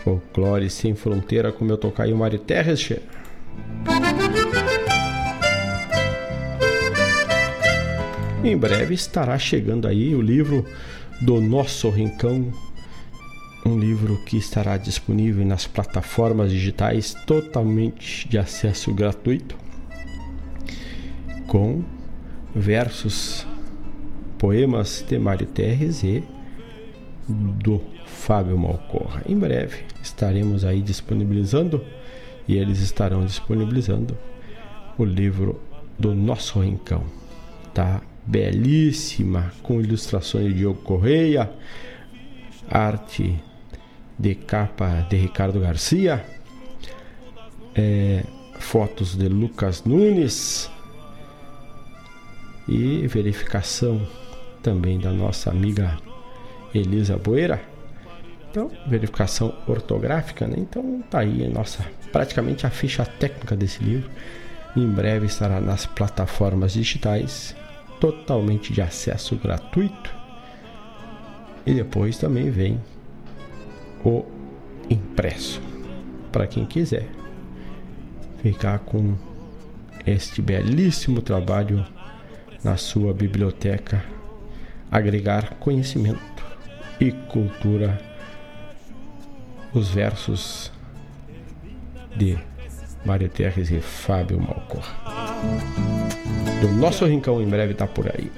Folclore 0.03 0.69
Sem 0.69 0.93
Fronteira 0.93 1.53
com 1.53 1.63
meu 1.63 1.77
tocaio 1.77 2.17
Mário 2.17 2.39
Terres. 2.39 2.91
Em 8.43 8.57
breve 8.57 8.93
estará 8.93 9.37
chegando 9.39 9.87
aí 9.87 10.13
o 10.15 10.21
livro 10.21 10.65
do 11.21 11.39
Nosso 11.39 11.89
Rincão. 11.89 12.51
Um 13.63 13.77
livro 13.77 14.17
que 14.25 14.37
estará 14.37 14.75
disponível 14.75 15.45
nas 15.45 15.67
plataformas 15.67 16.51
digitais 16.51 17.13
totalmente 17.27 18.27
de 18.27 18.39
acesso 18.39 18.91
gratuito. 18.91 19.55
Com 21.45 21.83
versos 22.55 23.45
poemas 24.39 25.05
de 25.07 25.19
Mário 25.19 25.45
Terres 25.45 26.03
e 26.03 26.23
do 27.29 27.79
Fábio 28.07 28.57
Malcorra. 28.57 29.21
Em 29.27 29.37
breve 29.37 29.83
estaremos 30.01 30.65
aí 30.65 30.81
disponibilizando 30.81 31.85
e 32.47 32.57
eles 32.57 32.79
estarão 32.79 33.23
disponibilizando 33.23 34.17
o 34.97 35.05
livro 35.05 35.61
do 35.99 36.15
Nosso 36.15 36.59
Rincão. 36.59 37.03
Tá 37.73 38.01
belíssima, 38.31 39.51
com 39.61 39.81
ilustrações 39.81 40.47
de 40.47 40.53
Diogo 40.59 40.81
Correia, 40.81 41.51
arte 42.69 43.37
de 44.17 44.35
capa 44.35 45.05
de 45.09 45.17
Ricardo 45.17 45.59
Garcia, 45.59 46.25
é, 47.75 48.23
fotos 48.57 49.15
de 49.15 49.27
Lucas 49.27 49.83
Nunes 49.83 50.71
e 52.69 53.05
verificação 53.07 54.07
também 54.63 54.97
da 54.97 55.11
nossa 55.11 55.49
amiga 55.49 55.97
Elisa 56.73 57.17
Boeira. 57.17 57.61
Então, 58.49 58.71
verificação 58.87 59.53
ortográfica, 59.67 60.47
né? 60.47 60.55
Então 60.57 61.03
tá 61.09 61.19
aí 61.19 61.47
nossa 61.49 61.85
praticamente 62.13 62.65
a 62.65 62.69
ficha 62.69 63.05
técnica 63.05 63.57
desse 63.57 63.83
livro. 63.83 64.09
Em 64.75 64.87
breve 64.87 65.25
estará 65.25 65.59
nas 65.59 65.85
plataformas 65.85 66.73
digitais, 66.73 67.55
totalmente 68.01 68.73
de 68.73 68.81
acesso 68.81 69.37
gratuito. 69.37 70.13
E 71.65 71.73
depois 71.73 72.17
também 72.17 72.49
vem 72.49 72.81
o 74.03 74.25
impresso 74.89 75.61
para 76.31 76.47
quem 76.47 76.65
quiser 76.65 77.07
ficar 78.41 78.79
com 78.79 79.15
este 80.05 80.41
belíssimo 80.41 81.21
trabalho 81.21 81.85
na 82.63 82.75
sua 82.75 83.13
biblioteca 83.13 84.03
agregar 84.91 85.55
conhecimento 85.59 86.43
e 86.99 87.11
cultura. 87.11 88.01
Os 89.73 89.89
versos 89.89 90.69
de 92.17 92.37
Mário 93.05 93.29
Terres 93.29 93.71
e 93.71 93.79
Fábio 93.79 94.39
Malcor. 94.39 94.83
Do 96.61 96.67
nosso 96.73 97.05
rincão 97.05 97.41
em 97.41 97.47
breve 97.47 97.73
está 97.73 97.87
por 97.87 98.07
aí. 98.07 98.31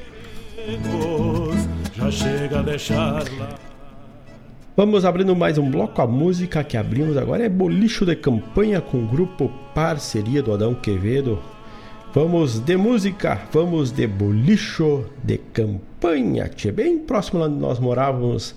Vamos 4.75 5.05
abrindo 5.05 5.35
mais 5.35 5.57
um 5.57 5.69
bloco. 5.69 6.01
A 6.01 6.07
música 6.07 6.63
que 6.63 6.77
abrimos 6.77 7.17
agora 7.17 7.43
é 7.43 7.49
Bolicho 7.49 8.05
de 8.05 8.15
Campanha 8.15 8.81
com 8.81 9.03
o 9.03 9.07
grupo 9.07 9.49
Parceria 9.73 10.41
do 10.41 10.53
Adão 10.53 10.73
Quevedo 10.73 11.39
Vamos 12.13 12.59
de 12.59 12.77
música, 12.77 13.41
vamos 13.51 13.91
de 13.91 14.05
bolicho 14.05 15.05
de 15.23 15.39
campanha. 15.39 16.47
Tchê, 16.47 16.71
bem 16.71 16.99
próximo 16.99 17.39
lá 17.39 17.47
onde 17.47 17.57
nós 17.57 17.79
morávamos, 17.79 18.53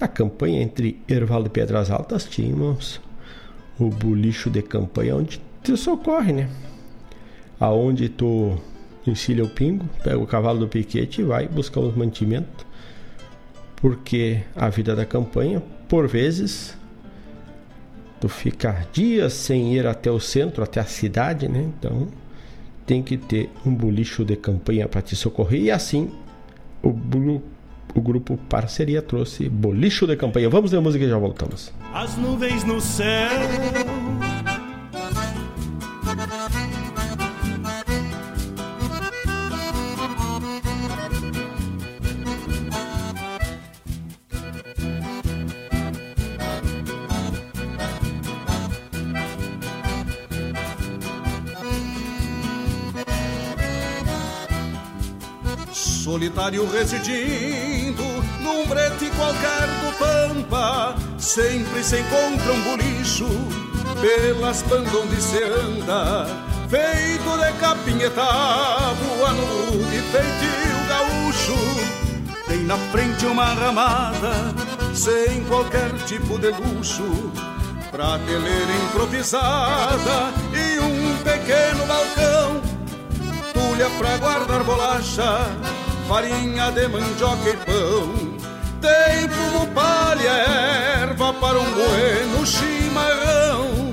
na 0.00 0.08
campanha 0.08 0.62
entre 0.62 0.98
Erval 1.06 1.44
e 1.44 1.50
Pedras 1.50 1.90
Altas, 1.90 2.24
tínhamos 2.24 3.02
o 3.78 3.88
bolicho 3.88 4.50
de 4.50 4.62
campanha 4.62 5.16
onde 5.16 5.40
te 5.62 5.76
socorre, 5.76 6.32
né? 6.32 6.48
Aonde 7.58 8.08
tu 8.08 8.56
encilha 9.06 9.44
o 9.44 9.48
pingo, 9.48 9.88
pega 10.02 10.18
o 10.18 10.26
cavalo 10.26 10.60
do 10.60 10.68
piquete 10.68 11.20
e 11.20 11.24
vai 11.24 11.48
buscar 11.48 11.80
os 11.80 11.94
mantimentos. 11.94 12.66
Porque 13.76 14.42
a 14.56 14.68
vida 14.68 14.94
da 14.96 15.04
campanha, 15.04 15.62
por 15.88 16.08
vezes, 16.08 16.76
tu 18.20 18.28
fica 18.28 18.86
dias 18.92 19.32
sem 19.32 19.74
ir 19.74 19.86
até 19.86 20.10
o 20.10 20.20
centro, 20.20 20.62
até 20.62 20.80
a 20.80 20.84
cidade, 20.84 21.48
né? 21.48 21.70
Então 21.78 22.08
tem 22.86 23.02
que 23.02 23.16
ter 23.16 23.50
um 23.64 23.74
bolicho 23.74 24.24
de 24.24 24.36
campanha 24.36 24.88
para 24.88 25.02
te 25.02 25.16
socorrer 25.16 25.62
e 25.62 25.70
assim 25.70 26.10
o, 26.82 26.90
o 27.94 28.00
grupo 28.00 28.38
Parceria 28.48 29.02
trouxe 29.02 29.48
bolicho 29.48 30.06
de 30.06 30.16
campanha. 30.16 30.48
Vamos 30.48 30.70
ver 30.70 30.78
a 30.78 30.80
música 30.80 31.04
e 31.04 31.08
já 31.08 31.18
voltamos. 31.18 31.72
As 31.92 32.16
nuvens 32.16 32.64
no 32.64 32.80
céu 32.80 33.30
solitário 56.44 56.66
residindo 56.70 58.02
num 58.40 58.66
brete 58.66 59.10
qualquer 59.16 59.66
do 59.80 59.98
Pampa, 59.98 60.94
sempre 61.18 61.82
se 61.82 62.00
encontra 62.00 62.52
um 62.52 62.62
bolicho 62.62 63.28
pelas 64.00 64.62
bandas 64.62 64.94
onde 64.94 65.22
se 65.22 65.42
anda, 65.42 66.26
feito 66.68 67.38
de 67.38 67.52
capinhetado, 67.58 69.24
ano 69.26 69.90
de 69.90 69.98
feitio 70.12 70.88
gaúcho. 70.88 72.44
Tem 72.46 72.64
na 72.64 72.76
frente 72.92 73.24
uma 73.24 73.54
ramada, 73.54 74.54
sem 74.92 75.42
qualquer 75.44 75.92
tipo 76.04 76.38
de 76.38 76.48
luxo, 76.48 77.32
prateleira 77.90 78.72
improvisada 78.84 80.32
e 80.52 80.78
um 80.78 81.16
pequeno 81.22 81.86
balcão, 81.86 82.60
tulha 83.54 83.88
pra 83.98 84.18
guardar 84.18 84.62
bolacha 84.62 85.83
farinha 86.08 86.70
de 86.70 86.88
mandioca 86.88 87.50
e 87.50 87.56
pão. 87.56 88.34
Tem 88.80 89.28
fumo, 89.28 89.66
palha, 89.68 90.30
erva 91.00 91.32
para 91.34 91.58
um 91.58 91.70
bueno 91.72 92.46
chimarrão. 92.46 93.92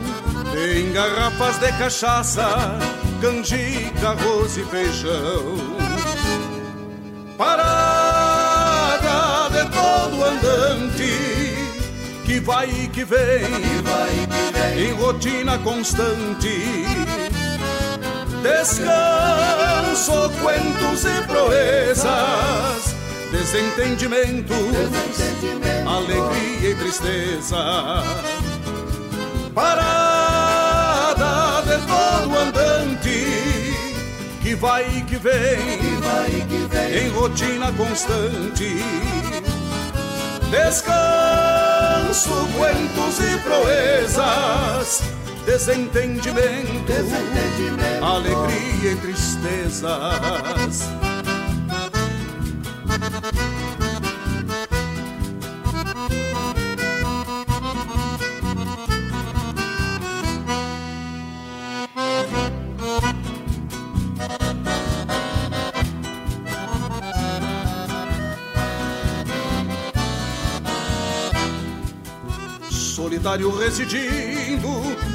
Tem 0.53 0.91
garrafas 0.91 1.57
de 1.59 1.71
cachaça, 1.73 2.77
canjica, 3.21 4.09
arroz 4.09 4.57
e 4.57 4.63
feijão. 4.65 5.55
Parada 7.37 7.89
de 9.49 9.69
todo 9.69 10.23
andante, 10.23 11.55
que 12.25 12.39
vai 12.41 12.69
e 12.69 12.87
que 12.89 13.05
vem, 13.05 13.45
que 13.45 13.81
vai 13.81 14.09
e 14.09 14.27
que 14.27 14.51
vem. 14.51 14.89
em 14.89 14.93
rotina 14.93 15.57
constante 15.59 16.85
descanso, 18.41 20.29
cuentos 20.41 21.05
e 21.05 21.21
proezas, 21.27 22.95
desentendimento, 23.31 24.53
alegria 25.87 26.71
e 26.71 26.75
tristeza. 26.75 28.03
Parada 29.53 30.91
de 31.63 31.77
todo 31.85 32.37
andante 32.39 33.73
que 34.41 34.55
vai 34.55 34.83
e 34.97 35.01
que 35.01 35.17
vem, 35.17 35.77
que 35.77 35.95
vai 36.01 36.29
e 36.29 36.41
que 36.47 36.67
vem. 36.67 37.05
em 37.05 37.09
rotina 37.09 37.71
constante. 37.73 38.83
Descanso, 40.49 42.47
cuentos 42.57 43.19
e 43.19 43.37
proezas 43.39 45.20
desentendimento, 45.45 46.85
desentendimento, 46.85 48.05
alegria 48.05 48.91
e 48.91 48.95
tristezas. 48.97 50.81
Solitário 73.11 73.53
residindo 73.57 74.69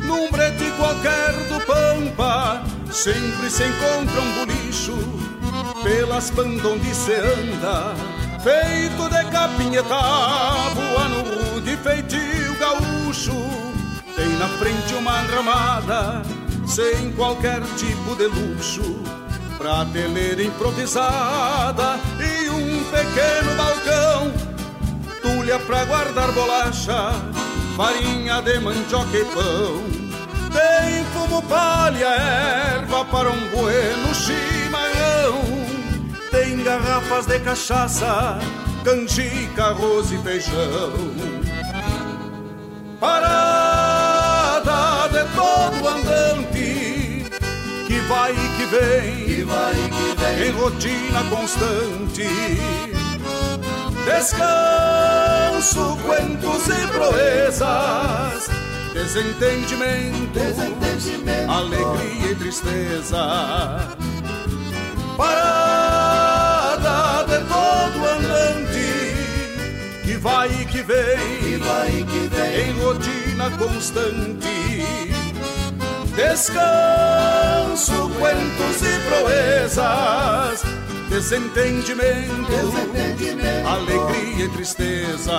num 0.05 0.31
brete 0.31 0.71
qualquer 0.77 1.33
do 1.49 1.59
Pampa, 1.65 2.63
sempre 2.93 3.49
se 3.49 3.65
encontra 3.65 4.21
um 4.21 4.35
bolicho 4.35 4.99
pelas 5.83 6.29
bandas 6.29 6.63
onde 6.67 6.95
se 6.95 7.15
anda, 7.15 7.95
feito 8.43 9.09
de 9.09 9.31
capinhetado, 9.31 10.79
ano 10.79 11.55
rude 11.55 11.75
feitio 11.79 12.55
gaúcho. 12.61 13.33
Tem 14.15 14.29
na 14.37 14.49
frente 14.59 14.93
uma 14.93 15.23
ramada, 15.23 16.23
sem 16.67 17.13
qualquer 17.13 17.63
tipo 17.79 18.15
de 18.15 18.27
luxo, 18.27 19.03
prateleira 19.57 20.43
improvisada 20.43 21.99
e 22.21 22.51
um 22.51 22.85
pequeno 22.91 23.57
balcão, 23.57 24.33
tulha 25.23 25.59
pra 25.61 25.87
guardar 25.87 26.31
bolacha 26.33 27.46
farinha 27.77 28.41
de 28.41 28.59
mandioca 28.59 29.17
e 29.17 29.25
pão. 29.27 29.85
Tem 30.51 31.05
fumo, 31.13 31.43
palha, 31.43 32.07
erva 32.07 33.05
para 33.05 33.31
um 33.31 33.49
bueno 33.49 34.15
chimarrão. 34.15 35.45
Tem 36.31 36.65
garrafas 36.65 37.27
de 37.27 37.39
cachaça, 37.41 38.39
canjica, 38.83 39.67
arroz 39.67 40.11
e 40.11 40.19
feijão. 40.19 40.93
Parada 42.99 44.39
de 45.09 45.25
todo 45.35 45.89
andante 45.89 47.31
que 47.87 48.01
vai 48.09 48.33
e 48.33 48.49
que 48.57 48.65
vem, 48.65 49.27
que 49.27 49.43
vai 49.45 49.75
e 49.75 49.91
que 49.91 50.15
vem. 50.19 50.49
em 50.49 50.53
rotina 50.53 51.23
constante 51.29 52.27
descanso, 54.07 55.99
cuentos 56.05 56.69
e 56.69 56.87
proezas, 56.93 58.49
desentendimento, 58.95 60.29
desentendimento, 60.33 61.51
alegria 61.51 62.31
e 62.31 62.35
tristeza. 62.37 63.97
Parada 65.17 66.05
de 67.25 67.39
todo 67.47 68.07
andante 68.07 69.13
que 70.05 70.17
vai 70.19 70.49
e 70.53 70.65
que 70.67 70.83
vem, 70.83 71.39
que 71.41 71.57
vai 71.57 71.89
e 71.89 72.05
que 72.05 72.29
vem. 72.29 72.71
em 72.71 72.81
rotina 72.81 73.51
constante. 73.59 74.85
Descanso, 76.15 78.09
cuentos 78.19 78.83
e 78.83 78.99
proezas 79.11 80.86
Desentendimento, 81.09 82.47
desentendimento, 82.51 83.69
alegria 83.69 84.45
e 84.45 84.49
tristeza. 84.49 85.33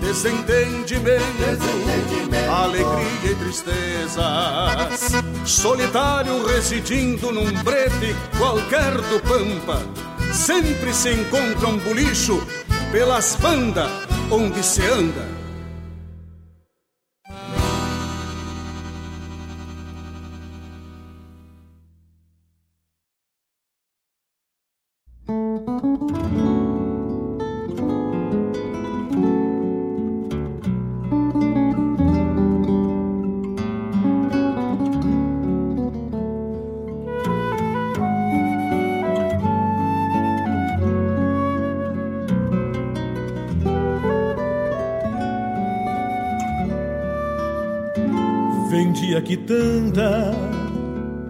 Desentendimento, 0.00 1.24
desentendimento, 1.38 2.50
alegria 2.50 3.30
e 3.30 3.34
tristeza. 3.36 4.90
Solitário 5.46 6.46
residindo 6.46 7.32
num 7.32 7.50
brete 7.62 8.14
qualquer 8.38 8.92
do 8.92 9.20
Pampa, 9.20 9.82
sempre 10.32 10.92
se 10.92 11.10
encontra 11.10 11.68
um 11.68 11.78
bolicho 11.78 12.46
pelas 12.92 13.36
bandas 13.36 13.90
onde 14.30 14.62
se 14.62 14.82
anda 14.86 15.33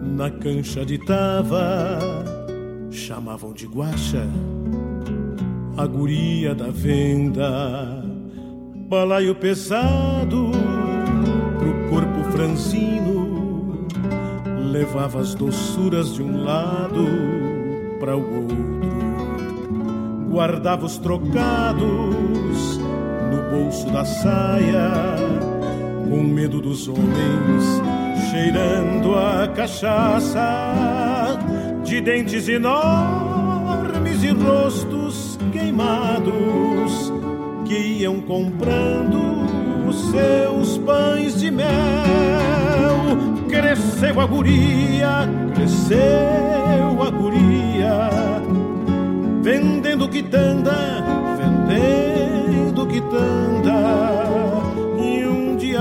na 0.02 0.30
cancha 0.30 0.84
de 0.84 0.98
tava, 0.98 1.98
chamavam 2.90 3.52
de 3.52 3.66
guacha 3.66 4.26
a 5.76 5.86
guria 5.86 6.54
da 6.54 6.68
venda. 6.68 8.02
Balaio 8.88 9.34
pesado 9.34 10.50
pro 11.58 11.90
corpo 11.90 12.32
franzino, 12.32 13.86
levava 14.70 15.20
as 15.20 15.34
doçuras 15.34 16.14
de 16.14 16.22
um 16.22 16.44
lado 16.44 17.06
para 17.98 18.16
o 18.16 18.20
outro, 18.20 18.56
guardava 20.30 20.86
os 20.86 20.98
trocados 20.98 22.78
no 23.30 23.50
bolso 23.50 23.90
da 23.90 24.04
saia, 24.04 24.90
com 26.08 26.22
medo 26.22 26.60
dos 26.60 26.86
homens, 26.86 27.82
cheirando 28.34 29.14
a 29.14 29.46
cachaça, 29.46 31.38
de 31.84 32.00
dentes 32.00 32.48
enormes 32.48 34.24
e 34.24 34.30
rostos 34.30 35.38
queimados, 35.52 37.12
que 37.64 37.74
iam 38.00 38.20
comprando 38.20 39.86
os 39.88 40.10
seus 40.10 40.78
pães 40.78 41.38
de 41.38 41.48
mel. 41.48 41.64
Cresceu 43.48 44.20
a 44.20 44.26
guria, 44.26 45.28
cresceu 45.54 47.02
a 47.02 47.10
guria, 47.10 48.10
vendendo 49.42 50.08
quitanda, 50.08 51.04
vendendo 51.38 52.84
quitanda. 52.88 54.53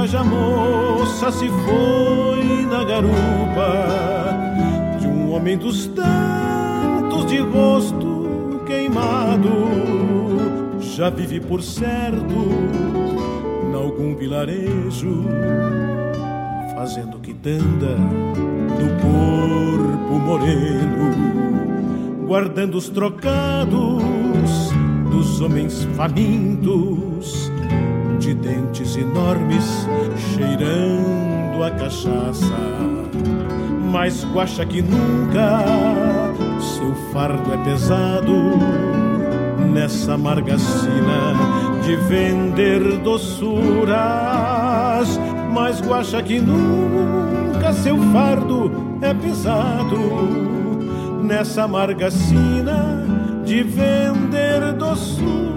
Já 0.05 0.23
moça 0.23 1.31
se 1.31 1.47
foi 1.47 2.65
na 2.69 2.83
garupa 2.83 3.87
de 4.99 5.07
um 5.07 5.31
homem 5.31 5.57
dos 5.57 5.87
tantos 5.87 7.25
de 7.25 7.39
rosto 7.39 8.61
queimado. 8.65 9.49
Já 10.79 11.09
vive 11.09 11.39
por 11.39 11.63
certo 11.63 12.53
algum 13.93 14.15
vilarejo, 14.15 15.25
fazendo 16.75 17.19
quitanda 17.19 17.95
do 18.79 18.87
corpo 19.01 20.13
moreno, 20.19 21.11
guardando 22.25 22.75
os 22.75 22.89
trocados 22.89 24.01
dos 25.11 25.41
homens 25.41 25.83
famintos, 25.95 27.51
de 28.23 28.33
dentes 28.33 28.95
enormes, 28.95 29.85
cheirando 30.33 31.61
a 31.61 31.69
cachaça. 31.71 32.55
Mais 33.91 34.23
guacha 34.23 34.65
que 34.65 34.81
nunca, 34.81 35.59
seu 36.61 36.95
fardo 37.11 37.53
é 37.53 37.57
pesado 37.65 38.33
nessa 39.73 40.17
margacina 40.17 41.33
de 41.83 41.97
vender 41.97 42.99
doçuras, 42.99 43.99
mas 45.53 45.81
guacha 45.81 46.23
que 46.23 46.39
nunca 46.39 47.73
seu 47.73 47.97
fardo 48.13 48.71
é 49.01 49.13
pesado 49.13 49.99
nessa 51.21 51.67
margacina 51.67 53.05
de 53.43 53.63
vender 53.63 54.71
doçuras. 54.77 55.52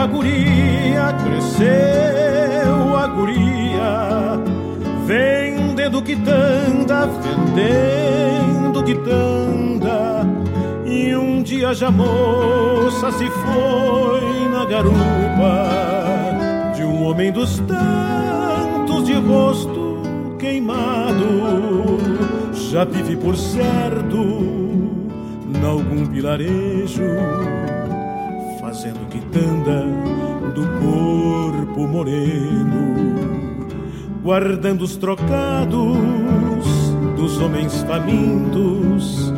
A 0.00 0.06
guria, 0.06 1.12
cresceu 1.22 2.96
a 2.96 3.06
guria, 3.06 4.40
vendendo 5.04 6.00
quitanda, 6.00 7.06
vendendo 7.54 8.82
quitanda. 8.82 10.26
E 10.86 11.14
um 11.14 11.42
dia 11.42 11.74
já 11.74 11.90
moça 11.90 13.12
se 13.12 13.28
foi 13.28 14.48
na 14.50 14.64
garupa 14.64 15.68
de 16.74 16.82
um 16.82 17.04
homem 17.04 17.30
dos 17.30 17.58
tantos 17.58 19.04
de 19.04 19.12
rosto 19.12 19.98
queimado. 20.38 21.98
Já 22.70 22.86
vive 22.86 23.16
por 23.16 23.36
certo, 23.36 24.16
nalgum 25.60 26.06
vilarejo 26.06 27.59
do 30.54 30.66
corpo 30.80 31.86
moreno, 31.86 32.94
guardando 34.22 34.82
os 34.82 34.96
trocados 34.96 35.96
dos 37.16 37.40
homens 37.40 37.82
famintos, 37.82 39.32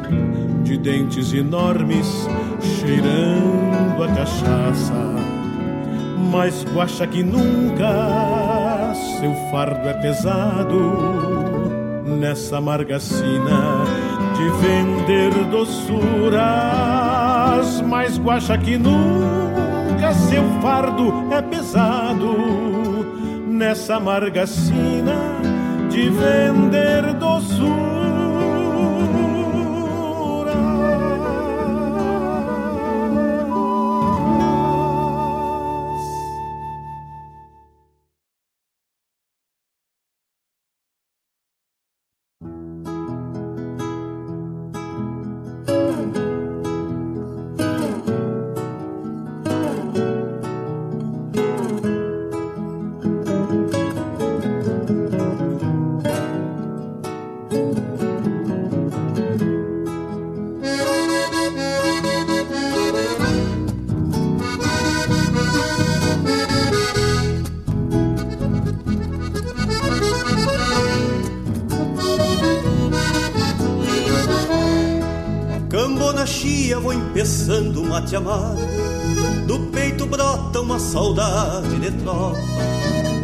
de 0.64 0.76
dentes 0.76 1.32
enormes, 1.32 2.28
cheirando 2.60 4.02
a 4.02 4.08
cachaça. 4.08 4.92
Mais 6.32 6.64
guacha 6.74 7.06
que 7.06 7.22
nunca, 7.22 8.92
seu 9.20 9.32
fardo 9.50 9.88
é 9.88 9.92
pesado 9.94 10.80
nessa 12.18 12.60
margacina 12.60 13.84
de 14.36 14.50
vender 14.66 15.32
doçuras, 15.50 16.40
mais 17.82 18.18
guacha 18.18 18.58
que 18.58 18.76
nunca 18.78 19.52
seu 20.10 20.42
fardo 20.60 21.32
é 21.32 21.42
pesado 21.42 22.34
nessa 23.46 24.00
margacina 24.00 25.14
de 25.90 26.08
vender 26.08 27.14
doçuras. 27.14 28.01
Amargo, 78.16 78.60
do 79.46 79.58
peito 79.70 80.06
brota 80.06 80.60
uma 80.60 80.78
saudade 80.78 81.78
de 81.78 81.90
tropa. 82.02 82.38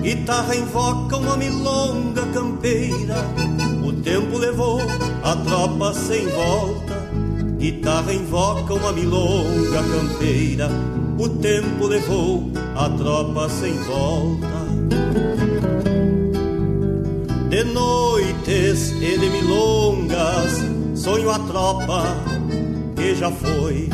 Guitarra 0.02 0.56
invoca 0.56 1.16
uma 1.16 1.36
milonga 1.36 2.23
campeira, 2.32 3.16
o 3.85 3.93
tempo 3.93 4.39
levou 4.39 4.81
a 5.23 5.36
tropa 5.36 5.93
sem 5.93 6.27
volta. 6.28 7.09
Guitarra 7.59 8.12
invoca 8.12 8.74
uma 8.74 8.93
milonga 8.93 9.82
campeira, 9.82 10.70
o 11.19 11.28
tempo 11.28 11.86
levou 11.86 12.51
a 12.77 12.89
tropa 12.89 13.48
sem 13.48 13.74
volta. 13.74 14.59
De 17.51 17.65
noites 17.65 18.93
e 18.93 19.19
de 19.19 19.28
milongas, 19.31 20.62
sonho 20.94 21.31
a 21.31 21.39
tropa 21.40 22.02
que 22.94 23.15
já 23.15 23.31
foi 23.31 23.89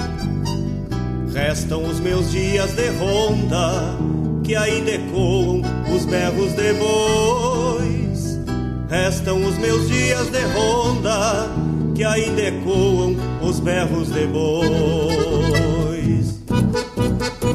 Restam 1.34 1.84
os 1.84 2.00
meus 2.00 2.30
dias 2.30 2.70
de 2.72 2.88
ronda, 2.90 3.98
que 4.44 4.54
ainda 4.54 4.92
ecoam 4.92 5.62
os 5.94 6.04
berros 6.06 6.52
de 6.54 6.72
bois. 6.74 8.38
restam 8.88 9.44
os 9.44 9.58
meus 9.58 9.88
dias 9.88 10.30
de 10.30 10.40
ronda 10.54 11.50
que 11.94 12.02
ainda 12.04 12.40
ecoam 12.42 13.16
os 13.40 13.60
berros 13.60 14.08
de 14.12 14.26
bois. 14.26 15.14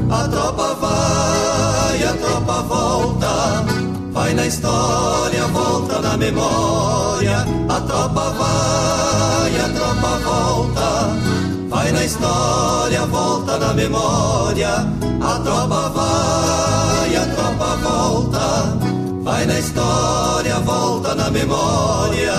A 0.10 0.28
tropa 0.28 0.74
vai, 0.76 2.04
a 2.04 2.14
tropa 2.14 2.62
volta, 2.64 3.66
vai 4.12 4.34
na 4.34 4.48
história, 4.48 5.46
volta 5.48 6.02
na 6.02 6.18
memória. 6.18 7.46
A 7.68 7.82
tropa 7.82 8.30
vai, 8.32 9.60
a 9.60 9.70
tropa 9.70 10.18
volta, 10.24 11.49
vai 11.80 11.94
na 11.94 12.04
história, 12.04 13.06
volta 13.06 13.58
na 13.58 13.74
memória. 13.74 14.86
A 15.22 15.40
tropa 15.40 15.90
vai, 15.90 17.16
a 17.16 17.26
tropa 17.34 17.76
volta, 17.78 18.78
vai 19.24 19.46
na 19.46 19.58
história, 19.58 20.60
volta 20.60 21.16
na 21.16 21.30
memória. 21.32 22.36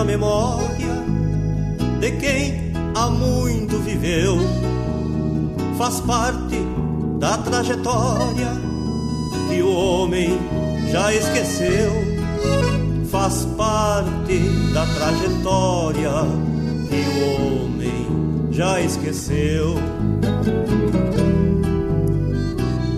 Na 0.00 0.04
memória 0.04 0.94
de 2.00 2.10
quem 2.12 2.72
há 2.94 3.10
muito 3.10 3.76
viveu. 3.80 4.38
Faz 5.76 6.00
parte 6.00 6.56
da 7.18 7.36
trajetória 7.36 8.48
que 9.46 9.60
o 9.60 9.70
homem 9.70 10.38
já 10.90 11.12
esqueceu. 11.12 11.92
Faz 13.10 13.44
parte 13.58 14.38
da 14.72 14.86
trajetória 14.86 16.12
que 16.88 17.04
o 17.18 17.64
homem 17.66 18.48
já 18.52 18.80
esqueceu. 18.80 19.74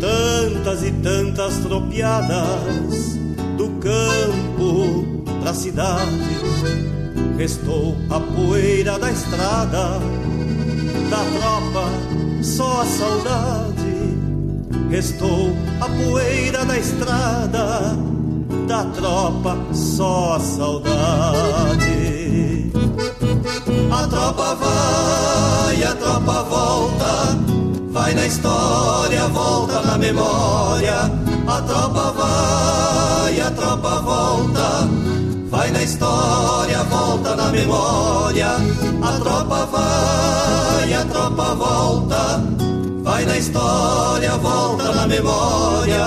Tantas 0.01 0.85
e 0.85 0.93
tantas 0.93 1.57
tropiadas 1.59 3.19
do 3.57 3.71
campo 3.81 5.05
pra 5.43 5.53
cidade. 5.53 6.32
Restou 7.37 7.97
a 8.11 8.21
poeira 8.21 8.99
da 8.99 9.11
estrada, 9.11 9.99
da 11.11 11.25
tropa 11.39 11.89
só 12.43 12.83
a 12.83 12.87
saudade. 12.87 13.73
Restou 14.91 15.51
a 15.81 15.89
poeira 15.89 16.65
da 16.65 16.79
estrada, 16.79 17.97
da 18.69 18.85
tropa 18.85 19.57
só 19.73 20.35
a 20.35 20.41
saudade. 20.41 20.93
A 23.91 24.07
tropa 24.07 24.55
vai, 24.55 25.83
a 25.83 25.95
tropa 25.95 26.43
volta, 26.43 27.39
vai 27.91 28.15
na 28.15 28.27
história, 28.27 29.27
volta 29.29 29.81
na 29.83 29.99
memória. 29.99 31.11
A 31.47 31.63
tropa 31.63 32.13
vai, 32.13 33.41
a 33.41 33.51
tropa 33.51 34.01
volta 34.01 35.12
Na 35.83 35.87
história, 35.87 36.85
volta 36.85 37.35
na 37.35 37.49
memória. 37.49 38.51
A 39.03 39.19
tropa 39.19 39.67
vai, 39.67 40.95
a 40.95 41.05
tropa 41.07 41.55
volta. 41.57 42.41
Vai 43.03 43.25
na 43.25 43.37
história, 43.37 44.31
volta 44.37 44.93
na 44.93 45.09
memória. 45.09 46.05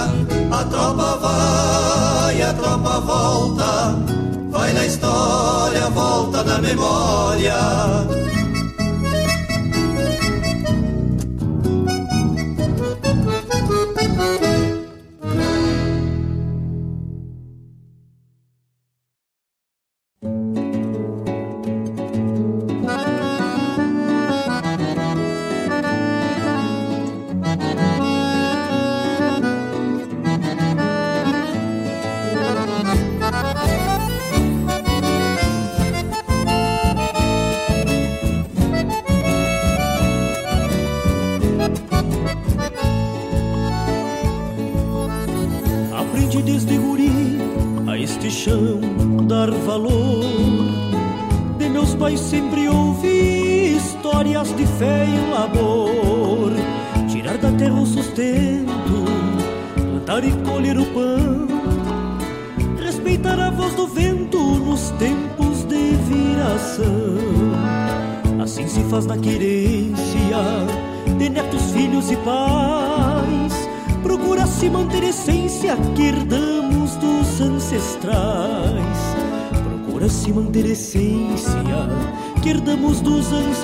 A 0.50 0.64
tropa 0.64 1.18
vai, 1.18 2.42
a 2.42 2.54
tropa 2.54 3.00
volta. 3.02 3.96
Vai 4.50 4.72
na 4.72 4.86
história, 4.86 5.90
volta 5.90 6.42
na 6.46 6.58
memória. 6.60 8.35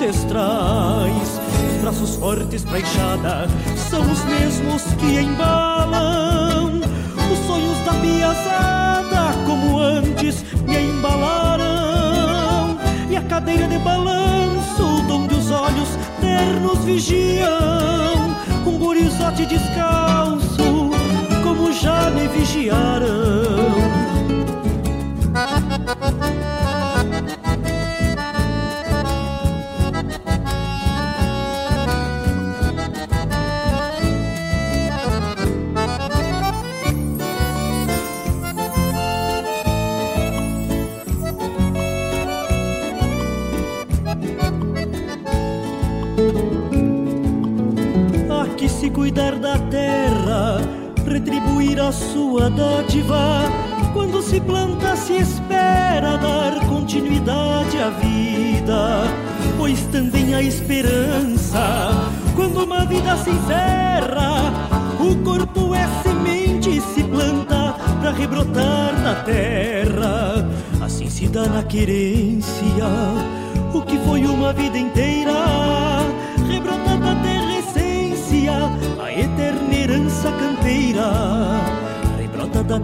Ancestrais. 0.02 1.40
Os 1.70 1.80
braços 1.80 2.16
fortes 2.16 2.64
pra 2.64 2.80
enxada 2.80 3.48
são 3.76 4.00
os 4.00 4.24
mesmos 4.24 4.82
que 4.94 5.20
embalam 5.20 6.80
os 7.32 7.38
sonhos 7.46 7.78
da 7.84 7.92
piazada, 7.94 9.32
como 9.46 9.78
antes 9.78 10.44
me 10.66 10.80
embalaram. 10.80 12.78
E 13.10 13.16
a 13.16 13.22
cadeira 13.22 13.68
de 13.68 13.78
balanço, 13.78 15.04
onde 15.10 15.34
os 15.34 15.50
olhos 15.50 15.88
ternos 16.20 16.84
vigiam, 16.84 18.36
um 18.66 18.78
gurizote 18.78 19.46
descalço, 19.46 20.90
como 21.42 21.72
já 21.72 22.10
me 22.10 22.26
vigiaram. 22.28 23.81
Planta, 54.46 54.96
se 54.96 55.14
espera 55.14 56.16
dar 56.18 56.66
continuidade 56.68 57.78
à 57.78 57.90
vida, 57.90 59.04
pois 59.58 59.80
também 59.86 60.34
a 60.34 60.42
esperança. 60.42 62.10
Quando 62.34 62.64
uma 62.64 62.84
vida 62.84 63.16
se 63.16 63.30
encerra, 63.30 64.52
o 65.00 65.16
corpo 65.22 65.74
é 65.74 65.86
semente, 66.02 66.80
se 66.80 67.02
planta 67.04 67.74
para 68.00 68.12
rebrotar 68.12 68.92
na 69.02 69.14
terra. 69.24 70.48
Assim 70.80 71.08
se 71.08 71.28
dá 71.28 71.46
na 71.46 71.62
querência 71.62 72.86
o 73.72 73.80
que 73.82 73.98
foi 73.98 74.26
uma 74.26 74.52
vida 74.52 74.76
inteira, 74.78 75.32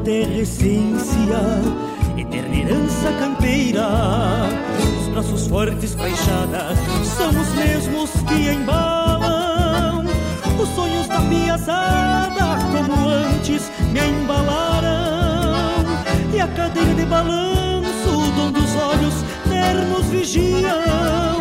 terra 0.09 0.39
essência, 0.39 1.39
eterna 2.16 2.56
herança 2.56 3.12
campeira. 3.20 3.89
Os 5.02 5.09
braços 5.09 5.47
fortes 5.47 5.94
baixada 5.94 6.74
são 7.05 7.28
os 7.28 7.48
mesmos 7.51 8.10
que 8.26 8.52
embalam 8.52 10.06
os 10.59 10.68
sonhos 10.70 11.06
da 11.09 11.20
piazada, 11.20 12.56
como 12.72 13.06
antes 13.06 13.70
me 13.93 14.01
embalaram. 14.01 15.85
E 16.35 16.40
a 16.40 16.48
cadeira 16.48 16.94
de 16.94 17.05
balanço, 17.05 18.32
onde 18.47 18.60
os 18.60 18.76
olhos 18.76 19.14
ternos 19.47 20.06
vigiam, 20.06 21.39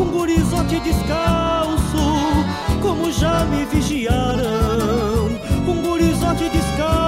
um 0.00 0.06
gurizote 0.06 0.80
descalço, 0.80 2.46
como 2.80 3.12
já 3.12 3.44
me 3.44 3.66
vigiaram. 3.66 5.28
Um 5.68 5.82
gurizote 5.82 6.48
descalço, 6.48 7.05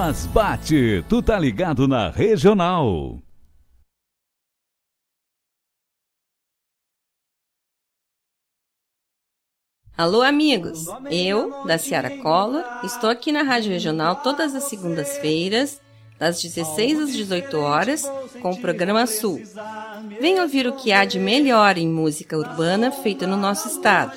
Mas 0.00 0.26
bate, 0.26 1.04
tu 1.08 1.20
tá 1.20 1.36
ligado 1.36 1.88
na 1.88 2.08
regional. 2.08 3.18
Alô, 9.96 10.22
amigos! 10.22 10.86
Eu, 11.10 11.64
da 11.64 11.76
Ciara 11.76 12.10
Collor, 12.18 12.62
estou 12.84 13.10
aqui 13.10 13.32
na 13.32 13.42
Rádio 13.42 13.72
Regional 13.72 14.14
todas 14.22 14.54
as 14.54 14.68
segundas-feiras, 14.68 15.80
das 16.16 16.40
16 16.40 17.00
às 17.00 17.12
18 17.12 17.58
horas, 17.58 18.04
com 18.40 18.52
o 18.52 18.60
programa 18.60 19.04
Sul. 19.04 19.42
Venha 20.20 20.42
ouvir 20.42 20.68
o 20.68 20.76
que 20.76 20.92
há 20.92 21.04
de 21.04 21.18
melhor 21.18 21.76
em 21.76 21.88
música 21.88 22.38
urbana 22.38 22.92
feita 22.92 23.26
no 23.26 23.36
nosso 23.36 23.66
estado, 23.66 24.16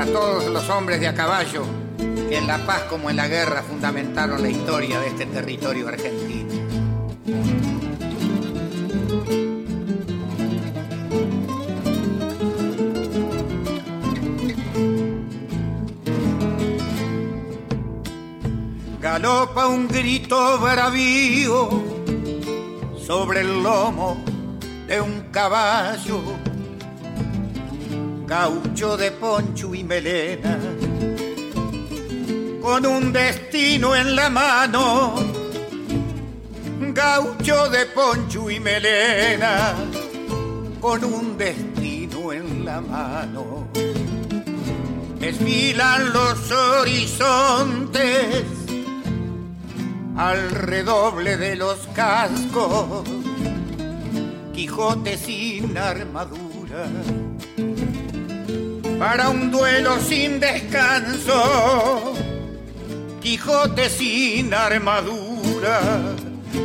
Para 0.00 0.12
todos 0.12 0.46
los 0.46 0.66
hombres 0.70 0.98
de 0.98 1.08
a 1.08 1.14
caballo 1.14 1.62
que 1.98 2.38
en 2.38 2.46
la 2.46 2.56
paz 2.64 2.84
como 2.88 3.10
en 3.10 3.16
la 3.16 3.28
guerra 3.28 3.62
fundamentaron 3.62 4.40
la 4.40 4.48
historia 4.48 4.98
de 4.98 5.08
este 5.08 5.26
territorio 5.26 5.88
argentino. 5.88 6.54
Galopa 19.02 19.66
un 19.66 19.86
grito 19.86 20.60
bravío 20.60 21.68
sobre 23.06 23.42
el 23.42 23.62
lomo 23.62 24.16
de 24.86 24.98
un 24.98 25.28
caballo, 25.30 26.22
gaucho 28.30 28.96
de 28.96 29.10
poncho 29.10 29.74
y 29.74 29.82
melena, 29.82 30.56
con 32.62 32.86
un 32.86 33.12
destino 33.12 33.96
en 33.96 34.14
la 34.14 34.30
mano, 34.30 35.16
gaucho 36.94 37.68
de 37.68 37.86
poncho 37.86 38.48
y 38.48 38.60
melena, 38.60 39.74
con 40.80 41.04
un 41.04 41.36
destino 41.36 42.32
en 42.32 42.64
la 42.64 42.80
mano. 42.80 43.66
Desfilan 45.18 46.12
los 46.12 46.52
horizontes 46.52 48.44
al 50.16 50.50
redoble 50.50 51.36
de 51.36 51.56
los 51.56 51.78
cascos, 51.96 53.02
Quijote 54.52 55.18
sin 55.18 55.76
armadura, 55.76 56.86
para 59.00 59.30
un 59.30 59.50
duelo 59.50 59.98
sin 59.98 60.38
descanso, 60.38 62.12
Quijote 63.22 63.88
sin 63.88 64.52
armadura, 64.52 65.80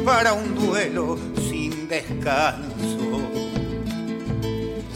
para 0.04 0.34
un 0.34 0.54
duelo 0.54 1.18
sin 1.50 1.88
descanso, 1.88 3.32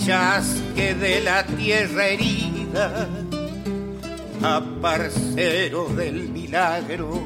chasque 0.06 0.94
de 0.96 1.22
la 1.22 1.46
tierra 1.46 2.08
herida, 2.08 3.08
a 4.44 4.62
parcero 4.82 5.88
del 5.96 6.28
milagro. 6.28 7.24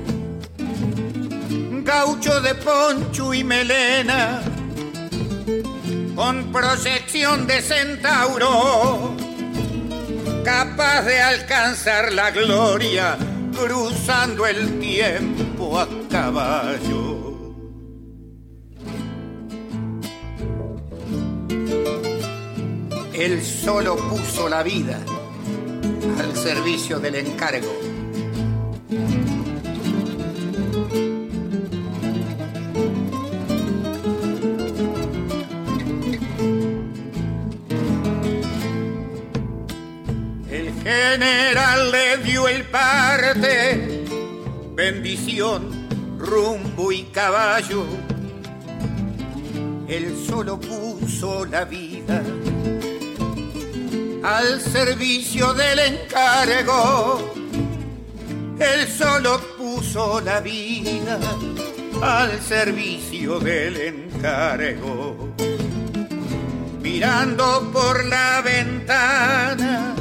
Gaucho 1.84 2.40
de 2.40 2.53
poncho 2.53 3.34
y 3.34 3.44
melena, 3.44 4.44
con 6.15 6.52
proyección 6.52 7.48
de 7.48 7.61
centauro, 7.61 9.15
capaz 10.44 11.02
de 11.03 11.20
alcanzar 11.20 12.11
la 12.14 12.32
gloria, 12.32 13.18
cruzando 13.57 14.45
el 14.45 14.80
tiempo 14.80 15.80
a 15.80 15.88
caballo. 16.10 17.14
Él 23.14 23.44
solo 23.44 23.95
puso 23.95 24.49
la 24.49 24.64
vida 24.64 24.99
al 26.20 26.36
servicio 26.36 26.99
del 26.99 27.15
encargo 27.15 27.93
general 41.14 41.91
le 41.91 42.18
dio 42.18 42.48
el 42.48 42.64
parte, 42.65 44.03
bendición, 44.73 45.88
rumbo 46.18 46.91
y 46.91 47.03
caballo. 47.03 47.85
Él 49.88 50.15
solo 50.27 50.60
puso 50.60 51.45
la 51.45 51.65
vida 51.65 52.23
al 54.23 54.60
servicio 54.60 55.53
del 55.53 55.80
encargo. 55.80 57.34
Él 58.60 58.88
solo 58.88 59.40
puso 59.56 60.19
la 60.19 60.40
vida 60.40 61.19
al 62.02 62.41
servicio 62.41 63.40
del 63.40 63.77
encargo. 63.77 65.35
Mirando 66.81 67.69
por 67.72 68.03
la 68.06 68.41
ventana 68.41 69.94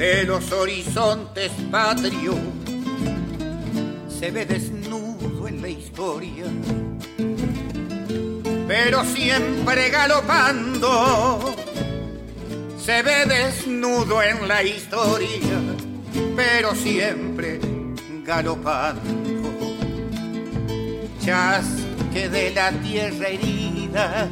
de 0.00 0.24
los 0.24 0.50
horizontes 0.50 1.52
patrios 1.70 2.38
se 4.08 4.30
ve 4.30 4.46
desnudo 4.46 5.46
en 5.46 5.60
la 5.60 5.68
historia, 5.68 6.46
pero 8.66 9.04
siempre 9.04 9.90
galopando. 9.90 11.54
Se 12.82 13.02
ve 13.02 13.26
desnudo 13.26 14.22
en 14.22 14.48
la 14.48 14.62
historia, 14.62 15.60
pero 16.34 16.74
siempre 16.74 17.60
galopando. 18.24 19.50
Chasque 21.22 22.30
de 22.30 22.54
la 22.54 22.72
tierra 22.72 23.28
herida, 23.28 24.28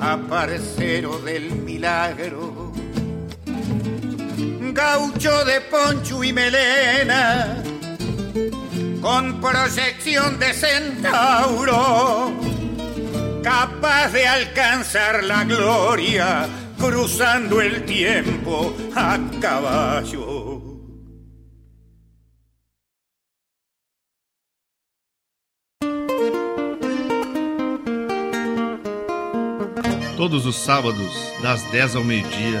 a 0.00 0.16
parcero 0.16 1.18
del 1.18 1.50
milagro 1.56 2.59
gaucho 4.74 5.44
de 5.44 5.60
poncho 5.62 6.22
y 6.24 6.32
melena, 6.32 7.62
con 9.00 9.40
proyección 9.40 10.38
de 10.38 10.52
centauro, 10.52 12.32
capaz 13.42 14.08
de 14.12 14.26
alcanzar 14.26 15.24
la 15.24 15.44
gloria, 15.44 16.48
cruzando 16.78 17.60
el 17.60 17.84
tiempo 17.84 18.74
a 18.94 19.18
caballo. 19.40 20.70
Todos 30.20 30.44
os 30.44 30.56
sábados, 30.56 31.32
das 31.42 31.62
10 31.70 31.96
ao 31.96 32.04
meio-dia, 32.04 32.60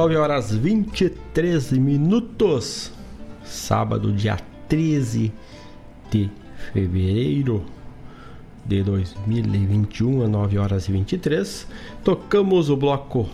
Nove 0.00 0.16
horas 0.16 0.50
23 0.50 1.72
minutos, 1.72 2.90
sábado, 3.44 4.10
dia 4.10 4.38
13 4.66 5.30
de 6.10 6.30
fevereiro 6.72 7.62
de 8.64 8.82
2021, 8.82 10.22
a 10.22 10.26
9 10.26 10.56
horas 10.56 10.88
e 10.88 10.92
23. 10.92 11.68
Tocamos 12.02 12.70
o 12.70 12.78
bloco 12.78 13.28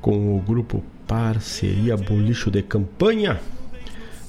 com 0.00 0.36
o 0.36 0.40
grupo 0.40 0.82
Parceria 1.06 1.96
Bolicho 1.96 2.50
de 2.50 2.60
Campanha. 2.60 3.40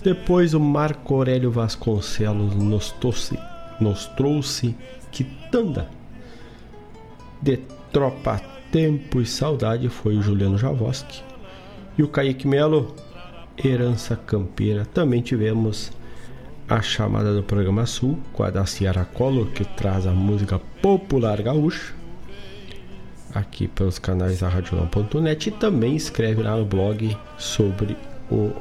Depois 0.03 0.53
o 0.53 0.59
Marco 0.59 1.15
Aurélio 1.15 1.49
Vasconcelos 1.49 2.53
nos 2.53 2.91
trouxe, 2.91 3.35
nos 3.81 4.05
trouxe 4.05 4.75
Quitanda. 5.11 5.89
De 7.41 7.57
Tropa 7.91 8.58
Tempo 8.71 9.19
e 9.21 9.25
Saudade 9.25 9.89
foi 9.89 10.17
o 10.17 10.21
Juliano 10.21 10.57
Javoski. 10.57 11.23
E 11.97 12.03
o 12.03 12.07
Kaique 12.07 12.47
Melo, 12.47 12.95
Herança 13.63 14.15
Campeira. 14.15 14.85
Também 14.85 15.21
tivemos 15.21 15.91
a 16.67 16.81
chamada 16.81 17.33
do 17.33 17.43
programa 17.43 17.85
Sul 17.85 18.19
com 18.31 18.43
a 18.43 18.49
da 18.49 18.65
Ciara 18.65 19.05
Collor, 19.05 19.47
que 19.47 19.65
traz 19.65 20.05
a 20.05 20.11
música 20.11 20.59
popular 20.81 21.41
gaúcha 21.41 21.93
aqui 23.33 23.67
pelos 23.67 23.99
canais 23.99 24.39
da 24.39 24.49
Radional.net 24.49 25.49
e 25.49 25.51
também 25.51 25.95
escreve 25.95 26.41
lá 26.41 26.55
no 26.55 26.65
blog 26.65 27.15
sobre 27.37 27.95
o, 28.31 28.51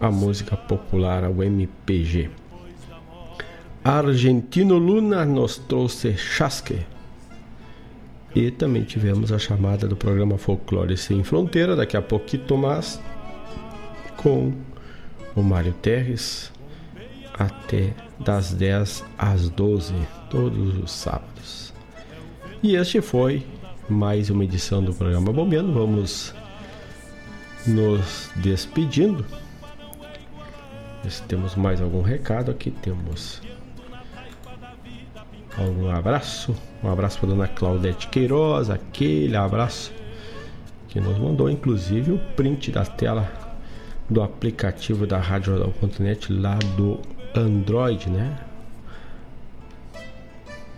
a 0.00 0.10
música 0.10 0.56
popular, 0.56 1.24
o 1.24 1.42
MPG. 1.42 2.30
Argentino 3.84 4.78
Luna 4.78 5.24
nos 5.24 5.58
trouxe 5.58 6.16
Chasque. 6.16 6.80
E 8.34 8.50
também 8.50 8.82
tivemos 8.84 9.32
a 9.32 9.38
chamada 9.38 9.88
do 9.88 9.96
programa 9.96 10.36
Folclore 10.36 10.96
Sem 10.96 11.24
Fronteira, 11.24 11.74
daqui 11.74 11.96
a 11.96 12.02
pouquinho 12.02 12.58
mais, 12.58 13.00
com 14.16 14.52
o 15.34 15.42
Mário 15.42 15.72
Terres, 15.74 16.52
até 17.38 17.94
das 18.20 18.52
10 18.52 19.04
às 19.18 19.48
12, 19.48 19.94
todos 20.30 20.78
os 20.78 20.90
sábados. 20.90 21.72
E 22.62 22.74
este 22.74 23.00
foi 23.00 23.46
mais 23.88 24.30
uma 24.30 24.44
edição 24.44 24.82
do 24.82 24.92
programa 24.92 25.32
Bombeando. 25.32 25.72
Vamos 25.72 26.34
nos 27.66 28.30
despedindo. 28.36 29.24
Se 31.08 31.22
temos 31.22 31.54
mais 31.54 31.80
algum 31.80 32.02
recado 32.02 32.50
aqui, 32.50 32.70
temos 32.70 33.40
algum 35.56 35.88
abraço. 35.90 36.54
Um 36.86 36.92
abraço 36.92 37.18
para 37.18 37.30
dona 37.30 37.48
Claudete 37.48 38.06
Queiroz, 38.06 38.70
aquele 38.70 39.36
abraço 39.36 39.92
que 40.86 41.00
nos 41.00 41.18
mandou, 41.18 41.50
inclusive, 41.50 42.12
o 42.12 42.18
print 42.36 42.70
da 42.70 42.84
tela 42.84 43.28
do 44.08 44.22
aplicativo 44.22 45.04
da 45.04 45.18
Rádio.net 45.18 46.32
lá 46.32 46.56
do 46.76 47.00
Android, 47.34 48.08
né? 48.08 48.38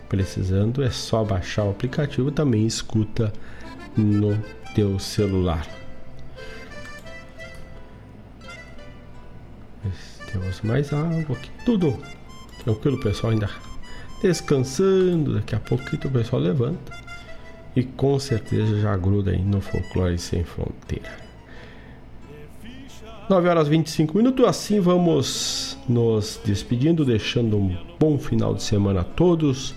Precisando 0.09 0.81
é 0.81 0.89
só 0.89 1.23
baixar 1.23 1.65
o 1.65 1.69
aplicativo, 1.69 2.31
também 2.31 2.65
escuta 2.65 3.31
no 3.95 4.35
teu 4.73 4.97
celular. 4.97 5.67
Temos 10.31 10.59
mais 10.61 10.91
algo 10.91 11.33
aqui, 11.33 11.51
tudo 11.63 11.99
tranquilo, 12.63 12.99
pessoal 12.99 13.31
ainda 13.31 13.68
descansando, 14.21 15.35
daqui 15.35 15.55
a 15.55 15.59
pouquinho 15.59 16.01
o 16.05 16.11
pessoal 16.11 16.41
levanta 16.41 16.91
e 17.75 17.83
com 17.83 18.19
certeza 18.19 18.79
já 18.79 18.95
gruda 18.97 19.31
aí 19.31 19.41
no 19.41 19.61
Folclore 19.61 20.17
Sem 20.17 20.43
Fronteira. 20.43 21.29
9 23.29 23.47
horas 23.47 23.67
25 23.67 24.17
minutos, 24.17 24.43
assim 24.45 24.79
vamos 24.79 25.77
nos 25.87 26.39
despedindo, 26.43 27.05
deixando 27.05 27.57
um 27.57 27.77
bom 27.99 28.17
final 28.17 28.55
de 28.55 28.63
semana 28.63 29.01
a 29.01 29.03
todos, 29.03 29.75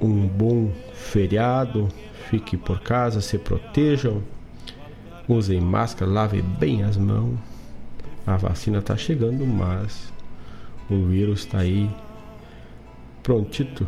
um 0.00 0.26
bom 0.26 0.70
feriado, 0.92 1.88
fique 2.28 2.58
por 2.58 2.80
casa, 2.80 3.22
se 3.22 3.38
protejam, 3.38 4.22
usem 5.26 5.58
máscara, 5.58 6.10
lavem 6.10 6.42
bem 6.42 6.82
as 6.82 6.98
mãos. 6.98 7.38
A 8.26 8.36
vacina 8.36 8.78
está 8.78 8.94
chegando, 8.94 9.46
mas 9.46 10.12
o 10.90 11.06
vírus 11.06 11.40
está 11.40 11.60
aí 11.60 11.88
prontito. 13.22 13.86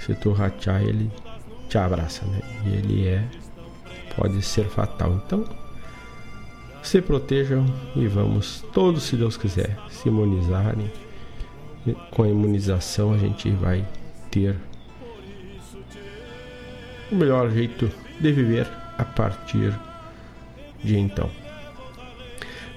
Se 0.00 0.14
tu 0.14 0.32
ratear, 0.32 0.82
ele 0.82 1.10
te 1.68 1.78
abraça, 1.78 2.24
né? 2.26 2.40
E 2.66 2.68
ele 2.70 3.06
é, 3.06 3.24
pode 4.16 4.42
ser 4.42 4.64
fatal. 4.64 5.22
Então, 5.24 5.44
se 6.82 7.00
protejam 7.00 7.64
e 7.94 8.06
vamos 8.06 8.64
todos, 8.72 9.04
se 9.04 9.16
Deus 9.16 9.36
quiser, 9.36 9.78
se 9.88 10.08
imunizarem. 10.08 10.90
Com 12.10 12.22
a 12.22 12.28
imunização 12.28 13.12
a 13.12 13.18
gente 13.18 13.50
vai 13.50 13.84
ter 14.30 14.56
o 17.10 17.14
melhor 17.14 17.50
jeito 17.50 17.90
de 18.20 18.32
viver 18.32 18.68
a 18.98 19.04
partir 19.04 19.72
de 20.82 20.98
então. 20.98 21.28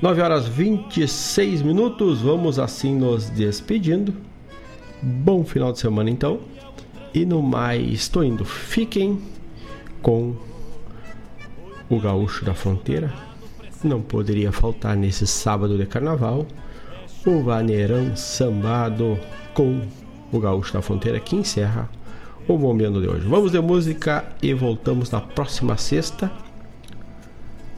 9 0.02 0.22
horas 0.22 0.48
26 0.48 1.62
minutos, 1.62 2.22
vamos 2.22 2.60
assim 2.60 2.96
nos 2.96 3.30
despedindo. 3.30 4.14
Bom 5.02 5.44
final 5.44 5.72
de 5.72 5.80
semana 5.80 6.10
então. 6.10 6.40
E 7.14 7.26
no 7.26 7.42
mais, 7.42 7.92
estou 7.92 8.24
indo. 8.24 8.44
Fiquem 8.44 9.22
com 10.02 10.36
o 11.90 12.00
Gaúcho 12.00 12.44
da 12.44 12.54
Fronteira 12.54 13.26
não 13.86 14.02
poderia 14.02 14.52
faltar 14.52 14.96
nesse 14.96 15.28
sábado 15.28 15.78
de 15.78 15.86
carnaval 15.86 16.46
o 17.26 17.42
vaneirão 17.42 18.16
sambado 18.16 19.20
com 19.54 19.82
o 20.32 20.40
Gaúcho 20.40 20.74
da 20.74 20.82
Fronteira 20.82 21.20
que 21.20 21.36
encerra 21.36 21.90
o 22.48 22.58
momento 22.58 23.02
de 23.02 23.08
hoje. 23.08 23.28
Vamos 23.28 23.52
de 23.52 23.60
música 23.60 24.26
e 24.42 24.54
voltamos 24.54 25.10
na 25.10 25.22
próxima 25.22 25.78
sexta 25.78 26.32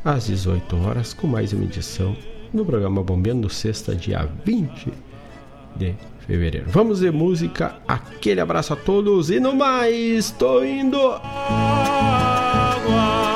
às 0.03 0.27
18 0.27 0.75
horas 0.83 1.13
com 1.13 1.27
mais 1.27 1.53
uma 1.53 1.63
edição 1.63 2.15
no 2.53 2.65
programa 2.65 3.03
Bombeando 3.03 3.49
sexta, 3.49 3.95
dia 3.95 4.27
20 4.45 4.91
de 5.75 5.95
fevereiro. 6.27 6.65
Vamos 6.69 6.99
de 6.99 7.09
música, 7.09 7.77
aquele 7.87 8.41
abraço 8.41 8.73
a 8.73 8.75
todos 8.75 9.31
e 9.31 9.39
no 9.39 9.55
mais, 9.55 10.29
tô 10.31 10.63
indo. 10.63 10.99
Fiz 12.83 13.26